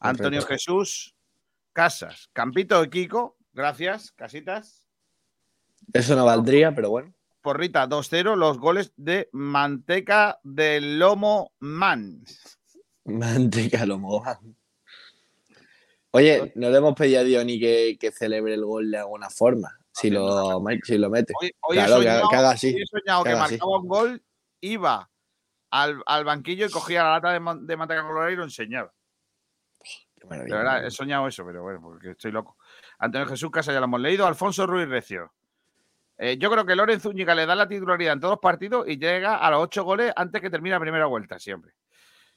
[0.00, 1.14] Antonio Jesús,
[1.72, 4.86] Casas, Campito de Kiko, gracias, Casitas.
[5.92, 7.14] Eso no valdría, pero bueno.
[7.40, 12.22] Porrita 2-0, los goles de Manteca del Lomo Man.
[13.04, 14.56] Manteca lo mojan.
[16.10, 19.78] Oye, no le hemos pedido a Diony que, que celebre el gol de alguna forma.
[19.92, 21.32] Si lo, si lo mete.
[21.40, 22.68] Hoy, hoy Claro, he que, soñado, que haga así.
[22.76, 23.54] he soñado que que haga así.
[23.54, 24.22] marcaba un gol,
[24.60, 25.10] iba
[25.70, 28.92] al, al banquillo y cogía la lata de, man- de manteca colorada y lo enseñaba.
[30.28, 32.56] De verdad, he soñado eso, pero bueno, porque estoy loco.
[32.98, 34.26] Antonio Jesús Casa ya lo hemos leído.
[34.26, 35.32] Alfonso Ruiz Recio.
[36.16, 38.98] Eh, yo creo que Loren Zúñiga le da la titularidad en todos los partidos y
[38.98, 41.72] llega a los ocho goles antes que termine la primera vuelta, siempre.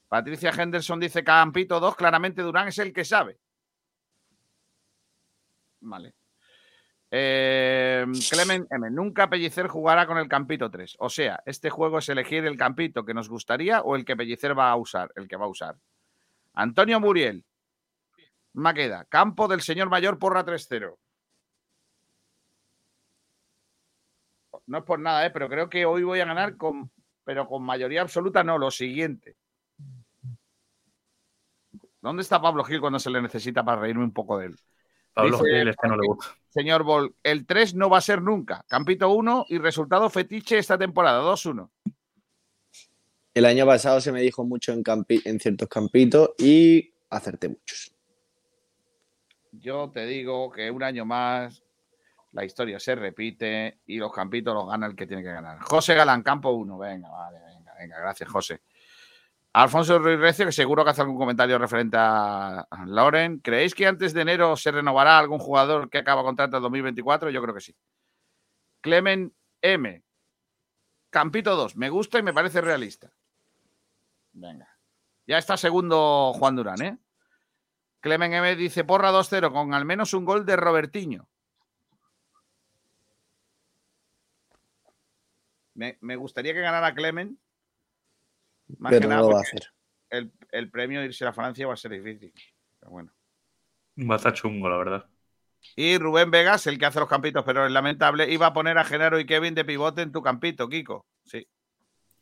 [0.08, 3.40] Patricia Henderson dice Campito 2, claramente Durán es el que sabe.
[5.80, 6.14] Vale.
[7.10, 8.90] Eh, Clemen M.
[8.92, 10.98] Nunca Pellicer jugará con el Campito 3.
[11.00, 14.58] O sea, este juego es elegir el Campito que nos gustaría o el que Pellicer
[14.58, 15.78] va a usar, el que va a usar.
[16.54, 17.44] Antonio Muriel.
[18.54, 19.06] Maqueda.
[19.06, 20.98] Campo del señor mayor porra 3-0.
[24.68, 25.32] No es por nada, ¿eh?
[25.32, 26.92] pero creo que hoy voy a ganar con,
[27.24, 29.36] pero con mayoría absoluta, no, lo siguiente.
[32.02, 34.56] ¿Dónde está Pablo Gil cuando se le necesita para reírme un poco de él?
[35.14, 36.26] Pablo Dice- Gil, este no le gusta.
[36.50, 38.66] Señor Bol, el 3 no va a ser nunca.
[38.68, 41.70] Campito 1 y resultado fetiche esta temporada, 2-1.
[43.34, 47.94] El año pasado se me dijo mucho en, campi- en ciertos campitos y acerté muchos.
[49.62, 51.64] Yo te digo que un año más
[52.32, 55.60] la historia se repite y los campitos los gana el que tiene que ganar.
[55.62, 56.78] José Galán, campo 1.
[56.78, 58.62] Venga, vale, venga, venga, gracias, José.
[59.54, 63.40] Alfonso Ruiz Recio, que seguro que hace algún comentario referente a Lauren.
[63.40, 67.30] ¿Creéis que antes de enero se renovará algún jugador que acaba contrato en 2024?
[67.30, 67.76] Yo creo que sí.
[68.80, 70.04] Clemen M.
[71.10, 71.76] Campito 2.
[71.76, 73.12] Me gusta y me parece realista.
[74.32, 74.70] Venga.
[75.28, 76.98] Ya está segundo Juan Durán, ¿eh?
[78.02, 81.28] Clemen M dice porra 2-0 con al menos un gol de Robertiño.
[85.74, 87.40] Me, me gustaría que ganara Clemen.
[88.78, 89.62] Más Pero que no nada lo va a hacer.
[90.10, 92.34] El, el premio de irse a Francia va a ser difícil.
[92.80, 93.12] Pero bueno.
[93.98, 95.06] Va a estar chungo, la verdad.
[95.76, 98.84] Y Rubén Vegas, el que hace los campitos, pero es lamentable, iba a poner a
[98.84, 101.06] Genaro y Kevin de pivote en tu campito, Kiko.
[101.24, 101.48] Sí.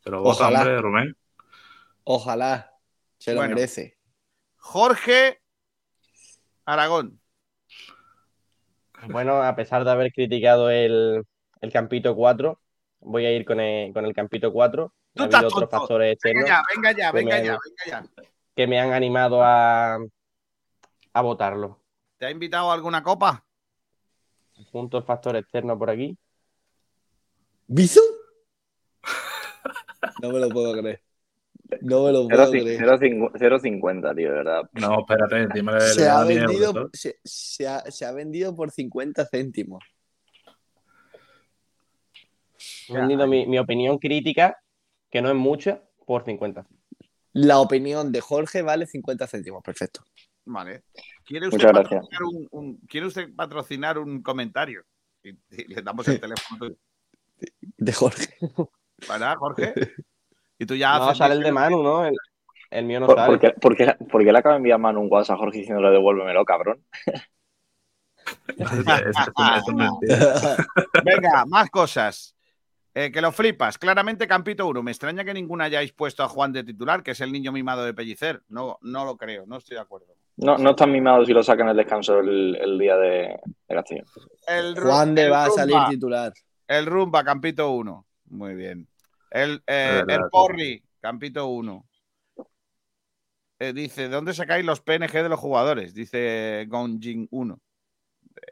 [0.04, 0.60] Pero vos, Ojalá.
[0.60, 1.18] hombre, Rubén.
[2.04, 2.74] Ojalá.
[3.18, 3.56] Se lo Bueno.
[3.56, 3.98] merece.
[4.58, 5.42] Jorge
[6.74, 7.20] Aragón.
[9.08, 11.24] Bueno, a pesar de haber criticado el,
[11.62, 12.60] el Campito 4,
[13.00, 14.94] voy a ir con el, con el Campito 4.
[15.14, 15.78] Tú Ha estás habido otros tonto.
[15.80, 18.26] factores Venga externos ya, venga ya, que venga me- ya, venga ya.
[18.56, 19.98] que me han animado a,
[21.14, 21.80] a votarlo.
[22.18, 23.46] ¿Te ha invitado a alguna copa?
[24.72, 26.18] Puntos factor externo por aquí.
[27.68, 28.02] ¿Bizo?
[30.22, 31.02] No me lo puedo creer.
[31.82, 32.80] No me lo puedo creer.
[32.82, 34.70] 0,50, tío, de verdad.
[34.74, 36.90] No, espérate, encima Se ha, da 10 vendido, euros.
[36.94, 39.84] se, se ha, se ha vendido por 50 céntimos.
[42.90, 44.58] He vendido mi, mi opinión crítica,
[45.10, 46.66] que no es mucha, por 50.
[47.34, 49.62] La opinión de Jorge vale 50 céntimos.
[49.64, 50.04] Perfecto.
[50.46, 50.84] Vale.
[51.24, 52.02] ¿Quiere usted, Muchas gracias.
[52.10, 54.84] patrocinar un, un- ¿Quiere usted patrocinar un comentario?
[55.24, 56.72] Y, y le damos el teléfono.
[57.62, 58.34] De Jorge.
[59.08, 59.74] ¿Verdad, Jorge?
[60.60, 62.06] Y tú ya No, haces sale el de Manu, ¿no?
[62.06, 62.16] El,
[62.70, 63.28] el mío no ¿Por, sale.
[63.28, 65.60] por qué, por qué- por qué le acaba de enviar Manu un WhatsApp a Jorge
[65.60, 66.86] diciéndole devuélvemelo, cabrón?
[71.04, 72.36] Venga, más cosas.
[72.94, 73.78] Eh, que lo flipas.
[73.78, 74.84] Claramente, Campito 1.
[74.84, 77.86] Me extraña que ninguna hayáis puesto a Juan de titular, que es el niño mimado
[77.86, 78.42] de Pellicer.
[78.50, 80.08] No, no lo creo, no estoy de acuerdo.
[80.38, 84.06] No, no están mimados si lo sacan el descanso el, el día de, de Castellón.
[84.48, 86.34] El Ru- Juan de va a salir titular.
[86.68, 88.06] El Rumba, Campito 1.
[88.32, 88.88] Muy bien.
[89.30, 90.22] El, eh, el.
[90.32, 91.86] Porri, Campito 1.
[93.60, 95.94] Eh, dice, ¿de dónde sacáis los PNG de los jugadores?
[95.94, 97.60] Dice Gonjin 1.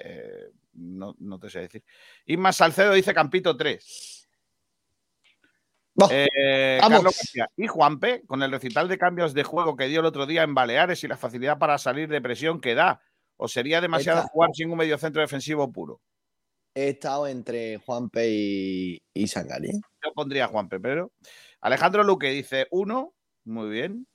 [0.01, 1.83] Eh, no, no te sé decir.
[2.25, 4.29] Isma Salcedo dice Campito 3.
[5.99, 6.97] Va, Eh, vamos.
[6.97, 7.49] Carlos García.
[7.55, 10.53] Y Juanpe, con el recital de cambios de juego que dio el otro día en
[10.53, 13.01] Baleares y la facilidad para salir de presión que da.
[13.37, 16.01] ¿O sería demasiado jugar sin un mediocentro defensivo puro?
[16.77, 19.71] He estado entre Juanpe y, y Sangari.
[19.71, 21.11] Yo pondría Juanpe, pero.
[21.61, 23.13] Alejandro Luque dice 1.
[23.45, 24.05] Muy bien.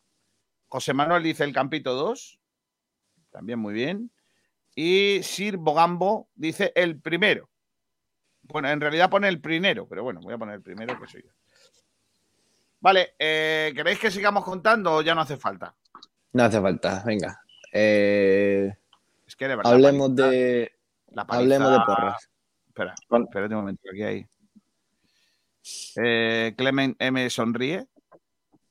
[0.68, 2.38] José Manuel dice el Campito 2.
[3.32, 4.12] También muy bien.
[4.76, 7.50] Y Sir Bogambo dice el primero.
[8.42, 11.22] Bueno, en realidad pone el primero, pero bueno, voy a poner el primero que soy
[11.24, 11.32] yo.
[12.80, 15.74] Vale, eh, ¿queréis que sigamos contando o ya no hace falta?
[16.32, 17.40] No hace falta, venga.
[17.72, 18.72] Eh,
[19.26, 19.72] Es que de verdad.
[19.72, 20.72] hablemos paliza- de
[21.10, 22.28] la paliza- hablemos de porras.
[22.72, 24.26] Espera, espérate un momento, aquí hay.
[25.96, 27.86] Eh, Clemen M sonríe,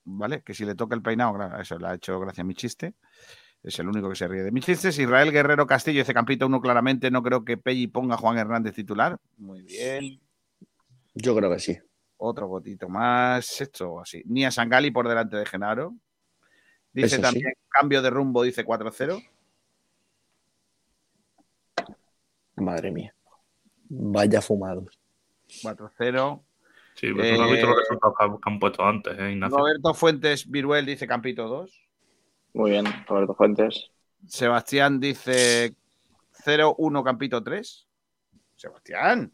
[0.06, 0.42] ¿vale?
[0.42, 2.96] Que si le toca el peinado, claro, eso le ha hecho gracia a mi chiste.
[3.62, 4.98] Es el único que se ríe de mis chistes.
[4.98, 7.12] Israel Guerrero Castillo dice Campito 1 claramente.
[7.12, 9.20] No creo que Pelli ponga a Juan Hernández titular.
[9.38, 10.20] Muy bien.
[11.14, 11.78] Yo creo que sí.
[12.18, 13.62] Otro votito más.
[13.62, 14.24] Esto así.
[14.26, 15.94] Nia Sangali por delante de Genaro.
[16.92, 17.22] Dice Eso sí.
[17.22, 19.24] también cambio de rumbo, dice 4-0.
[22.56, 23.14] Madre mía.
[23.94, 24.98] Vaya fumados.
[25.64, 26.42] 4-0.
[26.96, 29.20] Sí, pero tú no has visto los Eh, resultados que han- que han puesto antes,
[29.20, 29.58] ¿eh, Ignacio?
[29.58, 31.72] Roberto Fuentes Viruel dice Campito 2.
[32.54, 33.92] Muy bien, Roberto Fuentes.
[34.28, 35.76] Sebastián dice
[36.32, 37.86] 0-1 Campito 3.
[38.56, 39.32] Sebastián.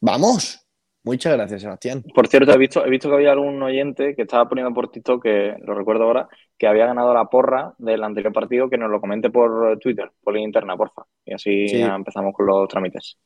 [0.00, 0.60] Vamos.
[1.08, 2.04] Muchas gracias, Sebastián.
[2.14, 5.22] Por cierto, he visto, he visto que había algún oyente que estaba poniendo por TikTok,
[5.22, 6.28] que lo recuerdo ahora,
[6.58, 10.34] que había ganado la porra del anterior partido, que nos lo comente por Twitter, por
[10.34, 11.02] la interna, porfa.
[11.24, 11.78] Y así Sí.
[11.78, 13.16] ya empezamos con los trámites.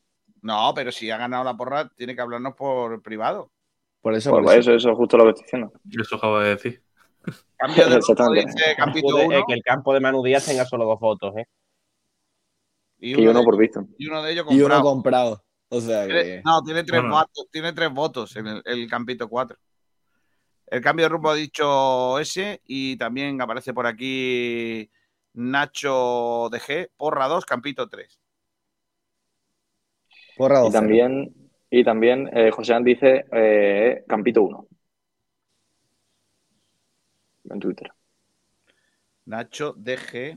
[0.42, 3.50] No, pero si ha ganado la porra, tiene que hablarnos por privado.
[4.00, 5.72] Por eso, Pues por eso, eso es justo lo que estoy diciendo.
[6.00, 6.82] Eso acabo de decir.
[7.56, 7.96] Cambio de
[8.46, 9.38] dice Campito Puede- 1.
[9.38, 11.46] eh, que el campo de Manu Díaz tenga solo dos votos, ¿eh?
[12.98, 13.84] Y Y uno de por visto.
[13.98, 15.42] y uno de ellos Y uno comprado.
[15.74, 16.42] O sea que.
[16.44, 17.16] No, tiene tres, Bueno.
[17.16, 19.56] votos, tiene tres votos en el, el Campito 4.
[20.66, 24.90] El cambio de rumbo ha dicho ese y también aparece por aquí
[25.32, 28.20] Nacho DG, porra 2, Campito 3.
[30.36, 30.72] Porra Y 12.
[30.72, 34.66] también, y también eh, José An dice eh, Campito 1.
[37.50, 37.90] En Twitter.
[39.24, 40.36] Nacho DG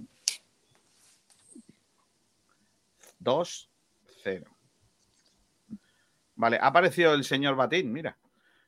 [3.20, 3.75] 2 0.
[6.36, 8.18] Vale, ha aparecido el señor Batín, mira.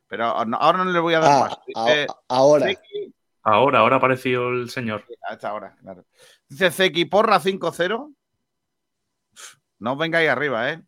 [0.07, 2.65] Pero ahora no le voy a dar Ah, Dice ahora.
[2.67, 3.13] Zeki-
[3.43, 5.05] Ahora, ahora apareció el señor.
[5.27, 6.05] a esta hora, claro.
[6.49, 8.13] Dice Zeki Porra 5-0.
[9.79, 10.81] No os vengáis arriba, ¿eh?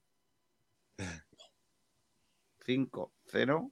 [2.65, 3.72] 5-0.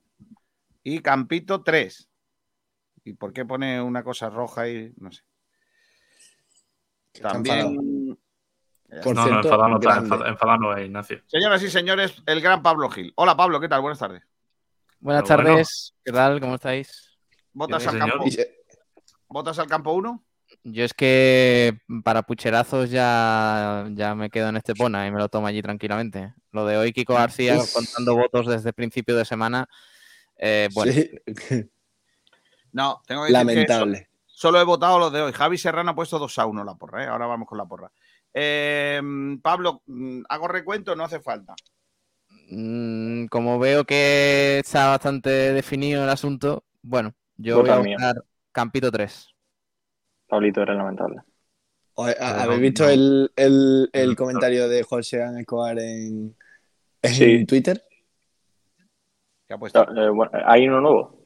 [0.83, 2.09] Y Campito 3.
[3.03, 4.93] ¿Y por qué pone una cosa roja ahí?
[4.97, 5.23] No sé.
[7.21, 8.17] También.
[9.03, 11.21] Por no, no, enfadado no está, enfadado, enfadado no es, Ignacio.
[11.27, 13.11] Señoras y señores, el gran Pablo Gil.
[13.15, 13.81] Hola Pablo, ¿qué tal?
[13.81, 14.23] Buenas tardes.
[14.99, 15.49] Buenas Pero bueno.
[15.51, 16.39] tardes, ¿qué tal?
[16.39, 17.17] ¿Cómo estáis?
[17.53, 18.09] ¿Votas al señor.
[18.11, 18.25] campo?
[19.27, 20.23] ¿Votas al campo 1?
[20.63, 25.47] Yo es que para pucherazos ya, ya me quedo en Estepona y me lo tomo
[25.47, 26.33] allí tranquilamente.
[26.53, 27.73] Lo de hoy, Kiko García Uf.
[27.73, 29.67] contando votos desde principio de semana,
[30.37, 31.11] eh, bueno, sí.
[32.71, 34.09] No, tengo que decir que Lamentable.
[34.27, 35.33] so- solo he votado los de hoy.
[35.33, 37.07] Javi Serrano ha puesto 2 a 1 la porra, ¿eh?
[37.07, 37.91] Ahora vamos con la porra.
[38.33, 39.01] Eh,
[39.41, 40.95] Pablo, mm, ¿hago recuento?
[40.95, 41.55] No hace falta.
[42.49, 48.23] Mm, como veo que está bastante definido el asunto, bueno, yo Vota voy a votar
[48.51, 49.29] Campito 3.
[50.27, 51.21] Pablito era lamentable.
[51.95, 56.35] Oye, ¿ha- Pero ¿Habéis visto el, el- el comentario de José Ángel Escobar en,
[57.01, 57.45] en Sí.
[57.45, 57.83] Twitter?
[59.47, 59.81] ¿Qué ha puesto?
[59.95, 61.25] Eh, bueno, ¿Hay uno nuevo?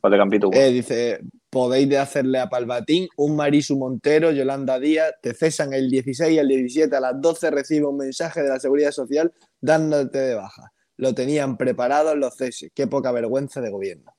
[0.00, 0.50] ¿O de Campito?
[0.52, 1.20] Eh, dice,
[1.52, 6.38] podéis de hacerle a Palvatín un Marisu Montero, Yolanda Díaz, te cesan el 16 y
[6.38, 10.72] el 17 a las 12 recibe un mensaje de la Seguridad Social dándote de baja.
[10.96, 12.72] Lo tenían preparado los ceses.
[12.74, 14.16] Qué poca vergüenza de gobierno.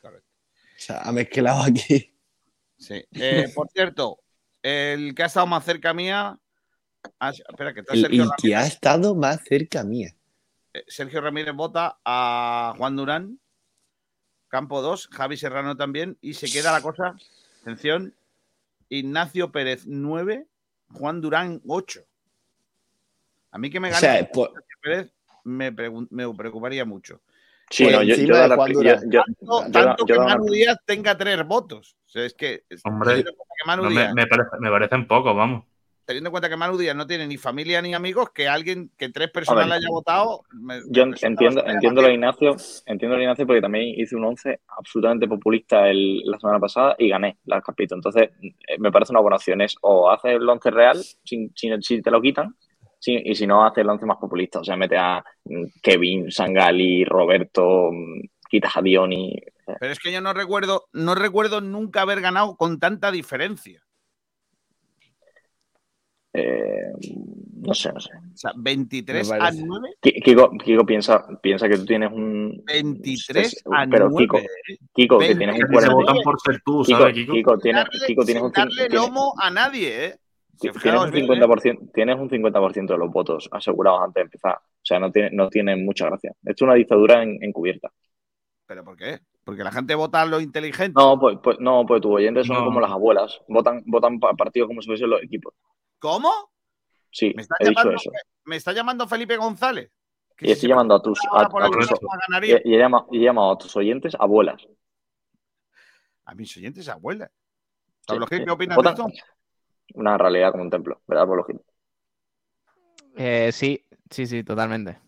[0.00, 0.28] Correcto.
[0.30, 2.14] O sea, ha mezclado aquí.
[2.76, 3.04] Sí.
[3.10, 4.20] Eh, por cierto,
[4.62, 6.38] el que ha estado más cerca mía.
[7.18, 10.14] ah, espera, que está El, Sergio el que ha estado más cerca mía.
[10.72, 13.40] Eh, Sergio Ramírez vota a Juan Durán.
[14.48, 16.16] Campo 2, Javi Serrano también.
[16.20, 17.14] Y se queda la cosa.
[17.62, 18.14] Atención.
[18.88, 20.46] Ignacio Pérez 9,
[20.94, 22.00] Juan Durán 8.
[23.50, 25.12] A mí que me O gane sea, por- Ignacio Pérez
[25.44, 27.20] me, pregun- me preocuparía mucho.
[27.70, 29.10] Sí, no, yo, yo, de la- Juan yo- Durán.
[29.10, 31.96] yo- Tanto, yo- tanto yo que Manu Díaz tenga tres votos.
[32.06, 32.64] O sea, es que.
[32.84, 35.64] Hombre, cuenta que Manu no, me, Díaz- me parece- me parecen pocos, vamos.
[36.08, 39.10] Teniendo en cuenta que Manu Díaz no tiene ni familia ni amigos, que alguien, que
[39.10, 40.40] tres personas ver, le haya votado.
[40.52, 42.10] me- Yo me entiendo, entiendo lo.
[42.10, 42.56] Ignacio,
[42.86, 47.10] entiendo lo Ignacio porque también hice un 11 absolutamente populista el- la semana pasada y
[47.10, 47.94] gané la Capito.
[47.94, 49.60] Entonces, eh, me parece una buena opción.
[49.60, 52.56] Es o haces el 11 real, sin, sin- si te lo quitan,
[52.98, 54.60] sí, y si no, haces el 11 más populista.
[54.60, 59.38] O sea, mete a mm, Kevin, Sangali, Roberto, mm, quitas a Dioni.
[59.78, 63.82] Pero es que yo no recuerdo, no recuerdo nunca haber ganado con tanta diferencia.
[66.38, 66.92] Eh,
[67.62, 68.10] no sé, no sé.
[68.14, 69.62] O sea, 23 Me a parece.
[69.66, 69.88] 9.
[70.00, 72.62] Ki- Kiko, Kiko piensa, piensa que tú tienes un.
[72.66, 74.16] 23 a Pero 9.
[74.26, 74.38] Kiko,
[74.94, 75.92] Kiko, que 20 tienes un a 40.
[75.92, 75.94] 9.
[75.94, 77.32] votan por ser tú, Kiko, ¿sabes, Kiko?
[77.32, 80.14] Kiko, tienes, Darle- Kiko, tienes un, darle tienes- lomo a nadie, ¿eh?
[80.60, 81.28] Tienes un bien, ¿eh?
[81.28, 84.56] 50%, tienes un 50% de los votos asegurados antes de empezar.
[84.56, 86.32] O sea, no tiene, no tiene mucha gracia.
[86.42, 87.90] Esto es una dictadura en- encubierta.
[88.66, 89.20] ¿Pero por qué?
[89.44, 90.92] Porque la gente vota lo inteligente.
[91.00, 92.64] No, pues, pues, no, pues tus oyentes son No.
[92.64, 93.40] como las abuelas.
[93.48, 95.54] Votan, votan pa- partidos como si fuesen los equipos.
[95.98, 96.30] ¿Cómo?
[97.10, 98.10] Sí, ¿Me está, he dicho llamando, eso.
[98.44, 99.90] me está llamando Felipe González?
[100.40, 102.00] Y estoy llamando a tus, a, tus-
[102.64, 104.62] y, y he llamado, y he llamado a tus oyentes abuelas.
[106.26, 107.30] A mis oyentes abuelas.
[107.32, 108.44] Sí, ¿Pablo Gil, sí.
[108.44, 109.26] qué opinas Votan- de esto?
[109.94, 111.60] Una realidad como un templo, ¿verdad, Pablo Gil?
[113.16, 114.98] Eh, sí, sí, sí, totalmente.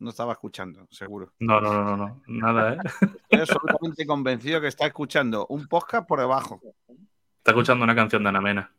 [0.00, 1.32] No estaba escuchando, seguro.
[1.40, 2.22] No, no, no, no, no.
[2.26, 2.78] Nada, ¿eh?
[3.28, 6.60] Estoy absolutamente convencido que está escuchando un podcast por debajo.
[7.36, 8.72] Está escuchando una canción de Ana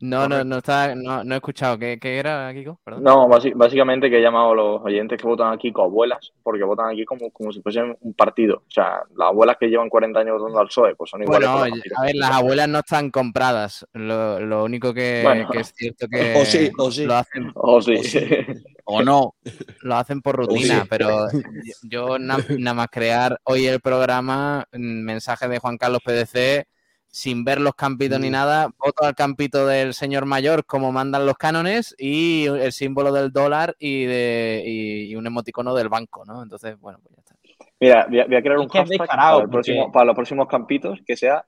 [0.00, 1.78] No, no, no, está, no, no he escuchado.
[1.78, 2.78] ¿Qué, qué era, Kiko?
[2.84, 3.02] Perdón.
[3.02, 6.90] No, básicamente que he llamado a los oyentes que votan aquí como abuelas, porque votan
[6.90, 8.56] aquí como, como si fuesen un partido.
[8.58, 11.48] O sea, las abuelas que llevan 40 años votando al PSOE, pues son iguales.
[11.48, 13.86] Bueno, a ver, las abuelas no están compradas.
[13.94, 15.48] Lo, lo único que, Bueno.
[15.50, 17.06] que es cierto que O sí, o sí.
[17.06, 17.94] lo hacen, Oh, sí.
[18.88, 19.34] ¿O no?
[19.80, 20.86] lo hacen por rutina, sí.
[20.88, 21.26] pero
[21.82, 26.66] yo na- nada más crear hoy el programa, mm, mensaje de Juan Carlos PDC,
[27.18, 28.22] sin ver los campitos Mm.
[28.22, 33.10] ni nada, voto al campito del señor mayor como mandan los cánones y el símbolo
[33.10, 36.42] del dólar y, de, y, y un emoticono del banco, ¿no?
[36.42, 37.34] Entonces, bueno, pues ya está.
[37.80, 40.04] Mira, voy a, voy a crear Es un hashtag descarado, para, el porque- próximo- para
[40.04, 41.42] los próximos campitos que sea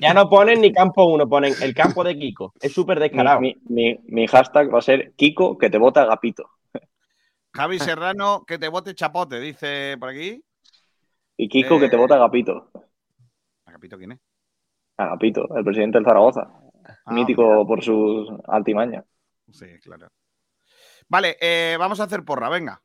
[0.00, 2.52] Ya no ponen ni campo uno, ponen el campo de Kiko.
[2.60, 3.40] Es súper descarado.
[3.40, 6.50] mi, mi- mi hashtag va a ser Kiko, que te vota Agapito.
[7.56, 10.44] Javi Serrano, que te vote chapote, dice por aquí.
[11.36, 11.98] Y Kiko, que te Eh.
[11.98, 12.70] vota Agapito.
[13.64, 14.20] Agapito, ¿quién es?
[14.96, 16.48] Agapito, el presidente del Zaragoza.
[17.04, 19.04] Ah, mítico por sus altimañas.
[19.50, 20.08] Sí, claro.
[21.08, 22.80] Vale, eh, vamos a hacer porra, venga.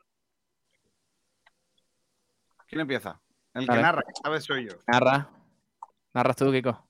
[2.68, 3.22] ¿Quién empieza?
[3.53, 4.76] El que narra, que esta vez soy yo.
[4.88, 5.30] Narra.
[6.14, 6.88] Narras tú, Kiko.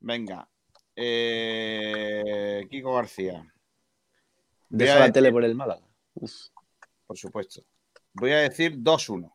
[0.00, 0.48] Venga.
[0.96, 3.44] Eh, Kiko García,
[4.68, 5.86] Deja la tele por el Málaga.
[6.14, 6.32] Uf.
[7.08, 7.62] Por supuesto.
[8.12, 9.32] Voy a decir 2-1.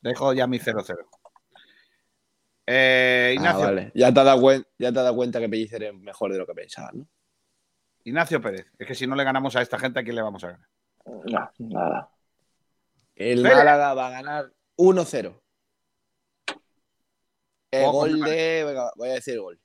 [0.00, 0.96] Dejo ya mi 0-0.
[2.66, 3.92] Eh, Ah, Ignacio, vale.
[3.94, 6.38] Ya te, has dado cuen- ya te has dado cuenta que Pellicer es mejor de
[6.38, 7.06] lo que pensabas, ¿no?
[8.04, 8.66] Ignacio Pérez.
[8.78, 10.68] Es que si no le ganamos a esta gente, ¿a quién le vamos a ganar?
[11.06, 12.10] No, nada.
[13.14, 13.54] El Vele.
[13.54, 15.40] Málaga va a ganar 1-0.
[17.70, 18.64] El Ojo, gol de.
[18.64, 19.60] Venga, voy a decir gol.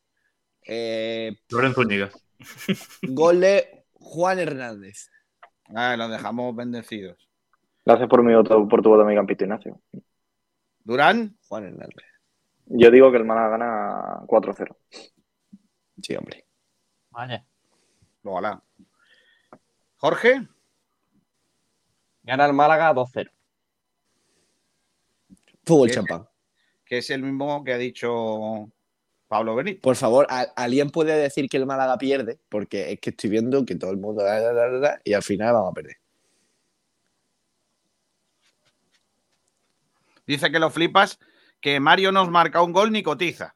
[0.66, 2.12] Eh, Lorenzo Zúñiga.
[3.04, 5.10] gol de Juan Hernández.
[5.76, 7.30] Ah, los dejamos bendecidos.
[7.86, 9.82] Gracias por, mi voto, por tu voto, mi campito, Ignacio.
[10.84, 12.06] Durán, Juan Hernández.
[12.66, 14.76] Yo digo que el Málaga gana 4-0.
[16.02, 16.46] Sí, hombre.
[17.12, 17.46] Vaya.
[18.24, 18.62] ojalá.
[19.98, 20.48] Jorge,
[22.28, 23.32] Gana el Málaga 2-0.
[25.66, 26.28] Fútbol champán.
[26.84, 28.70] Que es el mismo que ha dicho
[29.28, 29.82] Pablo Benítez.
[29.82, 32.40] Por favor, ¿a- ¿alguien puede decir que el Málaga pierde?
[32.50, 35.14] Porque es que estoy viendo que todo el mundo da, da, da, da, da, y
[35.14, 35.98] al final vamos a perder.
[40.26, 41.20] Dice que lo flipas,
[41.62, 43.56] que Mario nos marca un gol ni cotiza.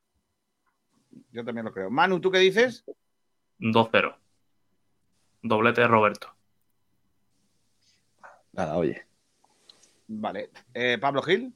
[1.31, 1.89] Yo también lo creo.
[1.89, 2.83] Manu, ¿tú qué dices?
[3.59, 4.15] 2-0.
[5.41, 6.33] Doblete de Roberto.
[8.53, 9.05] Nada, oye.
[10.07, 10.49] Vale.
[10.73, 11.53] Eh, Pablo Gil.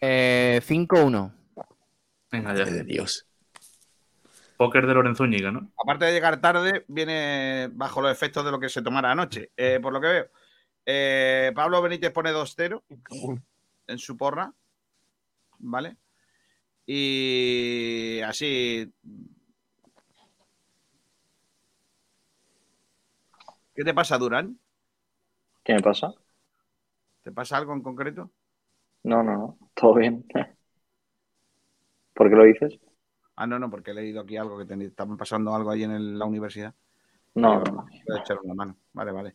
[0.00, 1.32] Eh, 5-1.
[2.30, 2.64] Venga ya.
[2.64, 3.26] De Dios.
[4.56, 5.72] Póker de Lorenzo Ñiga, ¿no?
[5.82, 9.50] Aparte de llegar tarde, viene bajo los efectos de lo que se tomara anoche.
[9.56, 10.26] Eh, por lo que veo.
[10.84, 12.82] Eh, Pablo Benítez pone 2-0
[13.86, 14.52] en su porra.
[15.58, 15.96] ¿Vale?
[16.84, 18.92] Y así.
[23.74, 24.58] ¿Qué te pasa, Durán?
[25.64, 26.12] ¿Qué me pasa?
[27.22, 28.30] ¿Te pasa algo en concreto?
[29.04, 29.58] No, no, no.
[29.74, 30.26] Todo bien.
[32.20, 32.78] ¿Por qué lo dices?
[33.36, 35.92] Ah, no, no, porque he leído aquí algo que te estaban pasando algo ahí en
[35.92, 36.74] el- la universidad.
[37.34, 38.76] No, no, voy a echar una mano.
[38.92, 39.34] Vale, vale.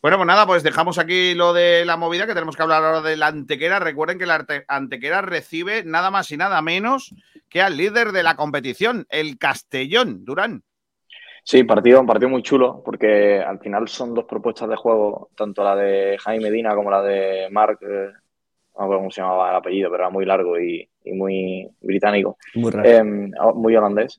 [0.00, 3.02] Bueno, pues nada, pues dejamos aquí lo de la movida, que tenemos que hablar ahora
[3.02, 3.80] de la Antequera.
[3.80, 7.14] Recuerden que la Antequera recibe nada más y nada menos
[7.50, 10.62] que al líder de la competición, el Castellón, Durán.
[11.44, 15.62] Sí, partido, un partido muy chulo, porque al final son dos propuestas de juego, tanto
[15.62, 18.12] la de Jaime Medina como la de Mark, eh,
[18.76, 22.36] no acuerdo cómo se llamaba el apellido, pero era muy largo y, y muy británico,
[22.54, 22.88] Muy raro.
[22.88, 23.02] Eh,
[23.54, 24.18] muy holandés.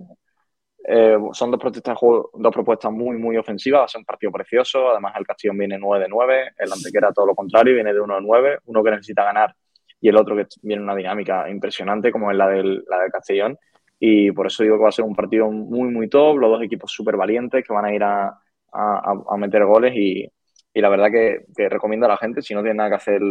[0.86, 1.98] Eh, son dos propuestas,
[2.34, 5.78] dos propuestas muy, muy ofensivas, va a ser un partido precioso, además el Castellón viene
[5.80, 8.92] 9 de 9, el Antequera todo lo contrario, viene de 1 de 9, uno que
[8.92, 9.56] necesita ganar
[10.02, 13.12] y el otro que viene en una dinámica impresionante como es la del, la del
[13.12, 13.58] Castellón.
[13.98, 16.62] Y por eso digo que va a ser un partido muy, muy top, los dos
[16.64, 18.28] equipos súper valientes que van a ir a,
[18.74, 20.28] a- a meter goles y,
[20.74, 23.22] y la verdad que, que recomiendo a la gente, si no tienen nada que hacer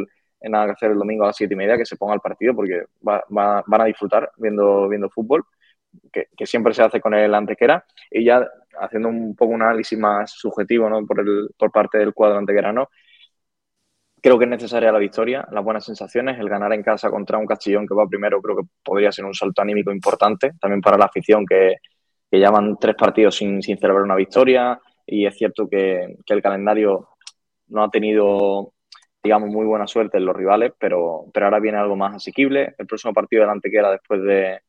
[0.50, 2.54] nada que hacer el domingo a las siete y media, que se ponga el partido
[2.54, 5.44] porque va- va- van a disfrutar viendo, viendo fútbol,
[6.12, 7.84] que, siempre se hace con el antequera.
[8.10, 8.46] Y ya
[8.80, 11.04] haciendo un poco un análisis más subjetivo ¿no?
[11.06, 12.88] por, el, por parte del cuadro antequerano,
[14.22, 17.46] creo que es necesaria la victoria, las buenas sensaciones, el ganar en casa contra un
[17.46, 21.06] Castellón que va primero, creo que podría ser un salto anímico importante también para la
[21.06, 21.76] afición que,
[22.30, 27.08] que llevan tres partidos sin, sin celebrar una victoria y es cierto que el calendario
[27.68, 28.72] no ha tenido,
[29.22, 32.74] digamos, muy buena suerte en los rivales, pero, pero ahora viene algo más asequible.
[32.76, 34.60] El próximo partido del Antequera después de,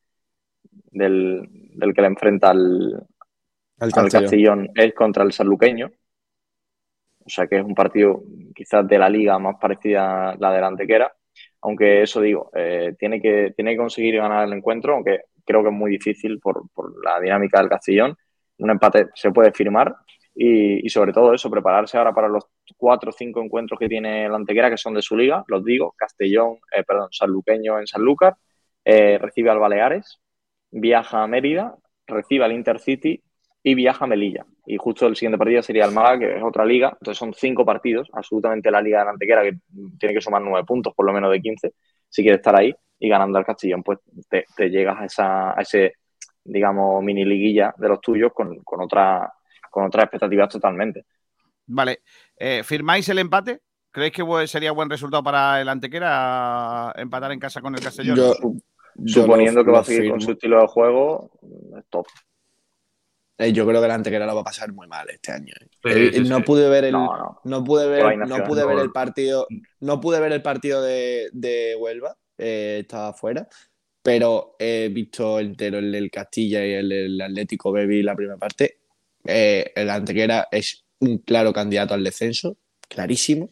[0.91, 3.05] del, del que le enfrenta al,
[3.79, 4.69] Al al Castellón.
[4.75, 5.91] Es contra el sanluqueño.
[7.25, 8.21] O sea que es un partido
[8.53, 11.11] quizás de la liga más parecida a la del Antequera.
[11.61, 15.69] Aunque eso digo, eh, tiene, que, tiene que conseguir ganar el encuentro, aunque creo que
[15.69, 18.15] es muy difícil por, por la dinámica del Castellón.
[18.57, 19.95] Un empate se puede firmar
[20.35, 22.45] y, y sobre todo eso, prepararse ahora para los
[22.77, 25.93] cuatro o cinco encuentros que tiene el Antequera, que son de su liga, los digo,
[25.97, 28.35] Castellón, eh, perdón, Sanluqueño en Sanlúcar,
[28.85, 30.19] eh, recibe al Baleares,
[30.71, 31.75] viaja a Mérida,
[32.07, 33.21] recibe al Intercity
[33.63, 34.45] y viaja a Melilla.
[34.65, 36.89] Y justo el siguiente partido sería el Málaga, que es otra liga.
[36.89, 39.57] Entonces son cinco partidos, absolutamente la liga de la Antequera, que
[39.99, 41.73] tiene que sumar nueve puntos, por lo menos de 15,
[42.09, 42.73] si quiere estar ahí.
[42.99, 43.99] Y ganando al Castellón, pues
[44.29, 45.93] te, te llegas a, esa, a ese,
[46.43, 49.31] digamos, mini liguilla de los tuyos con, con, otra,
[49.73, 51.05] con otras expectativas totalmente.
[51.65, 52.01] Vale.
[52.37, 53.61] Eh, ¿Firmáis el empate?
[53.89, 58.15] ¿Creéis que sería buen resultado para el Antequera empatar en casa con el Castellón?
[58.15, 58.35] Yo-
[59.07, 61.31] Suponiendo lo- que va a seguir con su estilo de juego,
[61.79, 62.05] es top.
[63.39, 65.51] Eh, yo creo que el Antequera lo va a pasar muy mal este año.
[65.59, 66.11] eh.
[66.11, 66.43] Sí, sí, no sí.
[66.43, 67.39] pude ver el No, no.
[67.43, 69.47] no pude ver no pude ver el partido
[69.79, 73.47] no pude ver el partido de, de Huelva eh, estaba afuera
[74.03, 78.77] pero he visto entero el del Castilla y el del Atlético Baby la primera parte
[79.25, 83.49] Eh, el Antequera es un claro candidato al descenso clarísimo.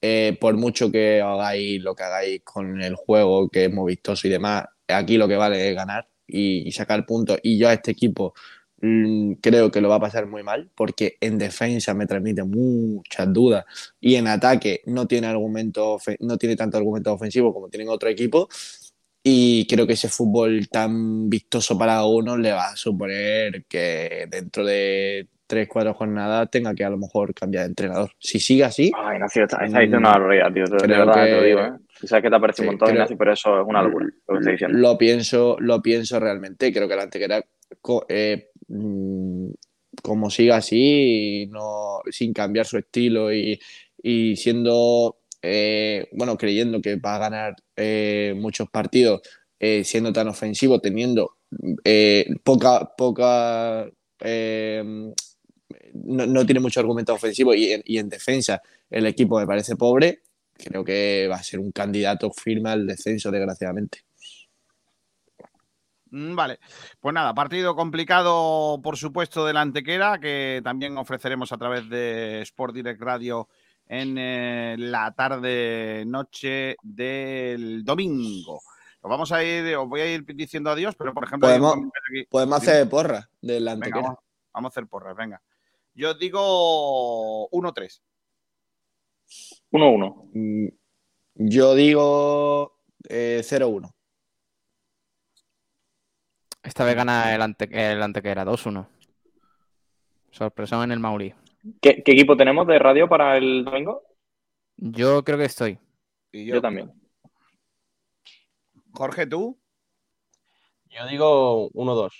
[0.00, 4.26] Eh, por mucho que hagáis lo que hagáis con el juego que es muy vistoso
[4.28, 7.38] y demás aquí lo que vale es ganar y, sacar puntos.
[7.42, 8.34] Y yo a este equipo
[8.80, 13.32] mm, creo que lo va a pasar muy mal porque en defensa me transmite muchas
[13.32, 13.64] dudas
[14.00, 18.83] y en ataque no tiene argumento no tiene tanto argumento ofensivo como tienen otros equipos
[19.26, 24.64] y creo que ese fútbol tan vistoso para uno le va a suponer que dentro
[24.66, 28.10] de tres, cuatro jornadas tenga que a lo mejor cambiar de entrenador.
[28.18, 28.92] Si sigue así...
[28.96, 30.64] Ay, Ignacio, está, está mm, diciendo una barbaridad, tío.
[30.66, 31.72] De verdad, que- te lo digo, ¿eh?
[32.06, 34.10] Sabes que te parece un Sí, montón, creo- Ignacio, pero eso es una locura lo
[34.34, 34.78] que estoy diciendo.
[34.78, 36.70] Lo pienso, lo pienso realmente.
[36.72, 37.42] Creo que la Antequera,
[38.08, 39.48] eh, mm,
[40.02, 43.58] como siga así, no, sin cambiar su estilo y,
[44.02, 49.20] y siendo, eh, bueno, creyendo que va a ganar eh, muchos partidos,
[49.60, 51.36] eh, siendo tan ofensivo, teniendo
[52.42, 53.86] poca, poca,
[55.92, 59.76] no, no tiene mucho argumento ofensivo y en, y en defensa el equipo me parece
[59.76, 60.22] pobre,
[60.54, 63.98] creo que va a ser un candidato firme al descenso, desgraciadamente.
[66.10, 66.58] Mm, Vale,
[67.00, 72.74] pues nada, partido complicado, por supuesto, del Antequera, que también ofreceremos a través de Sport
[72.74, 73.48] Direct Radio
[73.86, 78.60] en eh, la tarde-noche del domingo.
[79.02, 81.60] Nos vamos a ir, os voy a ir diciendo adiós, pero por ejemplo, hay un
[81.60, 82.28] Podemos, comentario aquí.
[82.30, 84.02] podemos hacer porra del Venga, antequera.
[84.02, 84.18] vamos,
[84.52, 85.42] vamos a hacer porras, venga.
[85.94, 88.00] Yo os digo 1-3.
[89.70, 90.30] 1-1.
[90.32, 90.68] Mm,
[91.34, 92.78] Yo digo
[93.08, 93.92] eh, 0-1.
[96.62, 98.86] Esta vez gana el, ante, el Antequera, 2-1.
[100.30, 101.34] Sorpresón en el Mauri.
[101.80, 104.02] ¿Qué, qué equipo tenemos de radio para el domingo?
[104.76, 105.78] Yo creo que estoy.
[106.32, 106.92] Y Yo también.
[108.92, 109.58] Jorge, tú
[110.90, 112.12] Yo digo 1-2.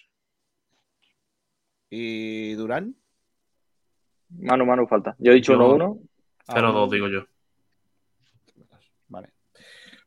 [1.91, 2.97] y Durán.
[4.31, 5.15] Manu, Manu, falta.
[5.19, 6.01] Yo he dicho Yo- 1-1.
[6.49, 7.27] 0-2, digo yo.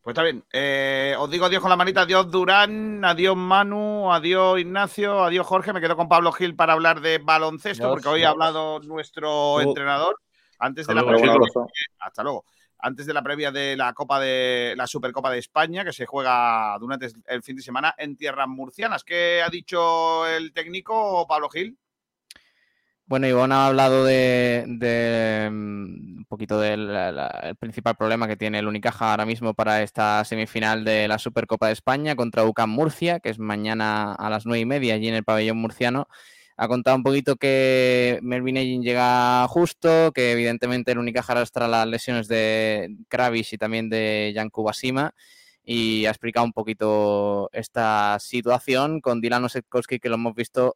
[0.08, 0.42] Pues está bien.
[0.54, 2.04] Eh, os digo adiós con la manita.
[2.04, 5.74] Adiós Durán, adiós Manu, adiós Ignacio, adiós Jorge.
[5.74, 9.60] Me quedo con Pablo Gil para hablar de baloncesto, porque hoy ha hablado nuestro Uh.
[9.60, 10.16] entrenador
[10.60, 11.34] antes de la previa.
[12.00, 12.46] Hasta luego.
[12.80, 16.78] Antes de la previa de la Copa de la Supercopa de España, que se juega
[16.80, 19.04] durante el fin de semana en tierras murcianas.
[19.04, 21.78] ¿Qué ha dicho el técnico Pablo Gil?
[23.10, 24.66] Bueno, Ivonne ha hablado de,
[25.50, 26.90] mm, un poquito del
[27.58, 31.74] principal problema que tiene el Unicaja ahora mismo para esta semifinal de la Supercopa de
[31.74, 35.24] España contra UCAM Murcia, que es mañana a las nueve y media allí en el
[35.24, 36.08] pabellón murciano.
[36.58, 41.88] Ha contado un poquito que Melvin Egin llega justo, que evidentemente el Unicaja arrastra las
[41.88, 45.14] lesiones de Kravis y también de Jan Kubasima
[45.64, 50.76] y ha explicado un poquito esta situación con Dylan Osetkowski, que lo hemos visto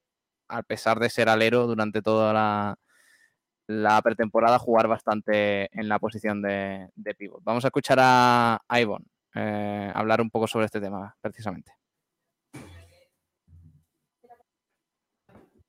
[0.52, 2.76] a pesar de ser alero durante toda la,
[3.68, 7.42] la pretemporada, jugar bastante en la posición de, de pivot.
[7.44, 11.74] Vamos a escuchar a, a Ivonne eh, hablar un poco sobre este tema, precisamente.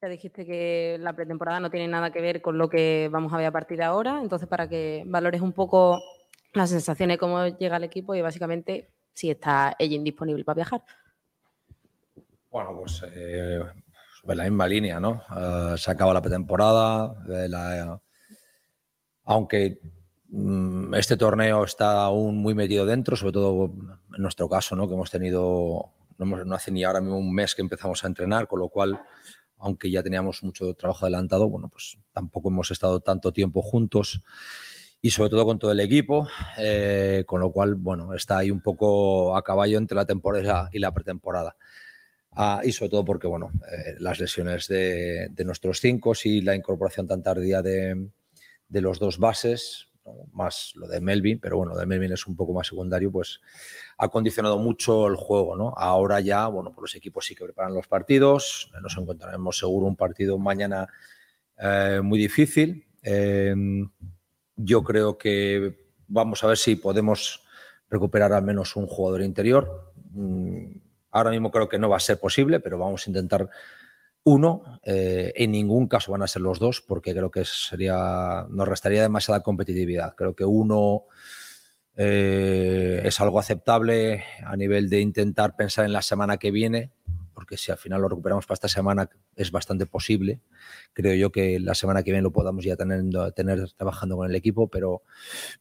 [0.03, 3.37] Ya dijiste que la pretemporada no tiene nada que ver con lo que vamos a
[3.37, 6.03] ver a partir de ahora, entonces para que valores un poco
[6.55, 10.83] las sensaciones, cómo llega el equipo y básicamente si está ella disponible para viajar.
[12.51, 13.63] Bueno, pues eh,
[14.23, 15.23] sobre la misma línea, ¿no?
[15.37, 17.87] Eh, se acaba la pretemporada, eh,
[19.25, 19.81] aunque
[20.29, 23.73] mm, este torneo está aún muy metido dentro, sobre todo
[24.17, 24.87] en nuestro caso, ¿no?
[24.87, 28.61] Que hemos tenido, no hace ni ahora mismo un mes que empezamos a entrenar, con
[28.61, 29.01] lo cual,
[29.59, 34.23] aunque ya teníamos mucho trabajo adelantado, bueno, pues tampoco hemos estado tanto tiempo juntos
[35.01, 36.29] y sobre todo con todo el equipo,
[36.59, 40.79] eh, con lo cual, bueno, está ahí un poco a caballo entre la temporada y
[40.79, 41.57] la pretemporada.
[42.35, 46.55] Ah, y sobre todo porque, bueno, eh, las lesiones de, de nuestros cinco y la
[46.57, 48.09] incorporación tan tardía de,
[48.71, 49.89] los dos bases,
[50.33, 53.41] más lo de Melvin, pero bueno, de Melvin es un poco más secundario, pues
[53.99, 55.75] ha condicionado mucho el juego, ¿no?
[55.77, 59.97] Ahora ya, bueno, pues los equipos sí que preparan los partidos, nos encontraremos seguro un
[59.97, 60.89] partido mañana
[61.59, 62.87] eh, muy difícil.
[63.03, 63.55] Eh,
[64.57, 67.45] yo creo que vamos a ver si podemos
[67.91, 69.93] recuperar al menos un jugador interior.
[70.13, 70.82] Mm,
[71.13, 73.49] Ahora mismo creo que no va a ser posible, pero vamos a intentar
[74.25, 74.81] uno.
[74.83, 79.03] Eh, en ningún caso van a ser los dos, porque creo que sería nos restaría
[79.03, 80.15] demasiada competitividad.
[80.17, 81.05] Creo que uno
[81.95, 86.91] eh, es algo aceptable a nivel de intentar pensar en la semana que viene,
[87.43, 90.41] porque si al final lo recuperamos para esta semana es bastante posible.
[90.93, 93.03] Creo yo que la semana que viene lo podamos ya tener,
[93.35, 95.03] tener trabajando con el equipo, pero,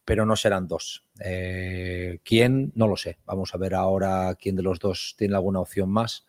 [0.06, 1.04] pero no serán dos.
[1.20, 2.72] Eh, ¿Quién?
[2.76, 3.18] No lo sé.
[3.26, 6.28] Vamos a ver ahora quién de los dos tiene alguna opción más.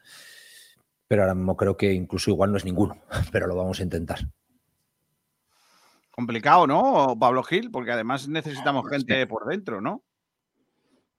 [1.06, 4.20] Pero ahora mismo creo que incluso igual no es ninguno, pero lo vamos a intentar.
[6.10, 7.70] Complicado, ¿no, Pablo Gil?
[7.70, 10.02] Porque además necesitamos gente por dentro, ¿no?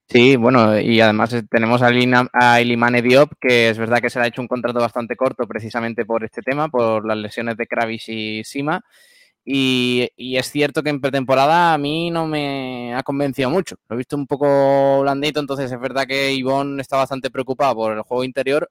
[0.08, 4.10] Sí, bueno, y además eh, tenemos a, Lina, a Ilimane Diop, que es verdad que
[4.10, 7.56] se le ha hecho un contrato bastante corto precisamente por este tema, por las lesiones
[7.56, 8.82] de Kravis y Sima.
[9.44, 13.76] Y, es cierto que en pretemporada a mí no me ha convencido mucho.
[13.88, 17.92] Lo he visto un poco blandito, entonces es verdad que Ivonne está bastante preocupado por
[17.92, 18.70] el juego interior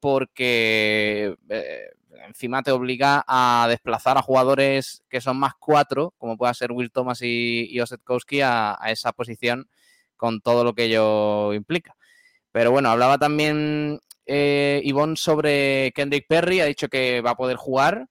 [0.00, 1.90] porque eh,
[2.26, 6.92] encima te obliga a desplazar a jugadores que son más cuatro, como pueda ser Will
[6.92, 9.68] Thomas y, Osetkowski, a esa posición
[10.18, 11.96] con todo lo que ello implica.
[12.52, 17.56] Pero bueno, hablaba también eh, Ivonne sobre Kendrick Perry, ha dicho que va a poder
[17.56, 18.08] jugar,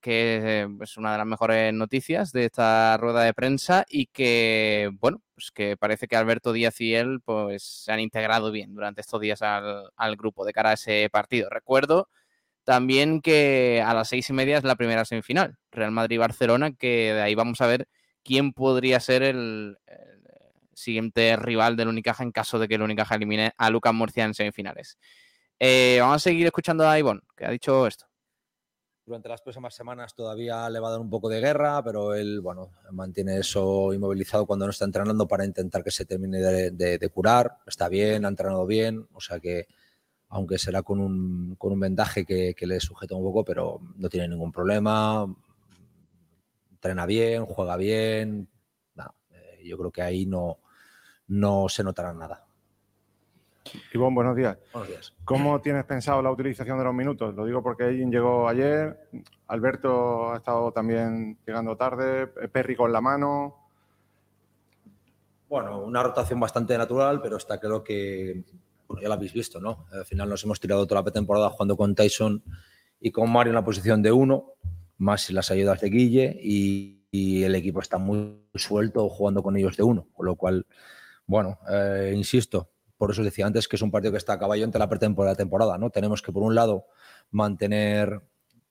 [0.00, 5.22] que es una de las mejores noticias de esta rueda de prensa y que, bueno,
[5.34, 9.20] pues que parece que Alberto Díaz y él pues se han integrado bien durante estos
[9.20, 11.48] días al, al grupo de cara a ese partido.
[11.50, 12.08] Recuerdo
[12.64, 17.22] también que a las seis y media es la primera semifinal, Real Madrid-Barcelona, que de
[17.22, 17.88] ahí vamos a ver
[18.24, 19.78] quién podría ser el
[20.76, 24.34] siguiente rival del Unicaja en caso de que el Unicaja elimine a Lucas Murcia en
[24.34, 24.98] semifinales.
[25.58, 28.06] Eh, vamos a seguir escuchando a Ivonne, que ha dicho esto.
[29.06, 32.40] Durante las próximas semanas todavía le va a dar un poco de guerra, pero él,
[32.40, 37.58] bueno, mantiene eso inmovilizado cuando no está entrenando para intentar que se termine de, curar.
[37.66, 39.68] Está bien, ha entrenado bien, o sea que,
[40.28, 44.28] aunque será con un, con un vendaje que, le sujeta un poco, pero no tiene
[44.28, 45.24] ningún problema.
[46.72, 48.48] Entrena bien, juega bien.
[49.30, 50.58] Eh, yo creo que ahí no,
[51.28, 52.46] no se notará nada.
[53.92, 54.58] Ivonne, buenos días.
[54.72, 55.14] Buenos días.
[55.24, 57.34] ¿Cómo tienes pensado la utilización de los minutos?
[57.34, 59.08] Lo digo porque Egin llegó ayer,
[59.48, 63.56] Alberto ha estado también llegando tarde, Perry con la mano.
[65.48, 68.44] Bueno, una rotación bastante natural, pero está claro que,
[68.88, 69.86] bueno, ya lo habéis visto, ¿no?
[69.92, 72.42] Al final nos hemos tirado toda la temporada jugando con Tyson
[73.00, 74.52] y con Mario en la posición de uno,
[74.98, 79.76] más las ayudas de Guille, y, y el equipo está muy suelto jugando con ellos
[79.76, 80.66] de uno, con lo cual,
[81.26, 84.64] bueno, eh, insisto, por eso decía antes que es un partido que está a caballo
[84.64, 85.90] entre la pretemporada la temporada, ¿no?
[85.90, 86.86] Tenemos que, por un lado,
[87.30, 88.20] mantener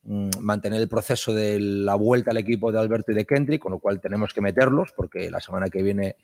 [0.04, 3.72] mm, mantener el proceso de la vuelta al equipo de Alberto y de Kendrick, con
[3.74, 6.18] lo cual tenemos que meterlos, porque la semana que viene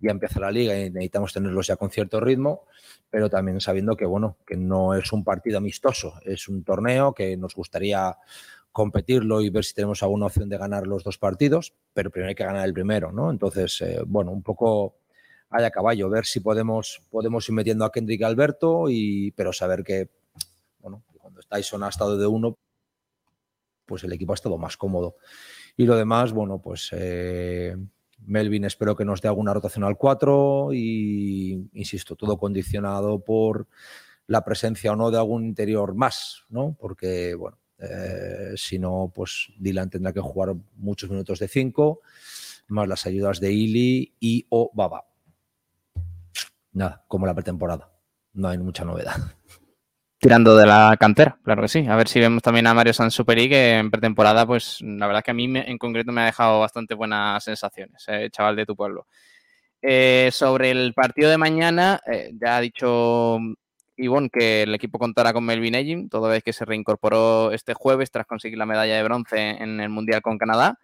[0.00, 2.66] ya empieza la liga y necesitamos tenerlos ya con cierto ritmo,
[3.10, 7.36] pero también sabiendo que, bueno, que no es un partido amistoso, es un torneo que
[7.36, 8.16] nos gustaría
[8.72, 12.34] competirlo y ver si tenemos alguna opción de ganar los dos partidos, pero primero hay
[12.34, 13.30] que ganar el primero, ¿no?
[13.30, 14.96] Entonces, eh, bueno, un poco
[15.50, 19.52] hay a caballo, ver si podemos, podemos ir metiendo a Kendrick y Alberto, y, pero
[19.52, 20.08] saber que,
[20.78, 22.56] bueno, cuando Tyson ha estado de uno,
[23.84, 25.16] pues el equipo ha estado más cómodo.
[25.76, 27.76] Y lo demás, bueno, pues eh,
[28.26, 33.66] Melvin espero que nos dé alguna rotación al 4 y, insisto, todo condicionado por
[34.28, 36.76] la presencia o no de algún interior más, ¿no?
[36.78, 42.00] Porque, bueno, eh, si no, pues Dylan tendrá que jugar muchos minutos de 5,
[42.68, 45.09] más las ayudas de Ili y o Baba.
[46.72, 47.90] Nada, como la pretemporada.
[48.32, 49.16] No hay mucha novedad.
[50.18, 51.86] Tirando de la cantera, claro que sí.
[51.88, 55.24] A ver si vemos también a Mario Sansuperi, que en pretemporada, pues la verdad es
[55.24, 58.76] que a mí en concreto me ha dejado bastante buenas sensaciones, eh, chaval de tu
[58.76, 59.06] pueblo.
[59.80, 63.38] Eh, sobre el partido de mañana, eh, ya ha dicho
[63.96, 68.10] Ivonne que el equipo contará con Melvin Egin, toda vez que se reincorporó este jueves
[68.10, 70.78] tras conseguir la medalla de bronce en el Mundial con Canadá.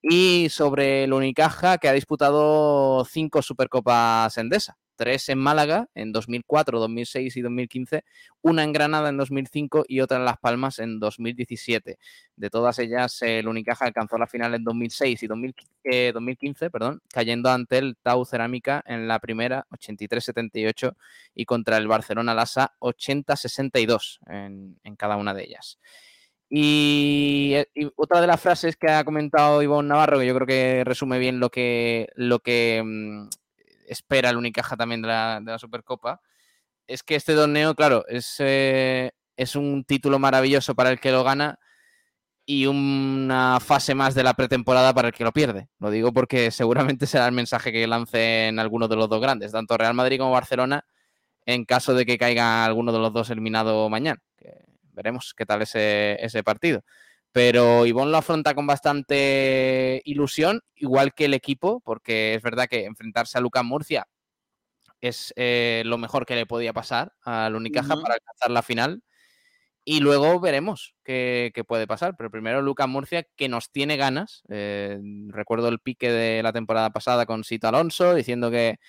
[0.00, 4.78] Y sobre el Unicaja, que ha disputado cinco Supercopas Endesa.
[4.98, 8.04] Tres en Málaga en 2004, 2006 y 2015,
[8.42, 11.98] una en Granada en 2005 y otra en Las Palmas en 2017.
[12.34, 15.54] De todas ellas, el Unicaja alcanzó la final en 2006 y 2000
[15.84, 20.96] eh, 2015, perdón, cayendo ante el Tau Cerámica en la primera 83-78
[21.32, 25.78] y contra el Barcelona Lassa 80-62 en, en cada una de ellas.
[26.50, 30.46] Y, eh, y otra de las frases que ha comentado Ivonne Navarro, que yo creo
[30.46, 33.28] que resume bien lo que, lo que mm,
[33.88, 36.20] espera el Unicaja también de la, de la Supercopa,
[36.86, 41.24] es que este torneo, claro, es, eh, es un título maravilloso para el que lo
[41.24, 41.58] gana
[42.46, 45.68] y una fase más de la pretemporada para el que lo pierde.
[45.78, 49.76] Lo digo porque seguramente será el mensaje que lancen algunos de los dos grandes, tanto
[49.76, 50.84] Real Madrid como Barcelona,
[51.44, 54.20] en caso de que caiga alguno de los dos eliminado mañana.
[54.92, 56.82] Veremos qué tal ese, ese partido.
[57.38, 62.84] Pero Ivonne lo afronta con bastante ilusión, igual que el equipo, porque es verdad que
[62.84, 64.08] enfrentarse a Lucas Murcia
[65.00, 69.04] es eh, lo mejor que le podía pasar al Unicaja para alcanzar la final.
[69.84, 72.16] Y luego veremos qué, qué puede pasar.
[72.16, 74.42] Pero primero Lucas Murcia, que nos tiene ganas.
[74.48, 74.98] Eh,
[75.28, 78.80] recuerdo el pique de la temporada pasada con Sito Alonso, diciendo que,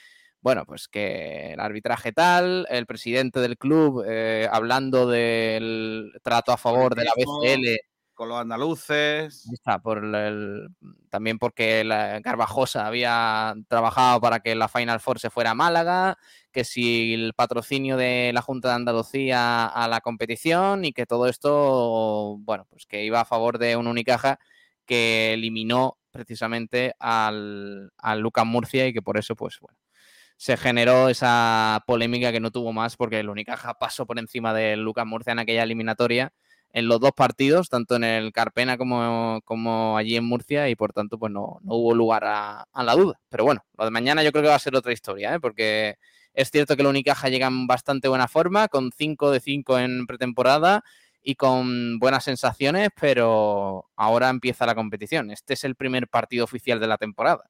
[0.42, 6.58] bueno, pues que el arbitraje tal, el presidente del club eh, hablando del trato a
[6.58, 7.90] favor de la BCL.
[8.20, 9.48] Con los andaluces.
[11.10, 16.18] También porque la Garbajosa había trabajado para que la Final Four se fuera a Málaga,
[16.52, 21.28] que si el patrocinio de la Junta de Andalucía a la competición y que todo
[21.30, 24.38] esto, bueno, pues que iba a favor de un Unicaja
[24.86, 29.78] que eliminó precisamente al, al Lucas Murcia y que por eso, pues bueno,
[30.36, 34.82] se generó esa polémica que no tuvo más porque el Unicaja pasó por encima del
[34.84, 36.34] Lucas Murcia en aquella eliminatoria
[36.72, 40.94] en los dos partidos, tanto en el Carpena como, como allí en Murcia, y por
[40.94, 43.20] tanto, pues no, no hubo lugar a, a la duda.
[43.30, 45.40] Pero bueno, lo de mañana yo creo que va a ser otra historia, ¿eh?
[45.40, 45.96] porque
[46.34, 50.08] es cierto que el Unicaja llega en bastante buena forma, con 5 de 5 en
[50.08, 50.84] pretemporada
[51.22, 55.32] y con buenas sensaciones, pero ahora empieza la competición.
[55.32, 57.50] Este es el primer partido oficial de la temporada,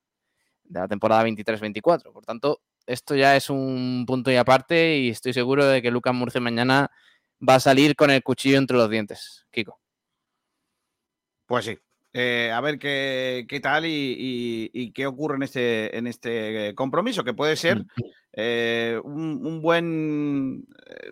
[0.63, 2.11] de la temporada 23-24.
[2.11, 6.15] Por tanto, esto ya es un punto y aparte y estoy seguro de que Lucas
[6.15, 6.89] Murcia mañana
[7.47, 9.79] va a salir con el cuchillo entre los dientes, Kiko.
[11.45, 11.77] Pues sí.
[12.13, 16.73] Eh, a ver qué, qué tal y, y- y qué ocurre en este, en este
[16.75, 17.83] compromiso, que puede ser
[18.33, 20.65] eh, un, un buen.
[20.87, 21.11] eh,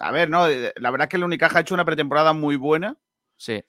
[0.00, 2.56] a ver, no, eh, la verdad es que el Unicaja ha hecho una pretemporada muy
[2.56, 2.96] buena.
[3.36, 3.62] Sí.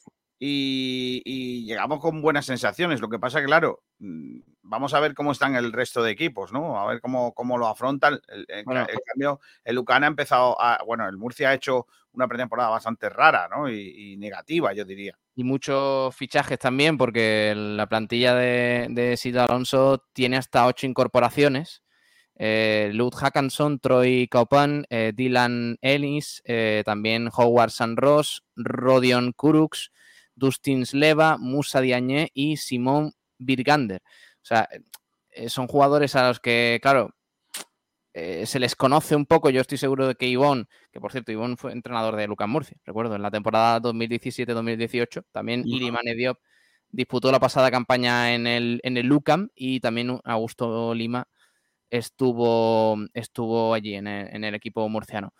[0.45, 2.99] Y, y llegamos con buenas sensaciones.
[2.99, 6.51] Lo que pasa que, claro, mm, vamos a ver cómo están el resto de equipos,
[6.51, 6.77] ¿no?
[6.77, 8.19] A ver cómo, cómo lo afrontan.
[8.27, 8.81] El, el- Bueno.
[8.89, 10.83] el cambio, el Lucana ha empezado a.
[10.85, 13.69] Bueno, el Murcia ha hecho una pretemporada bastante rara, ¿no?
[13.69, 15.17] Y, y negativa, yo diría.
[15.33, 21.83] Y muchos fichajes también, porque la plantilla de, de Sid Alonso tiene hasta ocho incorporaciones.
[22.35, 29.91] Eh, Lud Hackanson, Troy Kaupan, eh, Dylan Ellis, eh, también Howard San Ross, Rodion Kuruks,
[30.35, 34.01] Dustin Sleva, Musa Diagne y Simón Birgander.
[34.41, 34.67] O sea,
[35.31, 37.15] eh, son jugadores a los que, claro,
[38.13, 39.49] eh, se les conoce un poco.
[39.49, 42.77] Yo estoy seguro de que Ivón, que por cierto, Ivón fue entrenador de Lucas Murcia,
[42.85, 45.25] recuerdo, en la temporada 2017-2018.
[45.31, 45.69] También Ujú.
[45.69, 46.37] Iliman Diop
[46.91, 51.27] disputó la pasada campaña en el, en el Lucam y también Augusto Lima
[51.89, 55.33] estuvo, estuvo allí en el, en el equipo murciano.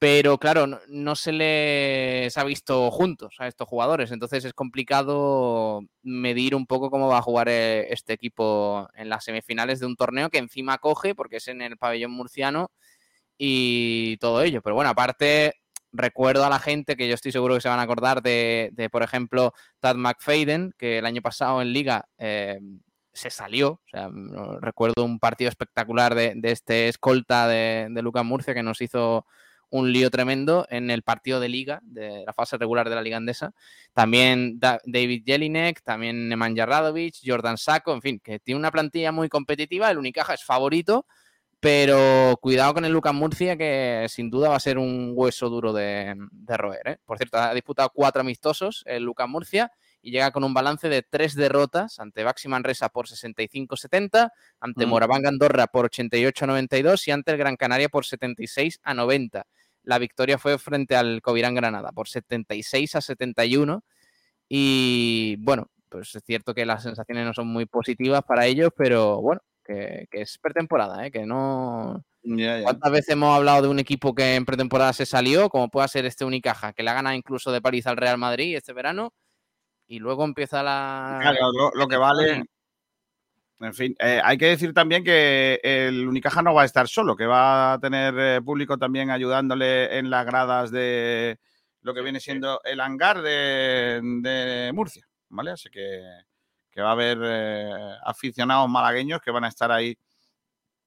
[0.00, 6.54] Pero claro, no, se les ha visto juntos a estos jugadores, entonces es complicado medir
[6.54, 10.30] un poco cómo va a jugar eh, este equipo en las semifinales de un torneo
[10.30, 12.70] que encima coge, porque es en el pabellón murciano
[13.36, 14.62] y todo ello.
[14.62, 15.56] Pero bueno, aparte,
[15.92, 18.88] recuerdo a la gente que yo estoy seguro que se van a acordar de, de,
[18.88, 22.58] por ejemplo, Tad McFadden, que el año pasado en Liga eh,
[23.12, 23.72] se salió.
[23.72, 24.08] O sea,
[24.62, 29.26] recuerdo un partido espectacular de, este escolta de Lucas Murcia que nos hizo
[29.70, 33.16] un lío tremendo en el partido de Liga, de la fase regular de la Liga
[33.16, 33.52] Andesa.
[33.92, 39.12] También Da- David Jelinek, también Nemanja Radovic, Jordan Sacco, en fin, que tiene una plantilla
[39.12, 39.90] muy competitiva.
[39.90, 41.06] El Unicaja es favorito,
[41.60, 45.72] pero cuidado con el Lucas Murcia, que sin duda va a ser un hueso duro
[45.72, 46.88] de, de roer.
[46.88, 46.96] ¿eh?
[47.04, 49.70] Por cierto, ha disputado cuatro amistosos el Lucas Murcia
[50.02, 54.88] y llega con un balance de tres derrotas ante Baxi Manresa por 65-70, ante Mm.
[54.88, 59.46] Moraván Andorra por 88-92 y ante el Gran Canaria por 76 a 90.
[59.82, 63.84] La victoria fue frente al Covirán Granada por 76 a 71
[64.48, 69.20] y bueno, pues es cierto que las sensaciones no son muy positivas para ellos, pero
[69.20, 71.10] bueno, que, que es pretemporada, ¿eh?
[71.10, 72.02] que no...
[72.22, 76.04] ¿Cuántas veces hemos hablado de un equipo que en pretemporada se salió, como pueda ser
[76.04, 79.14] este Unicaja, que le ha ganado incluso de París al Real Madrid este verano,
[79.86, 81.18] y luego empieza la...
[81.22, 82.44] Claro, lo, lo que vale.
[83.60, 87.14] En fin, eh, hay que decir también que el Unicaja no va a estar solo,
[87.14, 91.38] que va a tener eh, público también ayudándole en las gradas de
[91.82, 95.50] lo que viene siendo el hangar de, de Murcia, ¿vale?
[95.50, 96.00] Así que,
[96.70, 97.70] que va a haber eh,
[98.04, 99.96] aficionados malagueños que van a estar ahí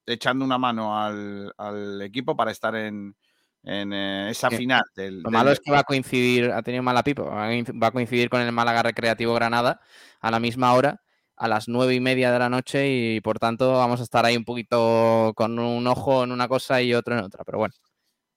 [0.06, 3.16] echando una mano al, al equipo para estar en,
[3.64, 4.58] en, eh, esa Sí.
[4.58, 7.88] final del, Lo del- malo es que va a coincidir, ha tenido mala pipa, va
[7.88, 9.80] a coincidir con el Málaga Recreativo Granada
[10.20, 11.02] a la misma hora,
[11.36, 14.38] a las nueve y media de la noche, y por tanto vamos a estar ahí
[14.38, 17.44] un poquito con un ojo en una cosa y otro en otra.
[17.44, 17.74] Pero bueno,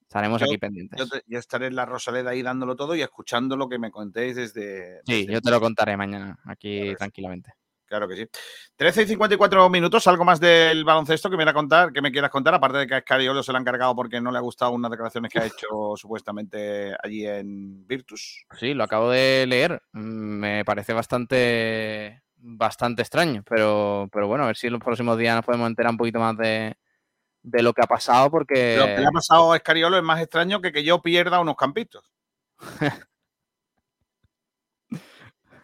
[0.02, 0.98] estaremos Yo- aquí pendientes.
[0.98, 3.90] Yo, te- yo estaré en la Rosaleda ahí dándolo todo y escuchando lo que me
[3.90, 5.00] contéis desde.
[5.06, 7.52] Sí, desde- yo te lo contaré mañana aquí tranquilamente.
[7.88, 8.26] Claro que sí.
[8.74, 12.32] 13 y 54 minutos, algo más del baloncesto que me, quiera contar, que me quieras
[12.32, 14.72] contar, aparte de que a Escariolo se le han cargado porque no le ha gustado
[14.72, 18.44] unas declaraciones que ha hecho supuestamente allí en Virtus.
[18.58, 19.80] Sí, lo acabo de leer.
[19.92, 20.00] Mm,
[20.40, 25.34] Me parece bastante, bastante extraño, pero, pero bueno, a ver si en los próximos días
[25.34, 26.76] nos podemos enterar un poquito más de,
[27.42, 30.20] de lo que ha pasado, porque Lo que le ha pasado a Escariolo es más
[30.20, 32.12] extraño que que yo pierda unos campitos.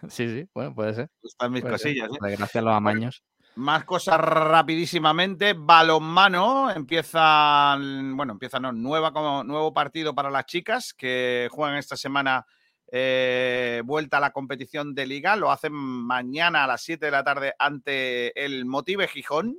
[0.08, 1.10] sí, sí, bueno, puede ser.
[1.22, 1.96] Están mis Puede ser.
[1.96, 2.08] ¿eh?
[2.08, 3.22] Por desgracia, los amaños.
[3.54, 5.54] Más cosas rapidísimamente.
[5.56, 11.96] Balonmano empieza, bueno, empieza no, nueva, como, nuevo partido para las chicas que juegan esta
[11.96, 12.46] semana
[12.94, 15.34] eh, vuelta a la competición de liga.
[15.34, 19.58] Lo hacen mañana a las 7 de la tarde ante el Motive Gijón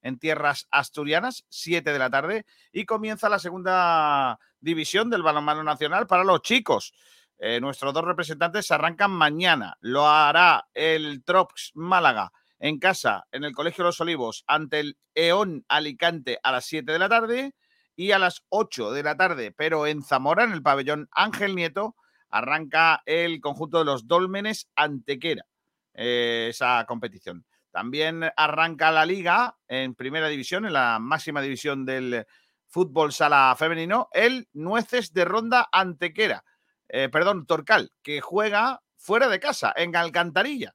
[0.00, 2.46] en tierras asturianas, 7 de la tarde.
[2.72, 6.94] Y comienza la segunda división del balonmano nacional para los chicos.
[7.38, 9.76] Eh, nuestros dos representantes arrancan mañana.
[9.80, 15.64] Lo hará el Trops Málaga en casa, en el Colegio Los Olivos, ante el EON
[15.68, 17.54] Alicante a las 7 de la tarde
[17.96, 21.96] y a las 8 de la tarde, pero en Zamora, en el pabellón Ángel Nieto,
[22.30, 25.46] arranca el conjunto de los Dólmenes Antequera,
[25.94, 27.44] eh, esa competición.
[27.70, 32.26] También arranca la liga en primera división, en la máxima división del
[32.66, 36.44] fútbol sala femenino, el Nueces de Ronda Antequera,
[36.88, 40.74] eh, perdón, Torcal, que juega fuera de casa, en Alcantarilla.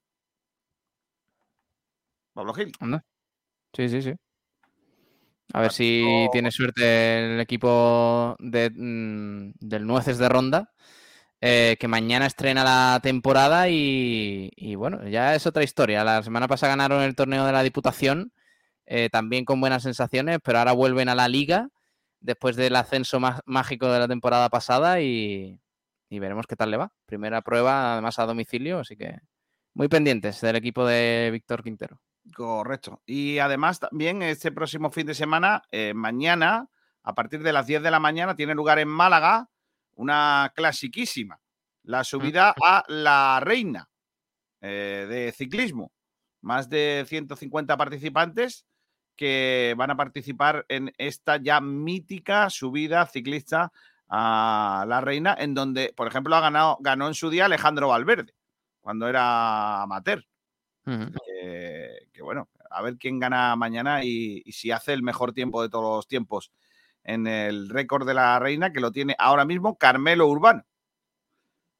[2.34, 2.71] Pablo Gil.
[2.80, 3.05] Anda.
[3.73, 4.13] Sí, sí, sí.
[5.53, 10.72] A ver si tiene suerte el equipo de, mm, del Nueces de Ronda,
[11.45, 16.01] eh, que mañana estrena la temporada y, bueno, ya es otra historia.
[16.05, 18.31] La semana pasada ganaron el torneo de la Diputación,
[18.85, 21.67] eh, también con buenas sensaciones, pero ahora vuelven a la liga
[22.21, 25.59] después del ascenso má- mágico de la temporada pasada y,
[26.09, 26.93] y veremos qué tal le va.
[27.05, 29.17] Primera prueba, además a domicilio, así que
[29.73, 31.99] muy pendientes del equipo de Víctor Quintero.
[32.33, 33.01] Correcto.
[33.05, 36.69] Y además también este próximo fin de semana, eh, mañana,
[37.03, 39.49] a partir de las 10 de la mañana, tiene lugar en Málaga
[39.95, 41.39] una clasiquísima,
[41.83, 43.89] la subida a la Reina
[44.61, 45.91] eh, de ciclismo.
[46.41, 48.65] Más de 150 participantes
[49.15, 53.71] que van a participar en esta ya mítica subida ciclista
[54.09, 58.33] a la Reina, en donde, por ejemplo, ha ganado, ganó en su día Alejandro Valverde,
[58.81, 60.25] cuando era amateur.
[60.85, 65.61] Que, que, bueno, a ver quién gana mañana y, y si hace el mejor tiempo
[65.61, 66.51] de todos los tiempos
[67.03, 70.65] en el récord de la reina, que lo tiene ahora mismo Carmelo Urbano.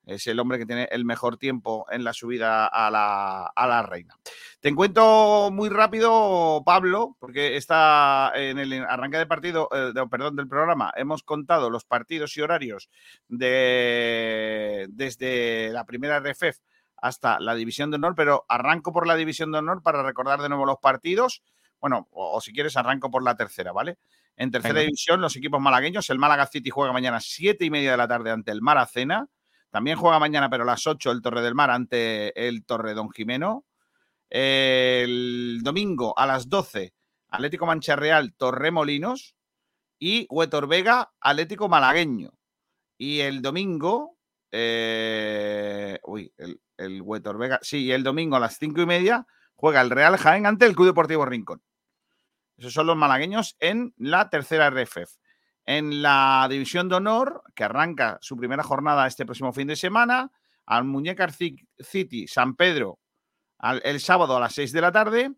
[0.06, 3.84] Es el hombre que tiene el mejor tiempo en la subida a la, a la
[3.84, 4.18] reina.
[4.60, 10.50] Te cuento muy rápido, Pablo, porque está en el arranque de partido, eh, perdón, del
[10.50, 12.90] programa, hemos contado los partidos y horarios
[13.30, 16.58] de, desde la primera RFEF
[16.98, 20.50] hasta la división de honor, pero arranco por la división de honor para recordar de
[20.50, 21.44] nuevo los partidos.
[21.80, 23.98] Bueno, o si quieres, arranco por la tercera, ¿vale?
[24.36, 24.86] En tercera Venga.
[24.86, 28.08] división, los equipos malagueños, el Málaga City juega mañana a siete y media de la
[28.08, 29.28] tarde ante el Maracena.
[29.70, 33.10] También juega mañana, pero a las 8, el Torre del Mar ante el Torre Don
[33.10, 33.66] Jimeno.
[34.30, 36.94] El domingo a las 12,
[37.30, 39.36] Atlético Mancha Real, Torremolinos.
[40.00, 42.34] Y Huetor Vega, Atlético Malagueño.
[42.98, 44.18] Y el domingo,
[44.52, 49.26] eh, uy, el, el Huetor Vega, sí, y el domingo a las cinco y media
[49.56, 51.62] juega el Real Jaén ante el Club Deportivo Rincón.
[52.64, 55.18] Esos son los malagueños en la tercera RFF.
[55.65, 60.31] En la división de honor, que arranca su primera jornada este próximo fin de semana,
[60.65, 62.99] al Muñecar Ci- City San Pedro
[63.60, 65.34] al- el sábado a las 6 de la tarde.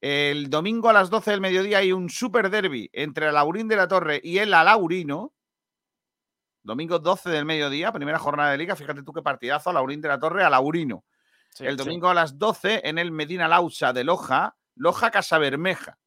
[0.00, 3.74] El domingo a las 12 del mediodía hay un super derby entre el Laurín de
[3.76, 5.32] la Torre y el Alaurino.
[6.62, 8.76] Domingo 12 del mediodía, primera jornada de liga.
[8.76, 11.04] Fíjate tú qué partidazo, Laurín de la Torre a Laurino.
[11.58, 11.84] el sí.
[11.84, 15.98] domingo a las 12 en el Medina Lausa de Loja, Loja Casabermeja.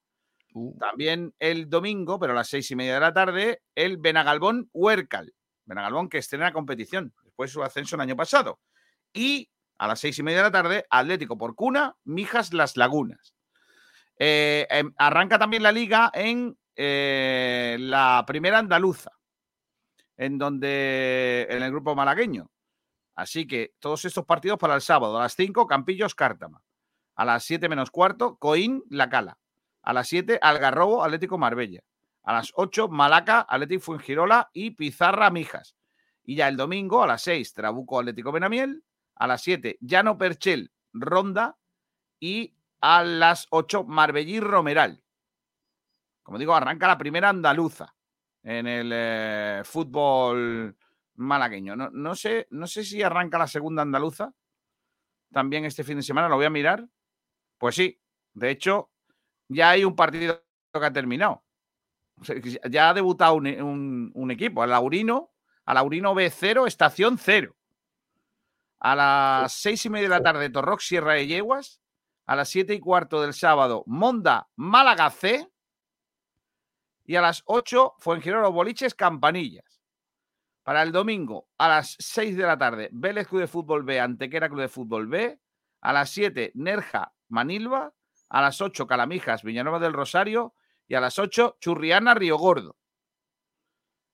[0.80, 5.34] También el domingo, pero a las seis y media de la tarde, el Benagalbón Huércal.
[5.66, 8.60] Benagalbón que estrena competición después de su ascenso el año pasado.
[9.14, 13.36] Y a las seis y media de la tarde, Atlético por Cuna, Mijas Las Lagunas.
[14.18, 19.12] Eh, em, arranca también la liga en eh, la primera andaluza,
[20.16, 22.50] en donde en el grupo malagueño.
[23.16, 26.62] Así que todos estos partidos para el sábado, a las 5, Campillos Cártama.
[27.16, 29.38] A las 7 menos cuarto, Coín La Cala.
[29.86, 31.82] A las 7, Algarrobo Atlético Marbella.
[32.24, 35.76] A las 8, Malaca Atlético Fuengirola y Pizarra Mijas.
[36.24, 38.84] Y ya el domingo a las 6, Trabuco Atlético Benamiel.
[39.16, 41.58] A las 7, Llano Perchel Ronda.
[42.20, 45.04] Y a las 8, Marbellí Romeral.
[46.24, 47.96] Como digo, arranca la primera andaluza
[48.42, 50.76] en el eh, fútbol
[51.14, 51.76] malagueño.
[51.76, 54.34] No, no sé, no sé si arranca la segunda andaluza
[55.32, 56.88] también este fin de semana, lo voy a mirar.
[57.58, 58.00] Pues sí,
[58.34, 58.90] de hecho,
[59.48, 60.42] ya hay un partido
[60.74, 61.44] que ha terminado.
[62.20, 65.32] O sea, que Ya ha debutado un, un- un equipo, al Laurino,
[65.66, 67.56] al Laurino B0, estación 0.
[68.80, 71.82] A las seis y media de la tarde, Torrox Sierra de Yeguas.
[72.28, 75.48] A las siete y cuarto del sábado, Monda Málaga C.
[77.06, 79.80] Y a las 8, Fuengirola Boliches Campanillas.
[80.64, 84.50] Para el domingo, a las 6 de la tarde, Vélez Club de Fútbol B, Antequera
[84.50, 85.40] Club de Fútbol B.
[85.82, 87.94] A las 7, Nerja Manilva.
[88.30, 90.54] A las 8, Calamijas Villanueva del Rosario.
[90.88, 92.78] Y a las 8, Churriana Río Gordo.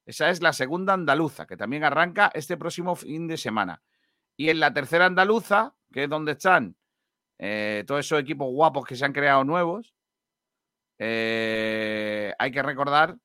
[0.06, 3.82] Esa es la segunda andaluza, que también arranca este próximo fin de semana.
[4.36, 6.76] Y en la tercera andaluza, que es donde están
[7.38, 9.94] eh, todos esos equipos guapos que se han creado nuevos,
[10.98, 13.18] eh, hay que recordar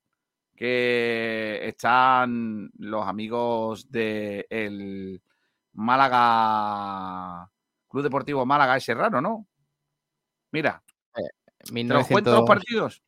[0.55, 5.21] que están los amigos del
[5.73, 7.51] Málaga,
[7.87, 9.47] Club Deportivo Málaga, ese raro, ¿no?
[10.51, 10.83] Mira,
[11.13, 13.03] ¿te los cuento los 1900 partidos?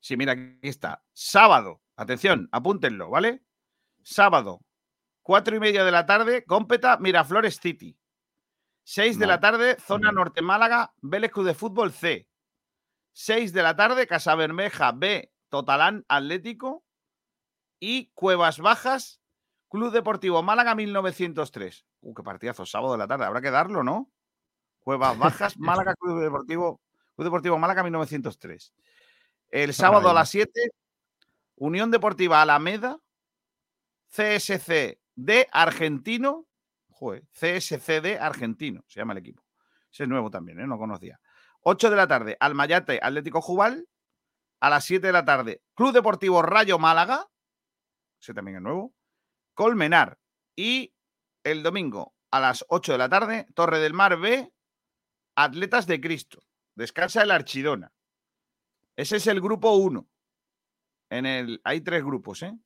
[0.00, 1.02] Sí, mira, aquí está.
[1.12, 3.42] Sábado, atención, apúntenlo, ¿vale?
[4.02, 4.60] Sábado,
[5.22, 7.98] cuatro y media de la tarde, Cómpeta, Miraflores City.
[8.82, 12.26] Seis de la tarde, Zona Norte Málaga, Vélez Club de Fútbol C.
[13.12, 16.84] 6 de la tarde, Casa Bermeja B, Totalán Atlético.
[17.80, 19.20] Y Cuevas Bajas,
[19.68, 21.84] Club Deportivo Málaga 1903.
[22.00, 23.24] Uh, qué partidazo, sábado de la tarde.
[23.24, 24.10] Habrá que darlo, ¿no?
[24.88, 26.80] Cuevas Bajas, Málaga, Club Deportivo,
[27.14, 28.72] Club Deportivo Málaga 1903.
[29.50, 30.70] El sábado a las 7,
[31.56, 32.98] Unión Deportiva Alameda,
[34.06, 36.46] CSC de Argentino.
[36.88, 39.42] Joder, CSC de Argentino, se llama el equipo.
[39.92, 40.66] Ese es nuevo también, ¿eh?
[40.66, 41.20] no conocía.
[41.64, 43.86] 8 de la tarde, Almayate Atlético Jubal.
[44.60, 47.28] A las 7 de la tarde, Club Deportivo Rayo Málaga.
[48.18, 48.94] Ese también es nuevo.
[49.52, 50.18] Colmenar.
[50.56, 50.94] Y
[51.44, 54.50] el domingo a las 8 de la tarde, Torre del Mar B,
[55.40, 56.42] Atletas de Cristo.
[56.74, 57.92] Descansa el Archidona.
[58.96, 60.04] Ese es el grupo 1.
[61.10, 62.58] En el, hay tres grupos, ¿eh?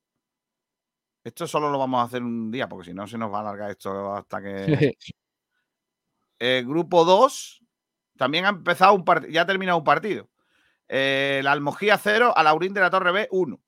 [1.23, 3.41] Esto solo lo vamos a hacer un día, porque si no se nos va a
[3.41, 4.97] alargar esto hasta que.
[6.39, 7.63] El grupo 2
[8.17, 10.29] también ha empezado un partido, ya ha terminado un partido.
[10.87, 13.61] Eh, la Almojía 0, a Laurín de la Torre B 1.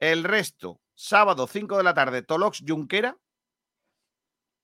[0.00, 3.16] El resto, sábado 5 de la tarde, Tolox Junquera,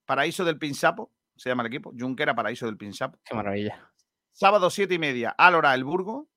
[0.04, 1.10] Paraíso del Pinsapo,
[1.42, 3.18] se llama el equipo, Junquera Paraíso del Pinsapo.
[3.24, 3.90] Qué maravilla.
[4.30, 6.28] Sábado 7 y media, Álora El Burgo.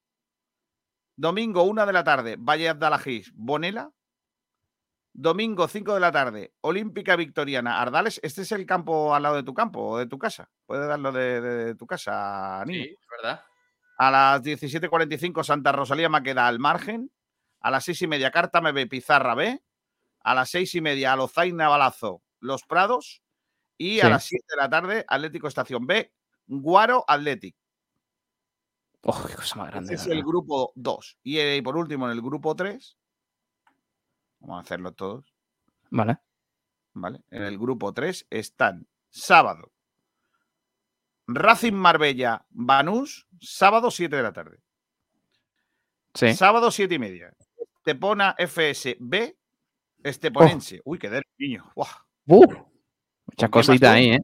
[1.16, 3.92] Domingo 1 de la tarde, Valle Abdalajís, Bonela.
[5.14, 8.20] Domingo 5 de la tarde, Olímpica Victoriana, Ardales.
[8.24, 10.50] Este es el campo al lado de tu campo o de tu casa.
[10.66, 12.86] Puedes darlo de, de tu casa, niño.
[12.86, 13.44] Sí, es verdad.
[14.00, 17.12] A las 17.45 Santa Rosalía Maqueda al margen.
[17.62, 19.64] A las 6 y media Cártame B Pizarra B.
[20.22, 23.22] A las 6 y media Alozaina Balazo Los Prados.
[23.78, 24.10] Y a Sí.
[24.10, 26.12] las 7 de la tarde Atlético Estación B
[26.48, 27.56] Guaro Athletic.
[29.02, 29.94] Oh, qué cosa más grande.
[29.94, 31.18] Ese es el grupo 2.
[31.24, 32.98] Y eh, por último en el grupo 3.
[34.40, 35.34] Vamos a hacerlo todos.
[35.90, 36.18] Vale.
[36.94, 37.22] ¿Vale?
[37.30, 39.72] En el grupo 3 están sábado
[41.28, 44.60] Racing Marbella Banús, sábado 7 de la tarde.
[46.14, 46.34] Sí.
[46.34, 47.34] Sábado 7 y media.
[47.78, 49.36] Estepona FSB,
[50.04, 50.82] Esteponense.
[50.86, 51.72] Uy, qué del niño.
[51.76, 51.92] Uf,
[53.36, 54.22] muchas cositas ahí, ¿eh?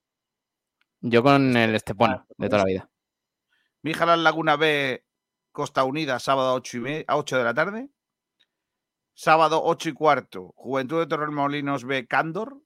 [1.02, 2.90] Yo con el Estepona, de toda la vida.
[3.82, 5.04] Mijalas Laguna B,
[5.52, 7.90] Costa Unida, sábado 8, y me- a 8 de la tarde.
[9.14, 12.62] Sábado 8 y cuarto, Juventud de Torremolinos B, Cándor.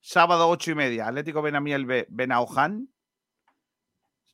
[0.00, 2.88] Sábado 8 y media, Atlético Benamiel B, Benaoján.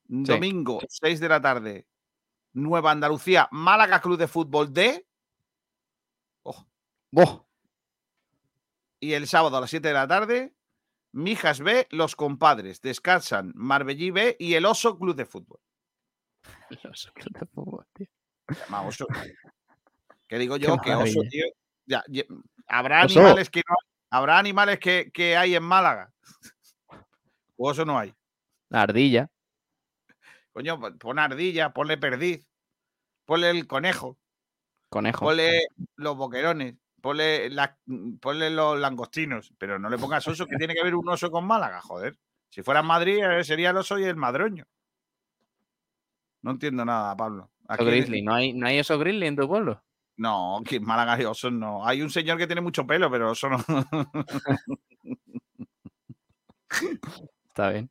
[0.08, 1.86] Domingo 6 de la tarde,
[2.52, 5.06] Nueva Andalucía, Málaga Club de Fútbol D.
[7.10, 7.48] ¡Boh!
[9.00, 10.54] Y el sábado a las 7 de la tarde,
[11.16, 12.82] Mijas B, Los Compadres.
[12.82, 15.58] Descansan Marbellí B y el Oso Club de Fútbol.
[18.48, 19.06] Llama Oso.
[20.28, 21.46] Que digo yo que oso, tío.
[21.84, 22.24] ya, ya,
[22.66, 23.20] habrá Oso.
[23.20, 23.76] animales que no
[24.10, 26.12] habrá animales que, que hay en Málaga.
[27.56, 28.12] O oso no hay.
[28.68, 29.30] La ardilla.
[30.52, 32.44] Coño, pon ardilla, ponle perdiz,
[33.24, 34.18] ponle el conejo,
[34.88, 35.24] Conejo.
[35.24, 35.60] ponle
[35.94, 36.74] los boquerones,
[37.06, 37.78] ponle, la-
[38.20, 41.46] ponle los langostinos, pero no le pongas oso, que tiene que ver un oso con
[41.46, 42.18] Málaga, joder.
[42.50, 44.64] Si fuera en Madrid, eh, sería el oso y el madroño.
[46.42, 47.50] No entiendo nada, Pablo.
[47.68, 48.22] Aquí- grizzly.
[48.22, 49.82] ¿No hay, ¿No hay oso grizzly en tu pueblo?
[50.18, 51.84] No, que en Málaga hay osos no.
[51.86, 53.58] Hay un señor que tiene mucho pelo, pero oso no.
[57.48, 57.90] Está bien.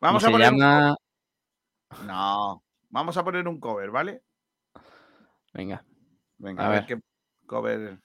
[0.00, 0.96] Vamos ¿Cómo a poner un llama?
[1.90, 2.06] cover.
[2.06, 4.22] No, vamos a poner un cover, ¿vale?
[5.52, 5.84] Venga.
[6.38, 6.78] Venga, A a, ver.
[6.80, 6.86] ver.
[6.86, 7.02] qué
[7.50, 7.98] cover.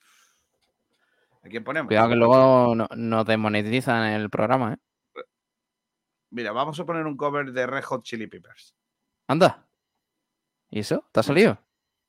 [1.44, 1.88] ¿A quién ponemos?
[1.88, 5.22] Cuidado que luego no- nos desmonetizan el programa, ¿eh?
[6.32, 8.76] Mira, vamos a poner un cover de Red Hot Chili Peppers.
[9.28, 9.64] Anda.
[10.70, 11.06] ¿Y eso?
[11.12, 11.58] ¿Te ha salido?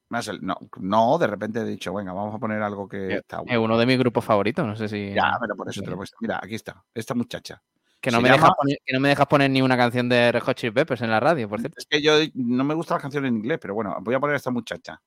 [0.09, 3.63] No, no, de repente he dicho, venga, vamos a poner algo que está Es bueno.
[3.65, 5.13] uno de mis grupos favoritos, no sé si...
[5.13, 6.17] Ya, pero por eso te lo he puesto.
[6.21, 7.63] Mira, aquí está, esta muchacha.
[8.01, 10.33] Que no, me llama- dejas poner, que no me dejas poner ni una canción de
[10.33, 11.77] Red Hot Chili Peppers en la radio, por cierto.
[11.79, 14.35] Es que yo no me gusta la canción en inglés, pero bueno, voy a poner
[14.35, 15.01] a esta muchacha.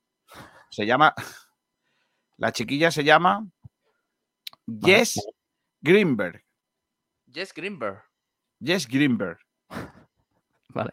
[0.70, 1.12] Se llama.
[2.40, 3.46] La chiquilla se llama.
[4.66, 5.20] Jess
[5.82, 6.42] Greenberg.
[7.30, 8.02] Jess Greenberg.
[8.64, 9.38] Jess Greenberg.
[10.70, 10.92] Vale.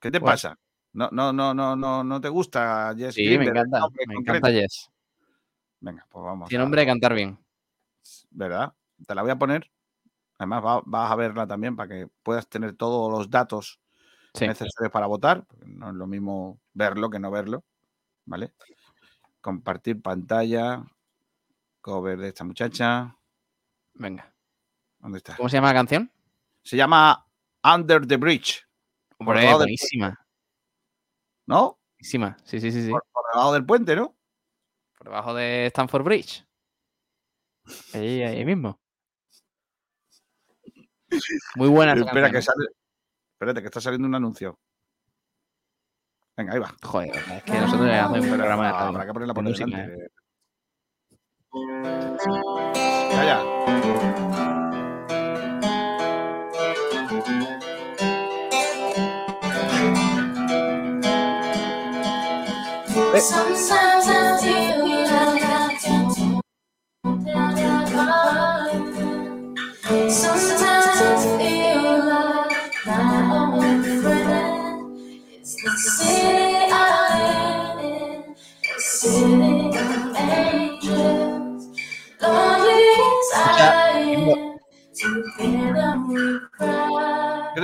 [0.00, 0.32] ¿Qué te Bueno.
[0.32, 0.58] pasa?
[0.92, 3.56] No, no, no, no, no, no te gusta Jess Sí, me Greenberg.
[3.56, 3.88] el encanta.
[4.06, 4.20] Me concreto?
[4.38, 4.90] encanta Jess.
[5.80, 6.48] Venga, pues vamos.
[6.48, 7.38] Tiene a- nombre de cantar bien.
[8.30, 8.72] ¿Verdad?
[9.06, 9.70] Te la voy a poner.
[10.38, 13.78] Además, va- vas a verla también para que puedas tener todos los datos
[14.34, 14.46] Sí.
[14.48, 15.46] necesarios para votar.
[15.64, 17.62] no es lo mismo verlo que no verlo.
[18.26, 18.52] ¿Vale?
[19.44, 20.82] Compartir pantalla.
[21.82, 23.14] Cover de esta muchacha.
[23.92, 24.34] Venga.
[24.98, 25.36] ¿Dónde está?
[25.36, 26.10] ¿Cómo se llama la canción?
[26.62, 27.28] Se llama
[27.62, 28.66] Under the Bridge.
[29.18, 30.18] Por del buenísima.
[31.44, 31.78] ¿No?
[31.98, 32.38] Buenísima.
[32.44, 32.90] Sí, sí, sí, sí.
[32.90, 34.16] Por, por debajo del puente, ¿no?
[34.96, 36.46] Por debajo de Stanford Bridge.
[37.92, 38.80] Ahí, ahí mismo.
[41.56, 42.42] Muy buena Espera, canción, que ¿eh?
[42.42, 42.66] sale.
[43.34, 44.58] Espérate, que está saliendo un anuncio.
[46.36, 46.74] Venga, ahí va.
[46.82, 50.04] Joder, es que nosotros le hacemos un programa de habrá que ponerla por música, delante.
[50.04, 50.08] ¿eh?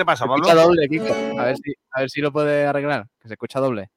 [0.00, 0.42] Te pasa, Se Pablo?
[0.46, 1.12] escucha doble, Kiko.
[1.40, 3.06] A ver, si, a ver si lo puede arreglar.
[3.20, 3.90] Que se escucha doble.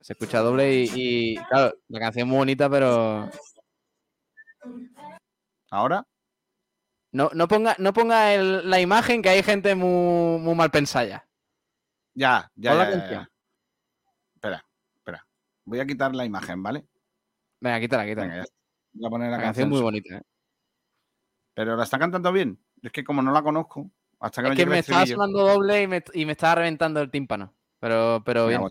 [0.00, 3.30] Se escucha doble y, y, claro, la canción es muy bonita, pero
[5.70, 6.06] ¿Ahora?
[7.12, 11.26] no, no ponga, no ponga el- la imagen que hay gente muy, muy mal pensada.
[12.14, 13.10] Ya, ya, ya, ya, canción.
[13.22, 13.30] ya.
[14.34, 15.26] Espera, espera.
[15.64, 16.86] Voy a quitar la imagen, ¿vale?
[17.60, 18.26] Venga, quítala, quítala.
[18.28, 18.54] Venga, está.
[18.92, 19.86] Voy a poner la, La canción muy sola.
[19.86, 20.16] bonita.
[20.16, 20.22] ¿eh?
[21.54, 22.58] Pero la están cantando bien.
[22.82, 23.90] Es que como no la conozco,
[24.24, 26.98] hasta que Es no que me estaba sonando doble y me, y me estaba reventando
[27.02, 27.52] el tímpano.
[27.78, 28.62] Pero, pero bien.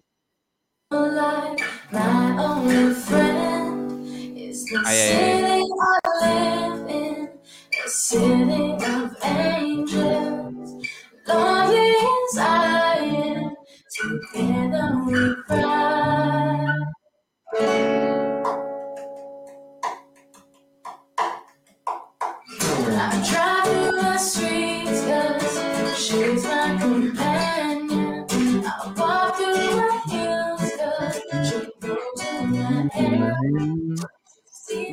[4.85, 5.63] Ay, ay,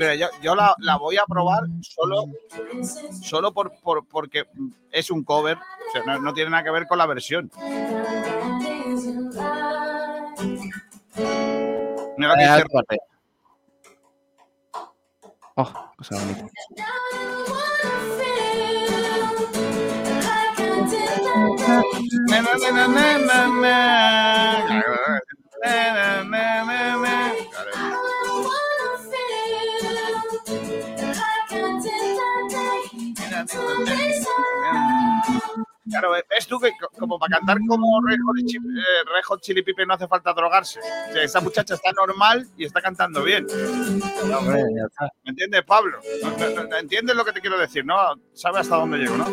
[0.00, 2.24] Mira, yo, yo la, la voy a probar solo,
[3.22, 4.44] solo por, por- porque
[4.90, 5.58] es un cover.
[5.58, 7.50] O sea, no, no tiene nada que ver con la versión.
[12.16, 12.98] Mira que Eh, parte.
[15.56, 16.46] Oh, cosa bonita.
[22.30, 22.52] Na, na,
[26.24, 27.39] na,
[35.88, 39.40] Claro, ves tú que co- como para cantar como Red Hot, Chi- eh, Red Hot
[39.42, 40.78] Chili no hace falta drogarse.
[40.78, 43.44] O sea, esa muchacha está normal y está cantando bien.
[44.32, 45.08] Hombre, ya está.
[45.24, 45.98] ¿Me entiendes, Pablo?
[46.22, 47.84] No, no, no, ¿Entiendes lo que te quiero decir?
[47.84, 47.96] ¿No?
[48.34, 49.26] ¿Sabes hasta dónde llego, no?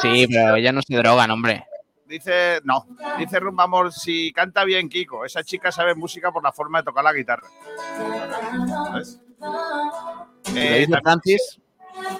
[0.00, 1.64] Sí, pero ella no se drogan, hombre.
[2.06, 2.86] Dice, no,
[3.18, 6.84] dice Rumba Amor, si canta bien Kiko, esa chica sabe música por la forma de
[6.84, 7.48] tocar la guitarra.
[8.86, 9.20] ¿Sabes?
[9.40, 11.60] ¿Lo Eh, dice también- Francis?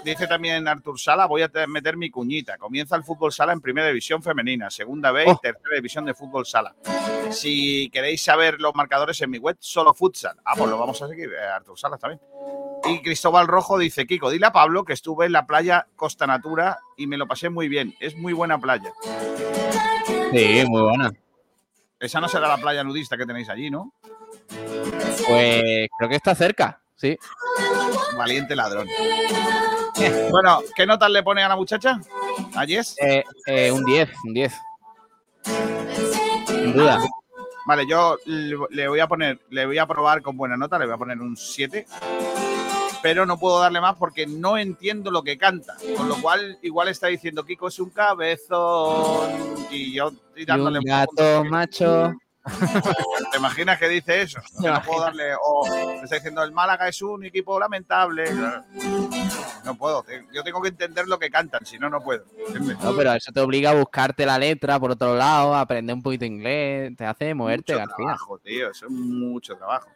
[0.05, 2.57] Dice también Artur Sala, voy a te- meter mi cuñita.
[2.57, 5.39] Comienza el fútbol sala en primera división femenina, segunda B y Oh.
[5.43, 6.75] tercera división de fútbol sala.
[7.31, 10.37] Si queréis saber los marcadores en mi web, solo futsal.
[10.45, 12.21] Ah, pues lo vamos a seguir, eh, Artur Sala también.
[12.85, 16.79] Y Cristóbal Rojo dice, Kiko, dile a Pablo que estuve en la playa Costa Natura
[16.97, 17.95] y me lo pasé muy bien.
[18.01, 18.93] Es muy buena playa.
[20.33, 21.13] Sí, muy buena.
[22.01, 23.93] Esa no será la playa nudista que tenéis allí, ¿no?
[25.27, 27.19] Pues creo que está cerca, sí.
[28.17, 28.87] Valiente ladrón.
[30.31, 32.01] Bueno, ¿qué notas le pone a la muchacha?
[32.55, 32.95] ¿A Jess?
[33.01, 34.55] Eh, eh, un 10, un 10.
[36.47, 37.01] Sin duda.
[37.67, 40.95] Vale, yo le voy a poner, le voy a probar con buena nota, le voy
[40.95, 41.85] a poner un 7.
[43.03, 45.77] Pero no puedo darle más porque no entiendo lo que canta.
[45.97, 49.31] Con lo cual, igual está diciendo Kiko es un cabezón.
[49.71, 52.15] Y yo Y dándole un un gato macho.
[53.31, 54.41] ¿Te imaginas que dice eso?
[54.61, 55.33] No puedo darle.
[55.43, 58.25] O me está diciendo el Málaga es un equipo lamentable.
[59.65, 60.05] No puedo.
[60.33, 62.25] Yo tengo que entender lo que cantan, si no, no puedo.
[62.47, 62.79] ¿entiendes?
[62.81, 66.03] No, pero eso te obliga a buscarte la letra por otro lado, a aprender un
[66.03, 67.97] poquito inglés, te hace moverte, mucho García.
[67.97, 68.71] trabajo, tío.
[68.71, 69.89] Eso es mucho trabajo.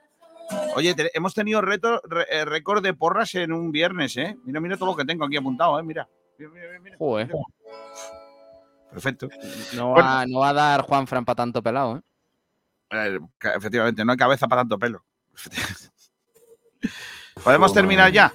[0.74, 4.36] Oye, te- hemos tenido reto, re- eh, récord de porras en un viernes, ¿eh?
[4.44, 5.82] Mira, mira todo lo que tengo aquí apuntado, ¿eh?
[5.82, 6.06] Mira.
[6.38, 6.96] Mira, mira, mira.
[6.98, 7.30] Joder.
[8.90, 9.28] Perfecto.
[9.74, 12.00] No Bueno, va, no va a dar Juan Fran para tanto pelado, ¿eh?
[12.92, 13.18] Eh,
[13.56, 15.04] efectivamente, no hay cabeza para tanto pelo.
[17.44, 18.32] ¿Podemos terminar ya?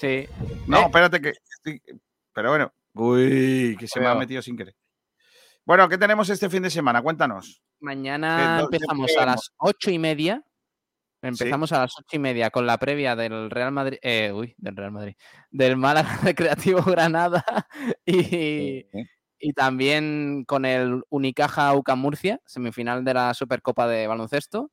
[0.00, 0.26] Sí.
[0.66, 0.84] No, Eh.
[0.86, 1.32] espérate que.
[2.32, 2.72] Pero bueno.
[2.94, 4.74] Uy, que se me ha metido sin querer.
[5.64, 7.00] Bueno, ¿qué tenemos este fin de semana?
[7.02, 7.62] Cuéntanos.
[7.80, 10.42] Mañana ¿Qué- dónde empezamos a las ocho y media.
[11.22, 13.98] Empezamos a las ocho y media con la previa del Real Madrid.
[14.02, 15.14] eh, uy, del Real Madrid.
[15.50, 17.44] Del Málaga Recreativo Granada.
[18.06, 18.86] Y,
[19.38, 24.70] y también con el Unicaja UCAM Murcia, semifinal de la Supercopa de Baloncesto.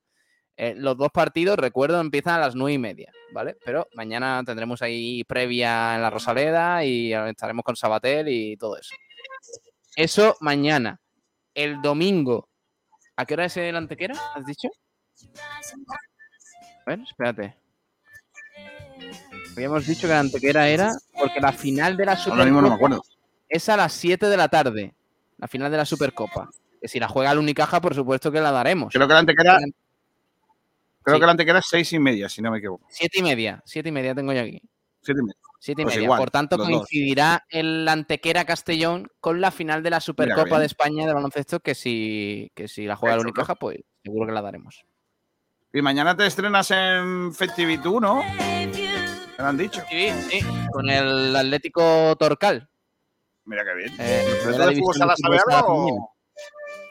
[0.56, 3.56] Eh, los dos partidos, recuerdo, empiezan a las nueve y media, ¿vale?
[3.64, 8.94] Pero mañana tendremos ahí previa en la Rosaleda y estaremos con Sabatel y todo eso.
[9.94, 11.00] Eso mañana.
[11.54, 12.48] El domingo.
[13.16, 14.14] ¿A qué hora es el Antequera?
[14.34, 14.68] ¿Has dicho?
[16.86, 17.56] A ver, espérate.
[19.52, 22.68] Habíamos dicho que la Antequera era porque la final de la Supercopa Ahora mismo no
[22.68, 23.02] me acuerdo.
[23.48, 24.94] Es a las 7 de la tarde.
[25.38, 26.48] La final de la Supercopa.
[26.80, 28.92] Que si la juega el Unicaja, por supuesto que la daremos.
[28.92, 29.58] Creo que la antequera,
[31.02, 31.20] Creo Sí.
[31.20, 32.84] que la antequera es seis y media, si no me equivoco.
[32.90, 34.60] Siete y media, siete y media tengo yo aquí.
[35.02, 35.36] Siete y media.
[35.60, 36.04] Siete y Pues media.
[36.04, 36.66] igual, Por tanto, dos.
[36.68, 41.74] coincidirá el Antequera Castellón con la final de la Supercopa de España de baloncesto, que
[41.76, 44.84] si, que si la juega el Unicaja, pues seguro que la daremos.
[45.72, 48.22] Y mañana te estrenas en Festivitu, ¿no?
[48.22, 48.68] Me
[49.38, 49.80] lo han dicho.
[49.90, 50.40] Sí, sí,
[50.72, 52.68] con el Atlético Torcal.
[53.46, 53.92] Mira qué bien.
[53.98, 55.86] Eh, ¿Pero ¿Tú de fútbol sala sala algo?
[55.86, 56.12] o-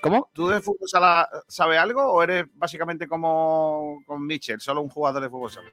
[0.02, 0.30] ¿Cómo?
[0.34, 5.22] ¿Tú de fútbol sala sabes algo o eres básicamente como con Mitchell, solo un jugador
[5.24, 5.70] de fútbol sala?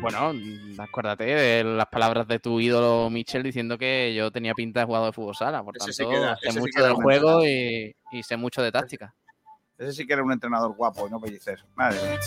[0.00, 0.32] Bueno,
[0.78, 5.08] acuérdate de las palabras de tu ídolo Michel diciendo que yo tenía pinta de jugador
[5.08, 5.62] de fútbol sala.
[5.62, 9.14] Por Ese tanto, sé mucho del juego y, y sé mucho de táctica.
[9.78, 11.64] Ese sí que era un entrenador guapo, no Pellicer.
[11.74, 12.20] Madre mía.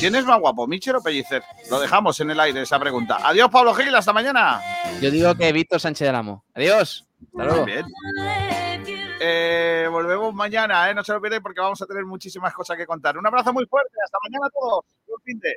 [0.00, 1.42] ¿Quién es más guapo, Mitchell o Pellicer?
[1.70, 3.18] Lo dejamos en el aire esa pregunta.
[3.22, 4.60] Adiós, Pablo Gil, hasta mañana.
[5.00, 6.44] Yo digo que Víctor Sánchez del Amo.
[6.54, 7.06] Adiós.
[7.32, 7.64] Hasta luego.
[7.64, 7.86] Bien.
[9.20, 10.94] Eh, volvemos mañana, ¿eh?
[10.94, 13.16] no se lo olviden porque vamos a tener muchísimas cosas que contar.
[13.16, 14.84] Un abrazo muy fuerte, hasta mañana a todos.
[15.06, 15.56] Buen fin de-